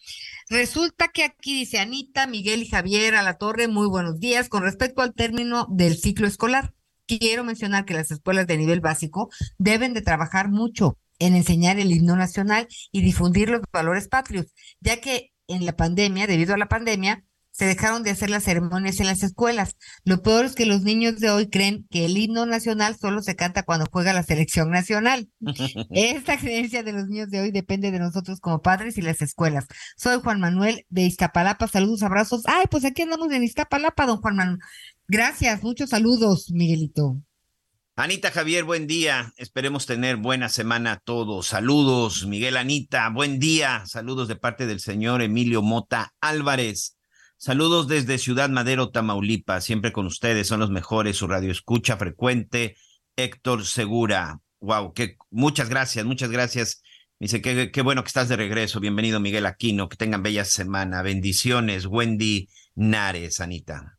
[0.50, 4.50] Resulta que aquí dice Anita, Miguel y Javier a la torre, muy buenos días.
[4.50, 6.74] Con respecto al término del ciclo escolar,
[7.06, 11.92] quiero mencionar que las escuelas de nivel básico deben de trabajar mucho en enseñar el
[11.92, 14.46] himno nacional y difundir los valores patrios,
[14.80, 17.24] ya que en la pandemia, debido a la pandemia,
[17.54, 19.76] se dejaron de hacer las ceremonias en las escuelas.
[20.02, 23.36] Lo peor es que los niños de hoy creen que el himno nacional solo se
[23.36, 25.30] canta cuando juega la selección nacional.
[25.90, 29.66] Esta creencia de los niños de hoy depende de nosotros como padres y las escuelas.
[29.96, 31.68] Soy Juan Manuel de Iztapalapa.
[31.68, 32.42] Saludos, abrazos.
[32.46, 34.58] Ay, pues aquí andamos en Iztapalapa, don Juan Manuel.
[35.06, 37.18] Gracias, muchos saludos, Miguelito.
[37.96, 39.32] Anita Javier, buen día.
[39.36, 41.46] Esperemos tener buena semana a todos.
[41.46, 43.84] Saludos, Miguel Anita, buen día.
[43.86, 46.96] Saludos de parte del señor Emilio Mota Álvarez.
[47.36, 49.64] Saludos desde Ciudad Madero, Tamaulipas.
[49.64, 51.18] Siempre con ustedes, son los mejores.
[51.18, 52.76] Su radio escucha frecuente,
[53.14, 54.40] Héctor Segura.
[54.60, 56.82] Wow, que muchas gracias, muchas gracias.
[57.20, 58.80] Dice que qué bueno que estás de regreso.
[58.80, 59.88] Bienvenido, Miguel Aquino.
[59.88, 61.02] Que tengan bella semana.
[61.02, 63.98] Bendiciones, Wendy Nares, Anita.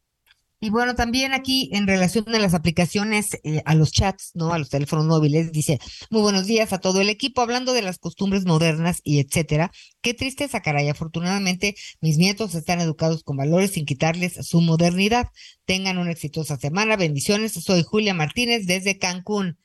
[0.65, 4.51] Y bueno, también aquí en relación a las aplicaciones, eh, a los chats, ¿no?
[4.51, 5.77] A los teléfonos móviles, dice,
[6.09, 9.69] muy buenos días a todo el equipo, hablando de las costumbres modernas y etcétera.
[10.01, 10.89] Qué tristeza, caray.
[10.89, 15.27] Afortunadamente, mis nietos están educados con valores sin quitarles su modernidad.
[15.65, 16.95] Tengan una exitosa semana.
[16.95, 17.53] Bendiciones.
[17.53, 19.59] Soy Julia Martínez desde Cancún.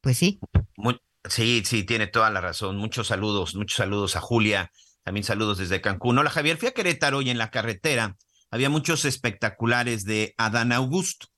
[0.00, 0.40] Pues sí.
[1.28, 2.78] sí, sí, tiene toda la razón.
[2.78, 4.72] Muchos saludos, muchos saludos a Julia.
[5.02, 6.16] También saludos desde Cancún.
[6.16, 8.16] Hola Javier, fui a Querétaro hoy en la carretera
[8.50, 11.28] había muchos espectaculares de Adán Augusto,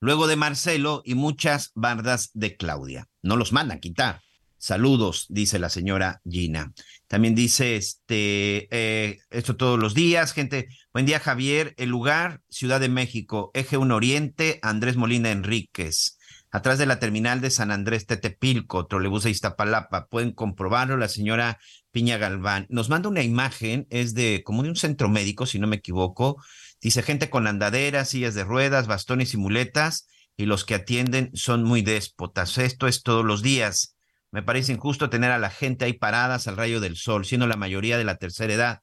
[0.00, 3.08] luego de Marcelo y muchas bardas de Claudia.
[3.22, 4.22] No los mandan quitar.
[4.58, 6.72] Saludos, dice la señora Gina.
[7.06, 10.68] También dice este eh, esto todos los días, gente.
[10.94, 11.74] Buen día, Javier.
[11.76, 16.16] El lugar, Ciudad de México, Eje 1 Oriente, Andrés Molina Enríquez.
[16.50, 20.06] Atrás de la terminal de San Andrés Tetepilco, Trolebús de Iztapalapa.
[20.06, 21.58] Pueden comprobarlo, la señora
[21.94, 22.66] Piña Galván.
[22.70, 26.42] Nos manda una imagen, es de como de un centro médico, si no me equivoco.
[26.80, 31.62] Dice gente con andaderas, sillas de ruedas, bastones y muletas, y los que atienden son
[31.62, 32.58] muy déspotas.
[32.58, 33.94] Esto es todos los días.
[34.32, 37.56] Me parece injusto tener a la gente ahí paradas al rayo del sol, siendo la
[37.56, 38.80] mayoría de la tercera edad.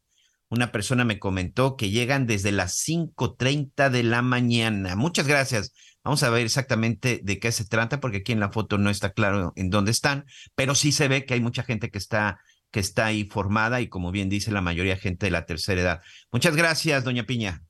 [0.47, 4.95] Una persona me comentó que llegan desde las 5.30 de la mañana.
[4.95, 5.73] Muchas gracias.
[6.01, 9.11] Vamos a ver exactamente de qué se trata, porque aquí en la foto no está
[9.11, 10.25] claro en dónde están,
[10.55, 12.39] pero sí se ve que hay mucha gente que está
[12.71, 16.01] que está ahí formada y como bien dice la mayoría gente de la tercera edad.
[16.31, 17.63] Muchas gracias, doña Piña.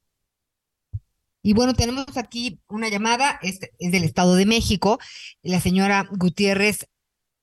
[1.44, 5.00] Y bueno, tenemos aquí una llamada, es, es del Estado de México.
[5.42, 6.86] La señora Gutiérrez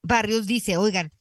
[0.02, 1.12] Barrios dice, oigan,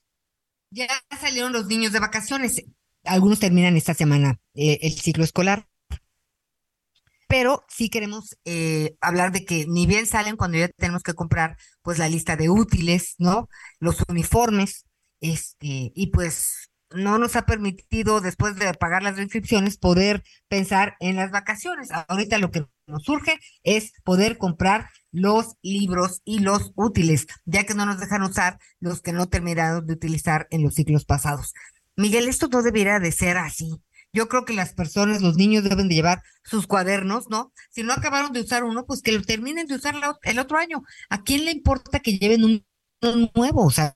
[0.69, 0.87] ya
[1.19, 2.63] salieron los niños de vacaciones,
[3.03, 5.67] algunos terminan esta semana eh, el ciclo escolar,
[7.27, 11.57] pero sí queremos eh, hablar de que ni bien salen cuando ya tenemos que comprar
[11.81, 13.49] pues la lista de útiles, ¿no?
[13.79, 14.85] Los uniformes,
[15.21, 21.15] este, y pues no nos ha permitido, después de pagar las inscripciones, poder pensar en
[21.17, 21.89] las vacaciones.
[21.91, 27.73] Ahorita lo que nos surge es poder comprar los libros y los útiles, ya que
[27.73, 31.53] no nos dejan usar los que no terminaron de utilizar en los ciclos pasados.
[31.95, 33.81] Miguel, esto no debería de ser así.
[34.13, 37.51] Yo creo que las personas, los niños deben de llevar sus cuadernos, ¿no?
[37.69, 40.83] Si no acabaron de usar uno, pues que lo terminen de usar el otro año.
[41.09, 42.65] ¿A quién le importa que lleven un
[43.35, 43.65] nuevo?
[43.65, 43.95] O sea,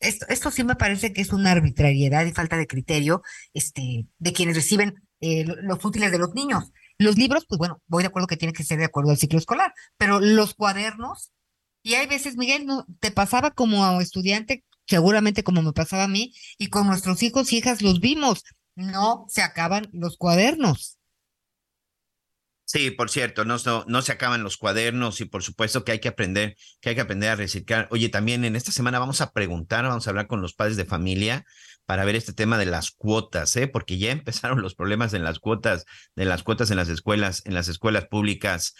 [0.00, 4.32] esto, esto sí me parece que es una arbitrariedad y falta de criterio este, de
[4.32, 6.72] quienes reciben eh, los útiles de los niños.
[6.98, 9.38] Los libros, pues bueno, voy de acuerdo que tiene que ser de acuerdo al ciclo
[9.38, 11.32] escolar, pero los cuadernos,
[11.82, 16.34] y hay veces, Miguel, no, te pasaba como estudiante, seguramente como me pasaba a mí,
[16.58, 18.44] y con nuestros hijos y hijas los vimos,
[18.76, 20.98] no se acaban los cuadernos.
[22.74, 23.56] Sí, por cierto, no,
[23.86, 27.02] no, se acaban los cuadernos y por supuesto que hay que aprender, que hay que
[27.02, 27.86] aprender a reciclar.
[27.92, 30.84] Oye, también en esta semana vamos a preguntar, vamos a hablar con los padres de
[30.84, 31.44] familia
[31.86, 33.68] para ver este tema de las cuotas, ¿eh?
[33.68, 35.84] Porque ya empezaron los problemas en las cuotas,
[36.16, 38.74] de las cuotas en las escuelas, en las escuelas públicas.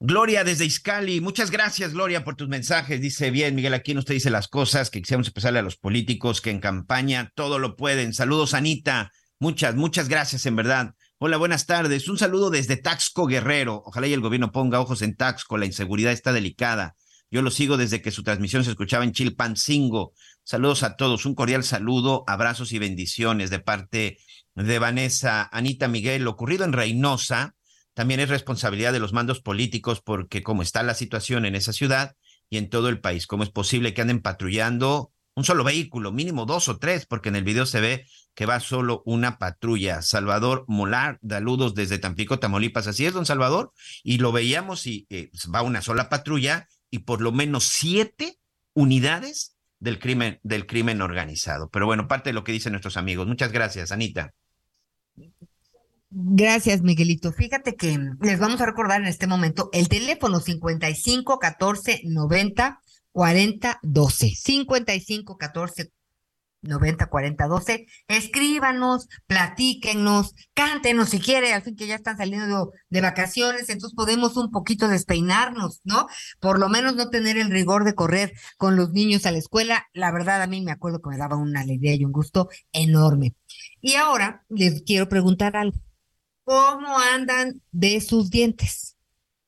[0.00, 3.00] Gloria desde Iscali, muchas gracias Gloria por tus mensajes.
[3.00, 6.50] Dice bien, Miguel Aquino, usted dice las cosas que quisiéramos empezarle a los políticos que
[6.50, 8.12] en campaña todo lo pueden.
[8.12, 10.94] Saludos Anita, muchas, muchas gracias en verdad.
[11.20, 12.08] Hola, buenas tardes.
[12.08, 13.82] Un saludo desde Taxco Guerrero.
[13.84, 15.58] Ojalá y el gobierno ponga ojos en Taxco.
[15.58, 16.94] La inseguridad está delicada.
[17.28, 20.12] Yo lo sigo desde que su transmisión se escuchaba en Chilpancingo.
[20.44, 21.26] Saludos a todos.
[21.26, 24.18] Un cordial saludo, abrazos y bendiciones de parte
[24.54, 26.22] de Vanessa, Anita Miguel.
[26.22, 27.56] Lo ocurrido en Reynosa
[27.94, 32.14] también es responsabilidad de los mandos políticos porque como está la situación en esa ciudad
[32.48, 36.46] y en todo el país, ¿cómo es posible que anden patrullando un solo vehículo, mínimo
[36.46, 38.06] dos o tres, porque en el video se ve
[38.38, 40.00] que va solo una patrulla.
[40.00, 42.86] Salvador Molar, saludos desde Tampico, Tamaulipas.
[42.86, 43.72] Así es, don Salvador.
[44.04, 48.38] Y lo veíamos y eh, pues, va una sola patrulla y por lo menos siete
[48.74, 51.68] unidades del crimen, del crimen organizado.
[51.68, 53.26] Pero bueno, parte de lo que dicen nuestros amigos.
[53.26, 54.32] Muchas gracias, Anita.
[56.08, 57.32] Gracias, Miguelito.
[57.32, 63.80] Fíjate que les vamos a recordar en este momento el teléfono 55 14 90 40
[63.82, 64.28] 12.
[64.28, 65.90] 55 14
[66.62, 67.86] 90 40 12.
[68.08, 74.36] Escríbanos, platíquenos, cántenos si quiere, al fin que ya están saliendo de vacaciones, entonces podemos
[74.36, 76.06] un poquito despeinarnos, ¿no?
[76.40, 79.86] Por lo menos no tener el rigor de correr con los niños a la escuela.
[79.92, 83.34] La verdad, a mí me acuerdo que me daba una alegría y un gusto enorme.
[83.80, 85.78] Y ahora les quiero preguntar algo.
[86.44, 88.96] ¿Cómo andan de sus dientes?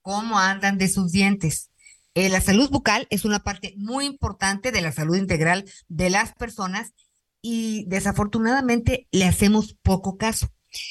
[0.03, 1.70] ¿Cómo andan de sus dientes?
[2.15, 6.35] Eh, la salud bucal es una parte muy importante de la salud integral de las
[6.35, 6.93] personas
[7.41, 10.49] y desafortunadamente le hacemos poco caso.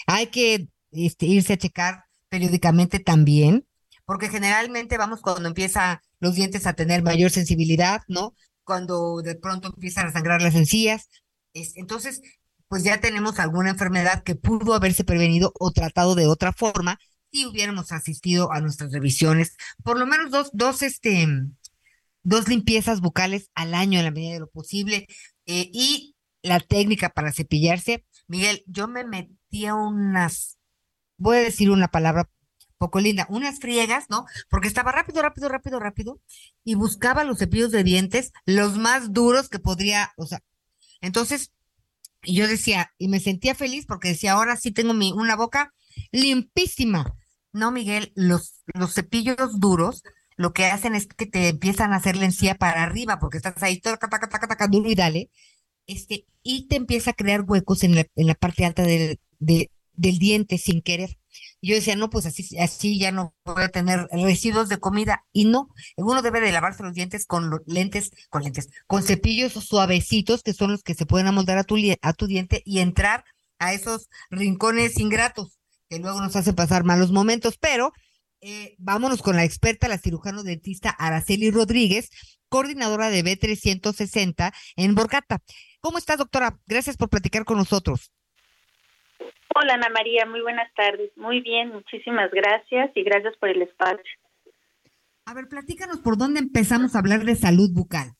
[0.07, 3.67] Hay que este, irse a checar periódicamente también,
[4.05, 8.33] porque generalmente vamos cuando empieza los dientes a tener mayor sensibilidad, ¿no?
[8.63, 11.09] Cuando de pronto empiezan a sangrar las encías.
[11.53, 12.21] entonces,
[12.67, 16.99] pues ya tenemos alguna enfermedad que pudo haberse prevenido o tratado de otra forma
[17.31, 21.27] si hubiéramos asistido a nuestras revisiones, por lo menos dos, dos, este,
[22.23, 25.07] dos limpiezas bucales al año en la medida de lo posible.
[25.45, 30.57] Eh, y la técnica para cepillarse, Miguel, yo me metía unas,
[31.17, 32.29] voy a decir una palabra
[32.77, 34.25] poco linda, unas friegas, ¿no?
[34.49, 36.21] Porque estaba rápido, rápido, rápido, rápido,
[36.63, 40.39] y buscaba los cepillos de dientes, los más duros que podría, o sea,
[41.01, 41.51] entonces
[42.23, 45.73] yo decía, y me sentía feliz porque decía, ahora sí tengo mi, una boca
[46.11, 47.15] limpísima.
[47.51, 50.03] No, Miguel, los, los cepillos duros
[50.39, 53.61] lo que hacen es que te empiezan a hacer la encía para arriba, porque estás
[53.61, 55.29] ahí, taca, taca, taca, taca, duro y dale,
[55.85, 59.69] este, y te empieza a crear huecos en la, en la parte alta del, de,
[59.93, 61.17] del diente sin querer.
[61.61, 65.25] yo decía, no, pues así, así ya no voy a tener residuos de comida.
[65.33, 69.53] Y no, uno debe de lavarse los dientes con los lentes, con lentes, con cepillos
[69.53, 73.25] suavecitos, que son los que se pueden amoldar a tu, a tu diente y entrar
[73.59, 75.58] a esos rincones ingratos
[75.89, 77.91] que luego nos hace pasar malos momentos, pero
[78.41, 82.09] eh, vámonos con la experta, la cirujano dentista Araceli Rodríguez,
[82.47, 85.39] coordinadora de B360 en Borgata.
[85.81, 86.57] ¿Cómo estás, doctora?
[86.67, 88.11] Gracias por platicar con nosotros.
[89.55, 91.11] Hola, Ana María, muy buenas tardes.
[91.17, 94.03] Muy bien, muchísimas gracias y gracias por el espacio.
[95.25, 98.11] A ver, platícanos por dónde empezamos a hablar de salud bucal.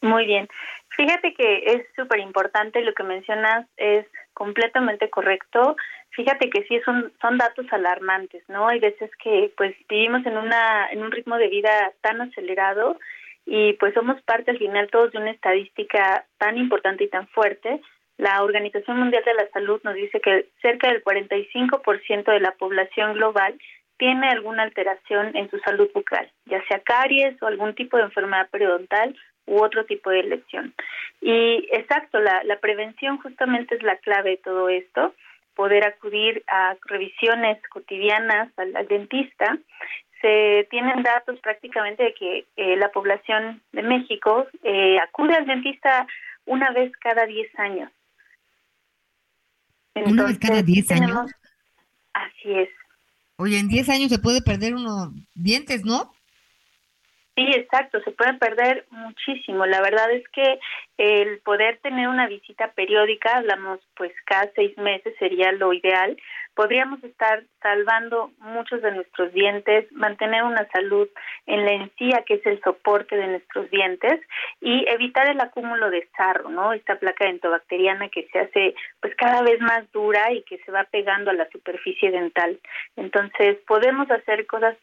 [0.00, 0.48] Muy bien.
[0.96, 4.04] Fíjate que es súper importante lo que mencionas, es
[4.34, 5.76] completamente correcto.
[6.10, 8.68] Fíjate que sí son, son datos alarmantes, ¿no?
[8.68, 12.98] Hay veces que pues vivimos en, una, en un ritmo de vida tan acelerado
[13.46, 17.80] y pues somos parte al final todos de una estadística tan importante y tan fuerte.
[18.18, 23.14] La Organización Mundial de la Salud nos dice que cerca del 45% de la población
[23.14, 23.58] global
[23.96, 28.48] tiene alguna alteración en su salud bucal, ya sea caries o algún tipo de enfermedad
[28.50, 29.16] periodontal
[29.46, 30.74] u otro tipo de lesión.
[31.20, 35.14] Y exacto, la, la prevención justamente es la clave de todo esto,
[35.54, 39.58] poder acudir a revisiones cotidianas al, dentista.
[40.20, 46.06] Se tienen datos prácticamente de que eh, la población de México eh, acude al dentista
[46.46, 47.90] una vez cada 10 años.
[49.94, 51.30] ¿Una vez cada 10 años?
[52.14, 52.68] Así es.
[53.36, 56.12] Oye, en 10 años se puede perder unos dientes, ¿no?
[57.34, 59.64] Sí, exacto, se puede perder muchísimo.
[59.64, 60.60] La verdad es que
[60.98, 66.14] el poder tener una visita periódica, hablamos pues cada seis meses sería lo ideal,
[66.54, 71.08] podríamos estar salvando muchos de nuestros dientes, mantener una salud
[71.46, 74.20] en la encía, que es el soporte de nuestros dientes,
[74.60, 76.74] y evitar el acúmulo de sarro, ¿no?
[76.74, 80.84] Esta placa dentobacteriana que se hace pues cada vez más dura y que se va
[80.84, 82.60] pegando a la superficie dental.
[82.96, 84.76] Entonces, podemos hacer cosas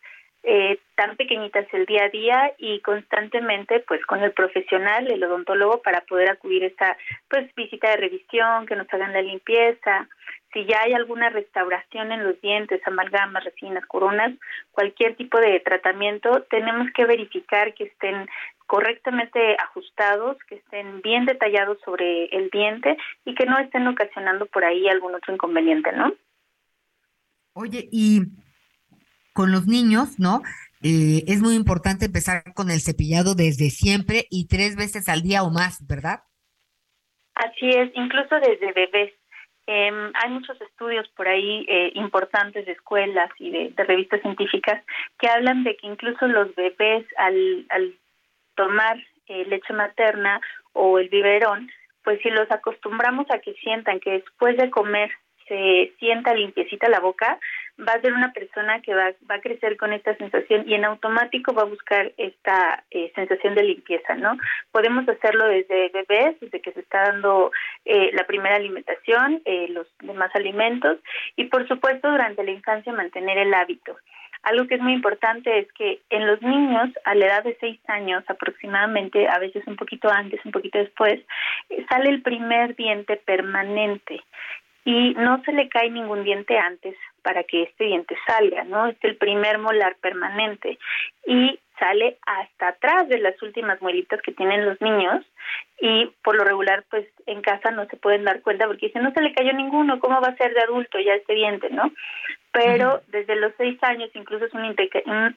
[0.44, 5.82] eh, tan pequeñitas el día a día y constantemente pues con el profesional, el odontólogo
[5.82, 6.98] para poder acudir a esta
[7.30, 10.08] pues visita de revisión, que nos hagan la limpieza,
[10.54, 14.34] si ya hay alguna restauración en los dientes, amalgamas, resinas, coronas,
[14.72, 18.28] cualquier tipo de tratamiento, tenemos que verificar que estén
[18.66, 24.64] correctamente ajustados, que estén bien detallados sobre el diente y que no estén ocasionando por
[24.64, 26.14] ahí algún otro inconveniente, ¿no?
[27.54, 28.22] Oye, y
[29.40, 30.42] con los niños, ¿no?
[30.84, 35.44] Eh, es muy importante empezar con el cepillado desde siempre y tres veces al día
[35.44, 36.24] o más, ¿verdad?
[37.36, 39.14] Así es, incluso desde bebés.
[39.66, 44.84] Em, hay muchos estudios por ahí eh, importantes de escuelas y de, revistas científicas
[45.18, 47.96] que hablan de que incluso los bebés al, al
[48.56, 48.98] tomar
[49.28, 50.42] eh, leche materna
[50.74, 51.72] o el biberón,
[52.04, 55.10] pues si los acostumbramos a que sientan que después de comer
[55.50, 57.38] se sienta limpiecita la boca,
[57.88, 60.86] va a ser una persona que va, va a crecer con esta sensación y en
[60.86, 64.38] automático va a buscar esta eh, sensación de limpieza, ¿no?
[64.72, 67.52] Podemos hacerlo desde bebés, desde que se está dando
[67.86, 71.00] eh, la primera alimentación, eh, los demás alimentos
[71.36, 73.98] y por supuesto durante la infancia mantener el hábito.
[74.44, 77.78] Algo que es muy importante es que en los niños a la edad de seis
[77.90, 81.20] años aproximadamente, a veces un poquito antes, un poquito después,
[81.90, 84.22] sale el primer diente permanente
[84.90, 88.88] y no se le cae ningún diente antes para que este diente salga, ¿no?
[88.88, 90.80] Es el primer molar permanente
[91.28, 95.24] y sale hasta atrás de las últimas muelitas que tienen los niños
[95.80, 99.14] y por lo regular pues en casa no se pueden dar cuenta porque dicen no
[99.14, 101.92] se le cayó ninguno, ¿cómo va a ser de adulto ya este diente, no?
[102.52, 104.66] Pero desde los seis años incluso es un,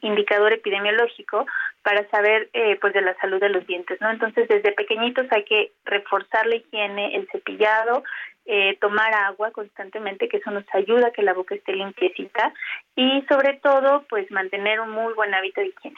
[0.00, 1.46] indicador epidemiológico
[1.82, 4.10] para saber eh, pues de la salud de los dientes, ¿no?
[4.10, 8.02] Entonces desde pequeñitos hay que reforzar la higiene, el cepillado,
[8.46, 12.52] eh, tomar agua constantemente, que eso nos ayuda a que la boca esté limpiecita
[12.96, 15.96] y sobre todo, pues mantener un muy buen hábito de higiene.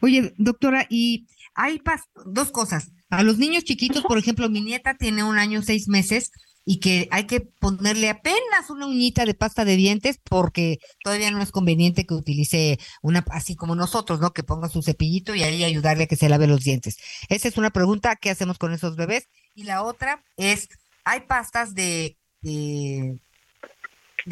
[0.00, 1.80] Oye, doctora, y hay
[2.26, 2.92] dos cosas.
[3.10, 6.32] A los niños chiquitos, por ejemplo, mi nieta tiene un año, seis meses,
[6.70, 11.40] y que hay que ponerle apenas una uñita de pasta de dientes porque todavía no
[11.40, 14.34] es conveniente que utilice una, así como nosotros, ¿no?
[14.34, 16.98] Que ponga su cepillito y ahí ayudarle a que se lave los dientes.
[17.30, 19.30] Esa es una pregunta, ¿qué hacemos con esos bebés?
[19.54, 20.68] Y la otra es,
[21.08, 23.18] hay pastas de, de,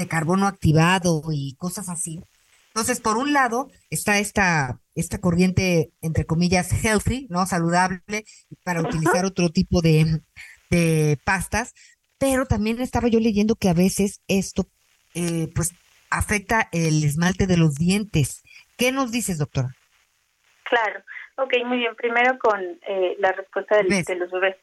[0.09, 2.20] carbono activado y cosas así.
[2.69, 7.47] Entonces, por un lado, está esta, esta corriente, entre comillas, healthy, ¿no?
[7.47, 8.24] Saludable,
[8.62, 10.20] para utilizar otro tipo de,
[10.69, 11.73] de pastas,
[12.19, 14.66] pero también estaba yo leyendo que a veces esto,
[15.15, 15.73] eh, pues,
[16.11, 18.43] afecta el esmalte de los dientes.
[18.77, 19.70] ¿Qué nos dices, doctora?
[20.65, 21.03] Claro.
[21.39, 21.97] Ok, muy bien.
[21.97, 24.57] Primero con eh, la respuesta de los bebés.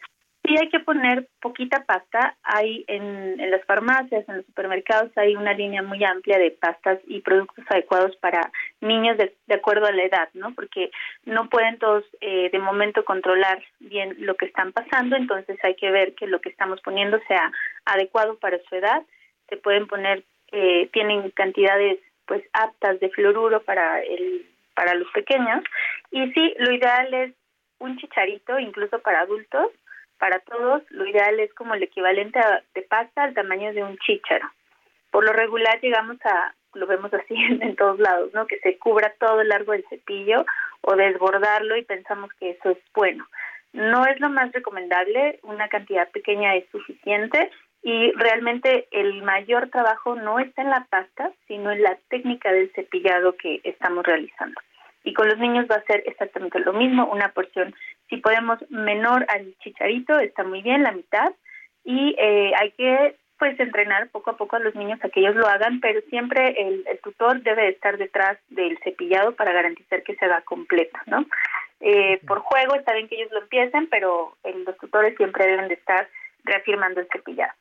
[0.45, 2.36] Sí hay que poner poquita pasta.
[2.44, 6.99] Hay en, en, las farmacias, en los supermercados, hay una línea muy amplia de pastas
[7.07, 8.52] y productos adecuados para
[8.82, 10.53] niños de, de acuerdo a la edad, ¿no?
[10.53, 10.91] Porque
[11.26, 15.91] no pueden todos eh, de momento controlar bien lo que están pasando, entonces hay que
[15.91, 17.52] ver que lo que estamos poniendo sea
[17.86, 19.02] adecuado para su edad.
[19.48, 24.45] Se pueden poner, eh, tienen cantidades pues aptas de fluoruro para el
[24.76, 25.64] para los pequeños
[26.11, 27.34] y sí, lo ideal es
[27.80, 29.68] un chicharito incluso para adultos
[30.18, 32.40] para todos, lo ideal es como el equivalente
[32.73, 34.49] de pasta al tamaño de un chícharo.
[35.11, 38.48] Por lo regular llegamos a, lo vemos así en, todos lados, ¿no?
[38.48, 40.45] Que se cubra todo el largo del cepillo
[40.81, 43.26] o desbordarlo y pensamos que eso es bueno.
[43.73, 47.49] No es lo más recomendable, una cantidad pequeña es suficiente
[47.81, 52.72] y realmente el mayor trabajo no está en la pasta, sino en la técnica del
[52.73, 54.60] cepillado que estamos realizando.
[55.03, 57.76] Y con los niños va a ser exactamente lo mismo, una porción,
[58.10, 61.34] si podemos, menor al chicharito, está muy bien, la mitad,
[61.84, 65.36] y eh, hay que pues entrenar poco a poco a los niños a que ellos
[65.36, 70.26] lo hagan, pero siempre el, tutor debe estar detrás del cepillado para garantizar que se
[70.26, 71.26] haga completo, ¿no?
[71.82, 75.74] Eh, por juego está bien que ellos lo empiecen, pero los tutores siempre deben de
[75.74, 76.08] estar
[76.46, 77.52] reafirmando el cepillado.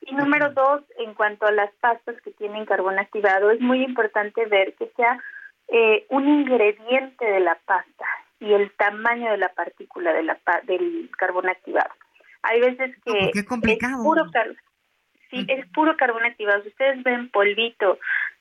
[0.00, 4.46] Y número dos, en cuanto a las pastas que tienen carbón activado, es muy importante
[4.46, 5.22] ver que sea
[5.68, 8.06] eh, un ingrediente de la pasta
[8.40, 11.90] y el tamaño de la partícula de la del carbón activado.
[12.42, 13.46] Hay veces que es
[14.02, 14.24] puro,
[15.30, 16.62] sí, es puro carbón activado.
[16.62, 17.98] Si ustedes ven polvito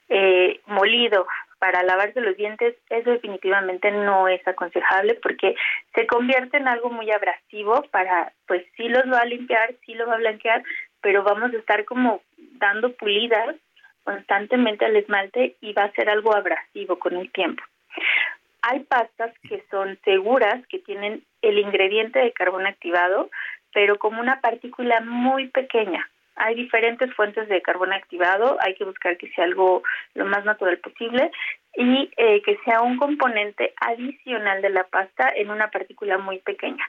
[0.07, 1.27] eh, molido
[1.59, 5.55] para lavarse los dientes, eso definitivamente no es aconsejable porque
[5.93, 10.07] se convierte en algo muy abrasivo para, pues sí los va a limpiar, sí los
[10.07, 10.63] va a blanquear,
[11.01, 13.55] pero vamos a estar como dando pulidas
[14.03, 17.61] constantemente al esmalte y va a ser algo abrasivo con el tiempo.
[18.61, 23.29] Hay pastas que son seguras, que tienen el ingrediente de carbón activado,
[23.73, 26.09] pero como una partícula muy pequeña.
[26.35, 29.83] Hay diferentes fuentes de carbón activado, hay que buscar que sea algo
[30.13, 31.31] lo más natural posible
[31.75, 36.85] y eh, que sea un componente adicional de la pasta en una partícula muy pequeña.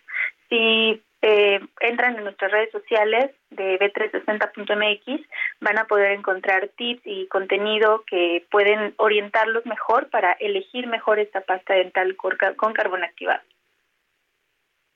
[0.49, 5.27] Si eh, entran en nuestras redes sociales de b360.mx,
[5.61, 11.43] van a poder encontrar tips y contenido que pueden orientarlos mejor para elegir mejor esta
[11.43, 13.43] pasta dental con carbón activado.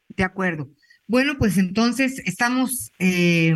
[0.08, 0.68] De acuerdo.
[1.06, 3.54] Bueno, pues entonces estamos eh,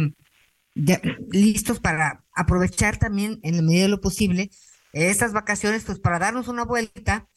[1.30, 4.50] listos para aprovechar también en la medida de lo posible
[4.92, 7.28] estas vacaciones, pues para darnos una vuelta,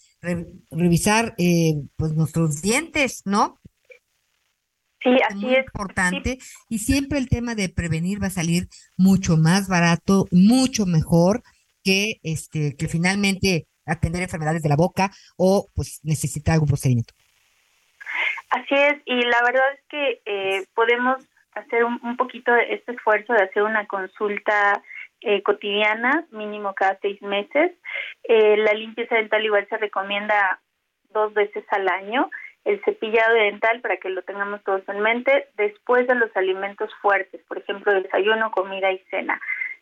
[0.70, 3.60] revisar eh, pues nuestros dientes, ¿no?
[5.04, 5.66] Sí, así es.
[5.66, 6.38] importante.
[6.70, 8.68] Y siempre el tema de prevenir va a salir
[8.98, 11.42] mucho más barato, mucho mejor
[11.84, 17.14] que este, que finalmente atender enfermedades de la boca o pues necesitar algún procedimiento.
[18.50, 21.18] Así es, y la verdad es que eh, podemos
[21.54, 24.84] hacer un, poquito de este esfuerzo de hacer una consulta
[25.22, 27.72] eh, cotidiana, mínimo cada seis meses.
[28.24, 30.62] Eh, la limpieza dental igual se recomienda
[31.10, 32.30] dos veces al año.
[32.64, 37.42] El cepillado dental, para que lo tengamos todos en mente, después de los alimentos fuertes,
[37.48, 39.40] por ejemplo, desayuno, comida y cena.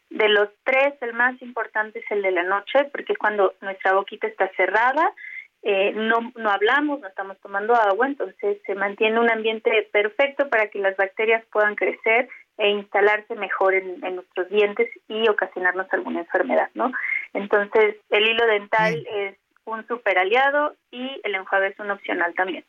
[0.09, 3.93] De los tres, el más importante es el de la noche, porque es cuando nuestra
[3.93, 5.13] boquita está cerrada,
[5.61, 10.67] eh, no, no hablamos, no estamos tomando agua, entonces se mantiene un ambiente perfecto para
[10.69, 16.69] que las bacterias puedan crecer e instalarse mejor en, nuestros dientes y ocasionarnos alguna enfermedad,
[16.75, 16.91] ¿no?
[17.33, 19.37] Entonces, el hilo dental es
[19.71, 22.65] un super aliado y el enjuague es un opcional también.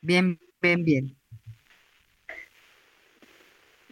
[0.00, 1.16] Bien, bien, bien.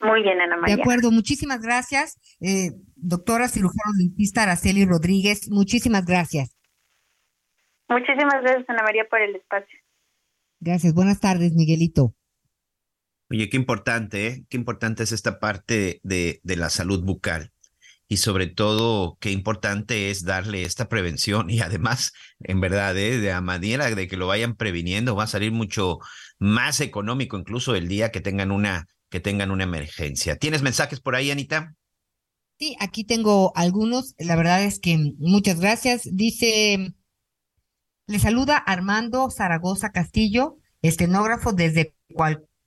[0.01, 0.74] Muy bien, Ana María.
[0.74, 6.56] De acuerdo, muchísimas gracias, eh, doctora cirujano dentista Araceli Rodríguez, muchísimas gracias.
[7.89, 9.78] Muchísimas gracias, Ana María, por el espacio.
[10.60, 10.94] Gracias.
[10.94, 12.14] Buenas tardes, Miguelito.
[13.30, 14.44] Oye, qué importante, ¿eh?
[14.48, 17.52] Qué importante es esta parte de, de la salud bucal.
[18.12, 21.48] Y sobre todo, qué importante es darle esta prevención.
[21.48, 23.18] Y además, en verdad, ¿eh?
[23.18, 25.98] de a manera de que lo vayan previniendo, va a salir mucho
[26.39, 30.36] más económico, incluso el día que tengan una, que tengan una emergencia.
[30.36, 31.74] ¿Tienes mensajes por ahí, Anita?
[32.59, 34.14] Sí, aquí tengo algunos.
[34.18, 36.02] La verdad es que muchas gracias.
[36.05, 36.93] Dice
[38.06, 41.94] le saluda Armando Zaragoza Castillo, escenógrafo desde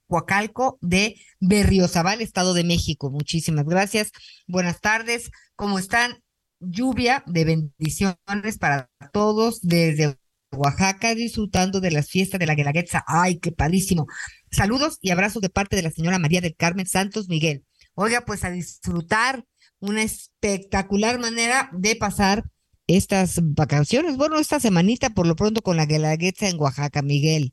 [0.06, 3.10] Coacalco de Berriozabal, Estado de México.
[3.10, 4.12] Muchísimas gracias.
[4.46, 5.30] Buenas tardes.
[5.54, 6.22] ¿Cómo están?
[6.60, 10.16] Lluvia de bendiciones para todos desde
[10.52, 13.04] Oaxaca, disfrutando de las fiestas de la Guelaguetza.
[13.06, 14.06] ¡Ay, qué padrísimo!
[14.50, 17.64] Saludos y abrazos de parte de la señora María del Carmen Santos Miguel.
[17.94, 19.44] Oiga, pues a disfrutar
[19.80, 22.44] una espectacular manera de pasar
[22.86, 27.52] estas vacaciones, bueno, esta semanita por lo pronto con la Guelaguetza en Oaxaca, Miguel.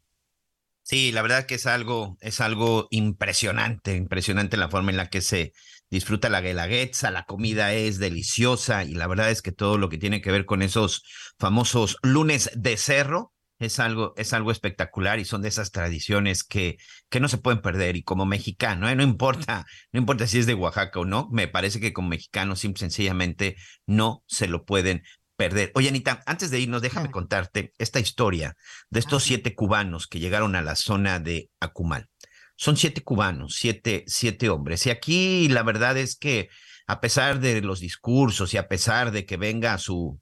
[0.83, 5.21] Sí, la verdad que es algo, es algo impresionante, impresionante la forma en la que
[5.21, 5.53] se
[5.89, 9.97] disfruta la guelaguetza, la comida es deliciosa y la verdad es que todo lo que
[9.97, 11.03] tiene que ver con esos
[11.39, 16.77] famosos lunes de cerro es algo, es algo espectacular y son de esas tradiciones que,
[17.09, 17.95] que no se pueden perder.
[17.95, 18.95] Y como mexicano, ¿eh?
[18.95, 22.57] no importa, no importa si es de Oaxaca o no, me parece que como mexicano
[22.57, 23.55] simple sencillamente
[23.85, 25.03] no se lo pueden
[25.35, 25.71] perder.
[25.75, 28.55] Oye, Anita, antes de irnos, déjame contarte esta historia
[28.89, 32.09] de estos siete cubanos que llegaron a la zona de Acumal.
[32.55, 34.85] Son siete cubanos, siete, siete hombres.
[34.85, 36.49] Y aquí la verdad es que
[36.87, 40.19] a pesar de los discursos y a pesar de que venga su,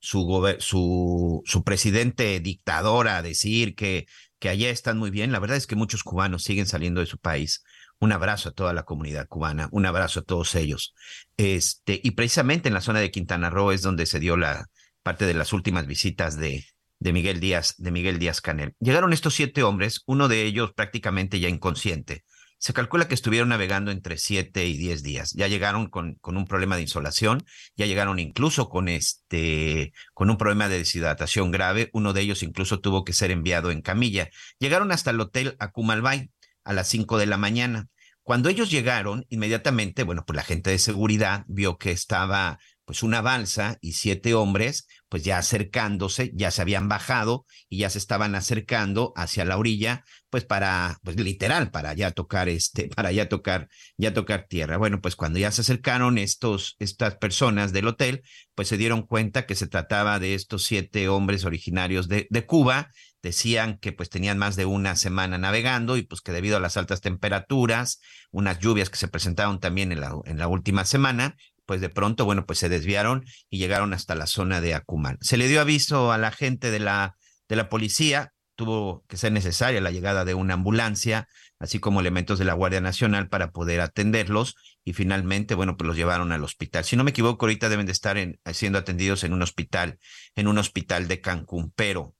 [0.00, 4.06] su, su, su presidente dictador a decir que,
[4.38, 7.18] que allá están muy bien, la verdad es que muchos cubanos siguen saliendo de su
[7.18, 7.62] país
[8.00, 10.94] un abrazo a toda la comunidad cubana, un abrazo a todos ellos.
[11.38, 14.66] Este, y precisamente en la zona de Quintana Roo es donde se dio la
[15.04, 16.66] parte de las últimas visitas de,
[17.00, 18.74] Miguel Díaz, de Miguel Díaz Canel.
[18.80, 22.24] Llegaron estos siete hombres, uno de ellos prácticamente ya inconsciente.
[22.58, 25.30] Se calcula que estuvieron navegando entre siete y diez días.
[25.32, 27.44] Ya llegaron con, un problema de insolación,
[27.76, 31.88] ya llegaron incluso con este, con un problema de deshidratación grave.
[31.92, 34.28] Uno de ellos incluso tuvo que ser enviado en camilla.
[34.58, 36.32] Llegaron hasta el hotel Acumalbay
[36.64, 37.86] a las 5 de la mañana.
[38.28, 43.22] Cuando ellos llegaron, inmediatamente, bueno, pues la gente de seguridad vio que estaba pues una
[43.22, 48.34] balsa y siete hombres, pues ya acercándose, ya se habían bajado y ya se estaban
[48.34, 53.70] acercando hacia la orilla, pues para, pues literal, para ya tocar este, para ya tocar,
[53.96, 54.76] ya tocar tierra.
[54.76, 58.20] Bueno, pues cuando ya se acercaron estos, estas personas del hotel,
[58.54, 62.90] pues se dieron cuenta que se trataba de estos siete hombres originarios de, de Cuba
[63.22, 66.76] decían que pues tenían más de una semana navegando y pues que debido a las
[66.76, 68.00] altas temperaturas,
[68.30, 71.36] unas lluvias que se presentaron también en la, última semana,
[71.66, 75.18] pues de pronto, bueno, pues se desviaron y llegaron hasta la zona de Acumal.
[75.20, 77.16] Se le dio aviso a la gente de la,
[77.48, 81.28] de la policía, tuvo que ser necesaria la llegada de una ambulancia,
[81.58, 85.96] así como elementos de la Guardia Nacional para poder atenderlos y finalmente, bueno, pues los
[85.96, 86.84] llevaron al hospital.
[86.84, 89.98] Si no me equivoco, ahorita deben de estar en, siendo atendidos en un hospital,
[90.34, 92.16] en un hospital de Cancún, pero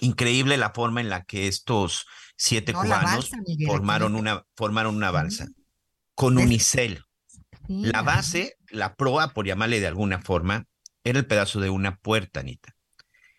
[0.00, 2.06] increíble la forma en la que estos
[2.36, 3.30] siete cubanos
[3.66, 5.46] formaron, una, formaron una balsa
[6.14, 7.04] con unicel.
[7.68, 10.66] la base, la proa, por llamarle de alguna forma,
[11.04, 12.74] era el pedazo de una puerta, Anita.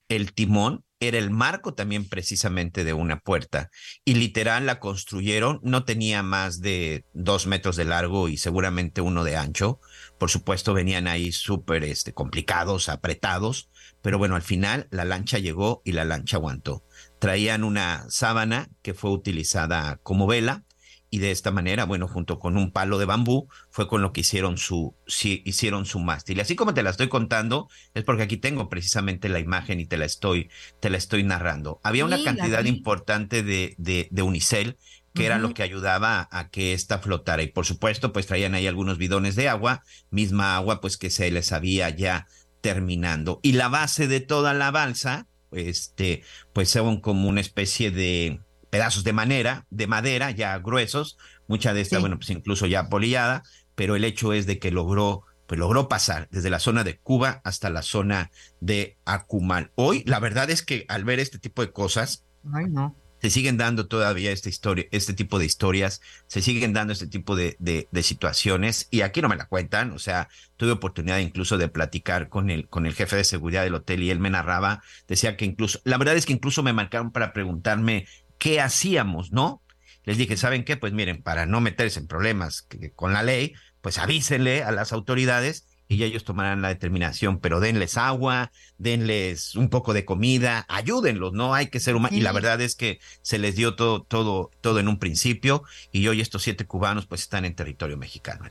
[0.07, 3.71] El timón era el marco también precisamente de una puerta.
[4.05, 9.23] Y literal la construyeron, no tenía más de dos metros de largo y seguramente uno
[9.23, 9.79] de ancho.
[10.19, 13.70] Por supuesto, venían ahí súper este, complicados, apretados,
[14.01, 16.83] pero bueno, al final la lancha llegó y la lancha aguantó.
[17.19, 20.65] Traían una sábana que fue utilizada como vela
[21.13, 24.21] y de esta manera, bueno, junto con un palo de bambú, fue con lo que
[24.21, 26.37] hicieron su, sí, hicieron su mástil.
[26.37, 29.85] Y así como te la estoy contando, es porque aquí tengo precisamente la imagen y
[29.85, 30.49] te la estoy,
[30.79, 31.81] te la estoy narrando.
[31.83, 34.77] Había una cantidad importante de, de, de unicel
[35.13, 37.43] que era lo que ayudaba a que ésta flotara.
[37.43, 41.29] Y por supuesto, pues traían ahí algunos bidones de agua, misma agua pues que se
[41.31, 42.27] les había ya
[42.61, 43.39] terminando.
[43.43, 46.23] Y la base de toda la balsa, este,
[46.53, 51.17] pues son como una especie de pedazos de madera, de madera ya gruesos,
[51.47, 53.43] mucha de esta, bueno, pues incluso ya polillada,
[53.75, 57.41] pero el hecho es de que logró, pues logró pasar desde la zona de Cuba
[57.43, 58.31] hasta la zona
[58.61, 59.71] de Acumal.
[59.75, 63.57] Hoy, la verdad es que al ver este tipo de cosas, Ay, no se siguen
[63.57, 67.87] dando todavía esta historia, este tipo de historias, se siguen dando este tipo de, de,
[67.91, 70.27] de, situaciones y aquí no me la cuentan, o sea,
[70.57, 74.09] tuve oportunidad incluso de platicar con el, con el jefe de seguridad del hotel y
[74.09, 78.07] él me narraba, decía que incluso, la verdad es que incluso me marcaron para preguntarme
[78.39, 79.61] qué hacíamos, ¿no?
[80.03, 80.77] Les dije, ¿saben qué?
[80.77, 85.67] Pues miren, para no meterse en problemas con la ley, pues avísenle a las autoridades
[85.91, 91.53] y ellos tomarán la determinación, pero denles agua, denles un poco de comida, ayúdenlos, no
[91.53, 92.17] hay que ser humanos.
[92.17, 96.07] Y la verdad es que se les dio todo, todo, todo en un principio, y
[96.07, 98.45] hoy estos siete cubanos pues están en territorio mexicano.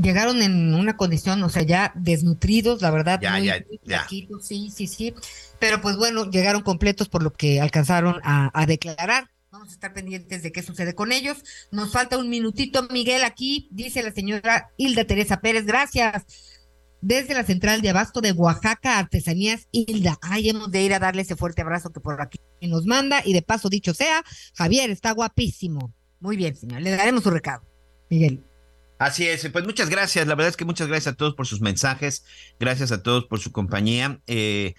[0.00, 4.06] Llegaron en una condición, o sea, ya desnutridos, la verdad, ya, muy, ya, ya.
[4.08, 5.14] sí, sí, sí.
[5.58, 9.31] Pero pues bueno, llegaron completos por lo que alcanzaron a, a declarar.
[9.68, 11.44] Estar pendientes de qué sucede con ellos.
[11.70, 16.24] Nos falta un minutito, Miguel, aquí dice la señora Hilda Teresa Pérez, gracias.
[17.00, 20.18] Desde la central de abasto de Oaxaca, Artesanías Hilda.
[20.22, 23.22] Ay, hemos de ir a darle ese fuerte abrazo que por aquí nos manda.
[23.24, 24.24] Y de paso, dicho sea,
[24.54, 25.92] Javier está guapísimo.
[26.20, 26.82] Muy bien, señor.
[26.82, 27.64] Le daremos su recado.
[28.08, 28.44] Miguel.
[28.98, 30.28] Así es, pues muchas gracias.
[30.28, 32.24] La verdad es que muchas gracias a todos por sus mensajes.
[32.60, 34.20] Gracias a todos por su compañía.
[34.28, 34.74] Eh,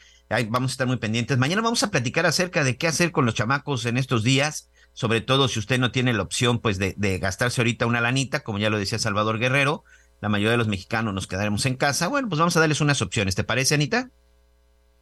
[0.50, 1.38] vamos a estar muy pendientes.
[1.38, 5.22] Mañana vamos a platicar acerca de qué hacer con los chamacos en estos días, sobre
[5.22, 8.60] todo si usted no tiene la opción pues de, de gastarse ahorita una lanita, como
[8.60, 9.84] ya lo decía Salvador Guerrero,
[10.22, 12.08] la mayoría de los mexicanos nos quedaremos en casa.
[12.08, 13.36] Bueno, pues vamos a darles unas opciones.
[13.36, 14.10] ¿Te parece, Anita?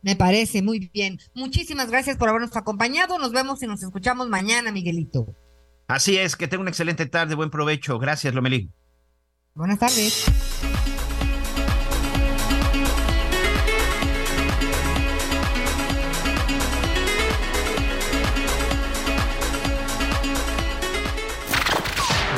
[0.02, 1.20] Me parece muy bien.
[1.36, 3.20] Muchísimas gracias por habernos acompañado.
[3.20, 5.28] Nos vemos y nos escuchamos mañana, Miguelito.
[5.88, 8.00] Así es, que tenga una excelente tarde, buen provecho.
[8.00, 8.72] Gracias, Lomelí.
[9.54, 10.26] Buenas tardes.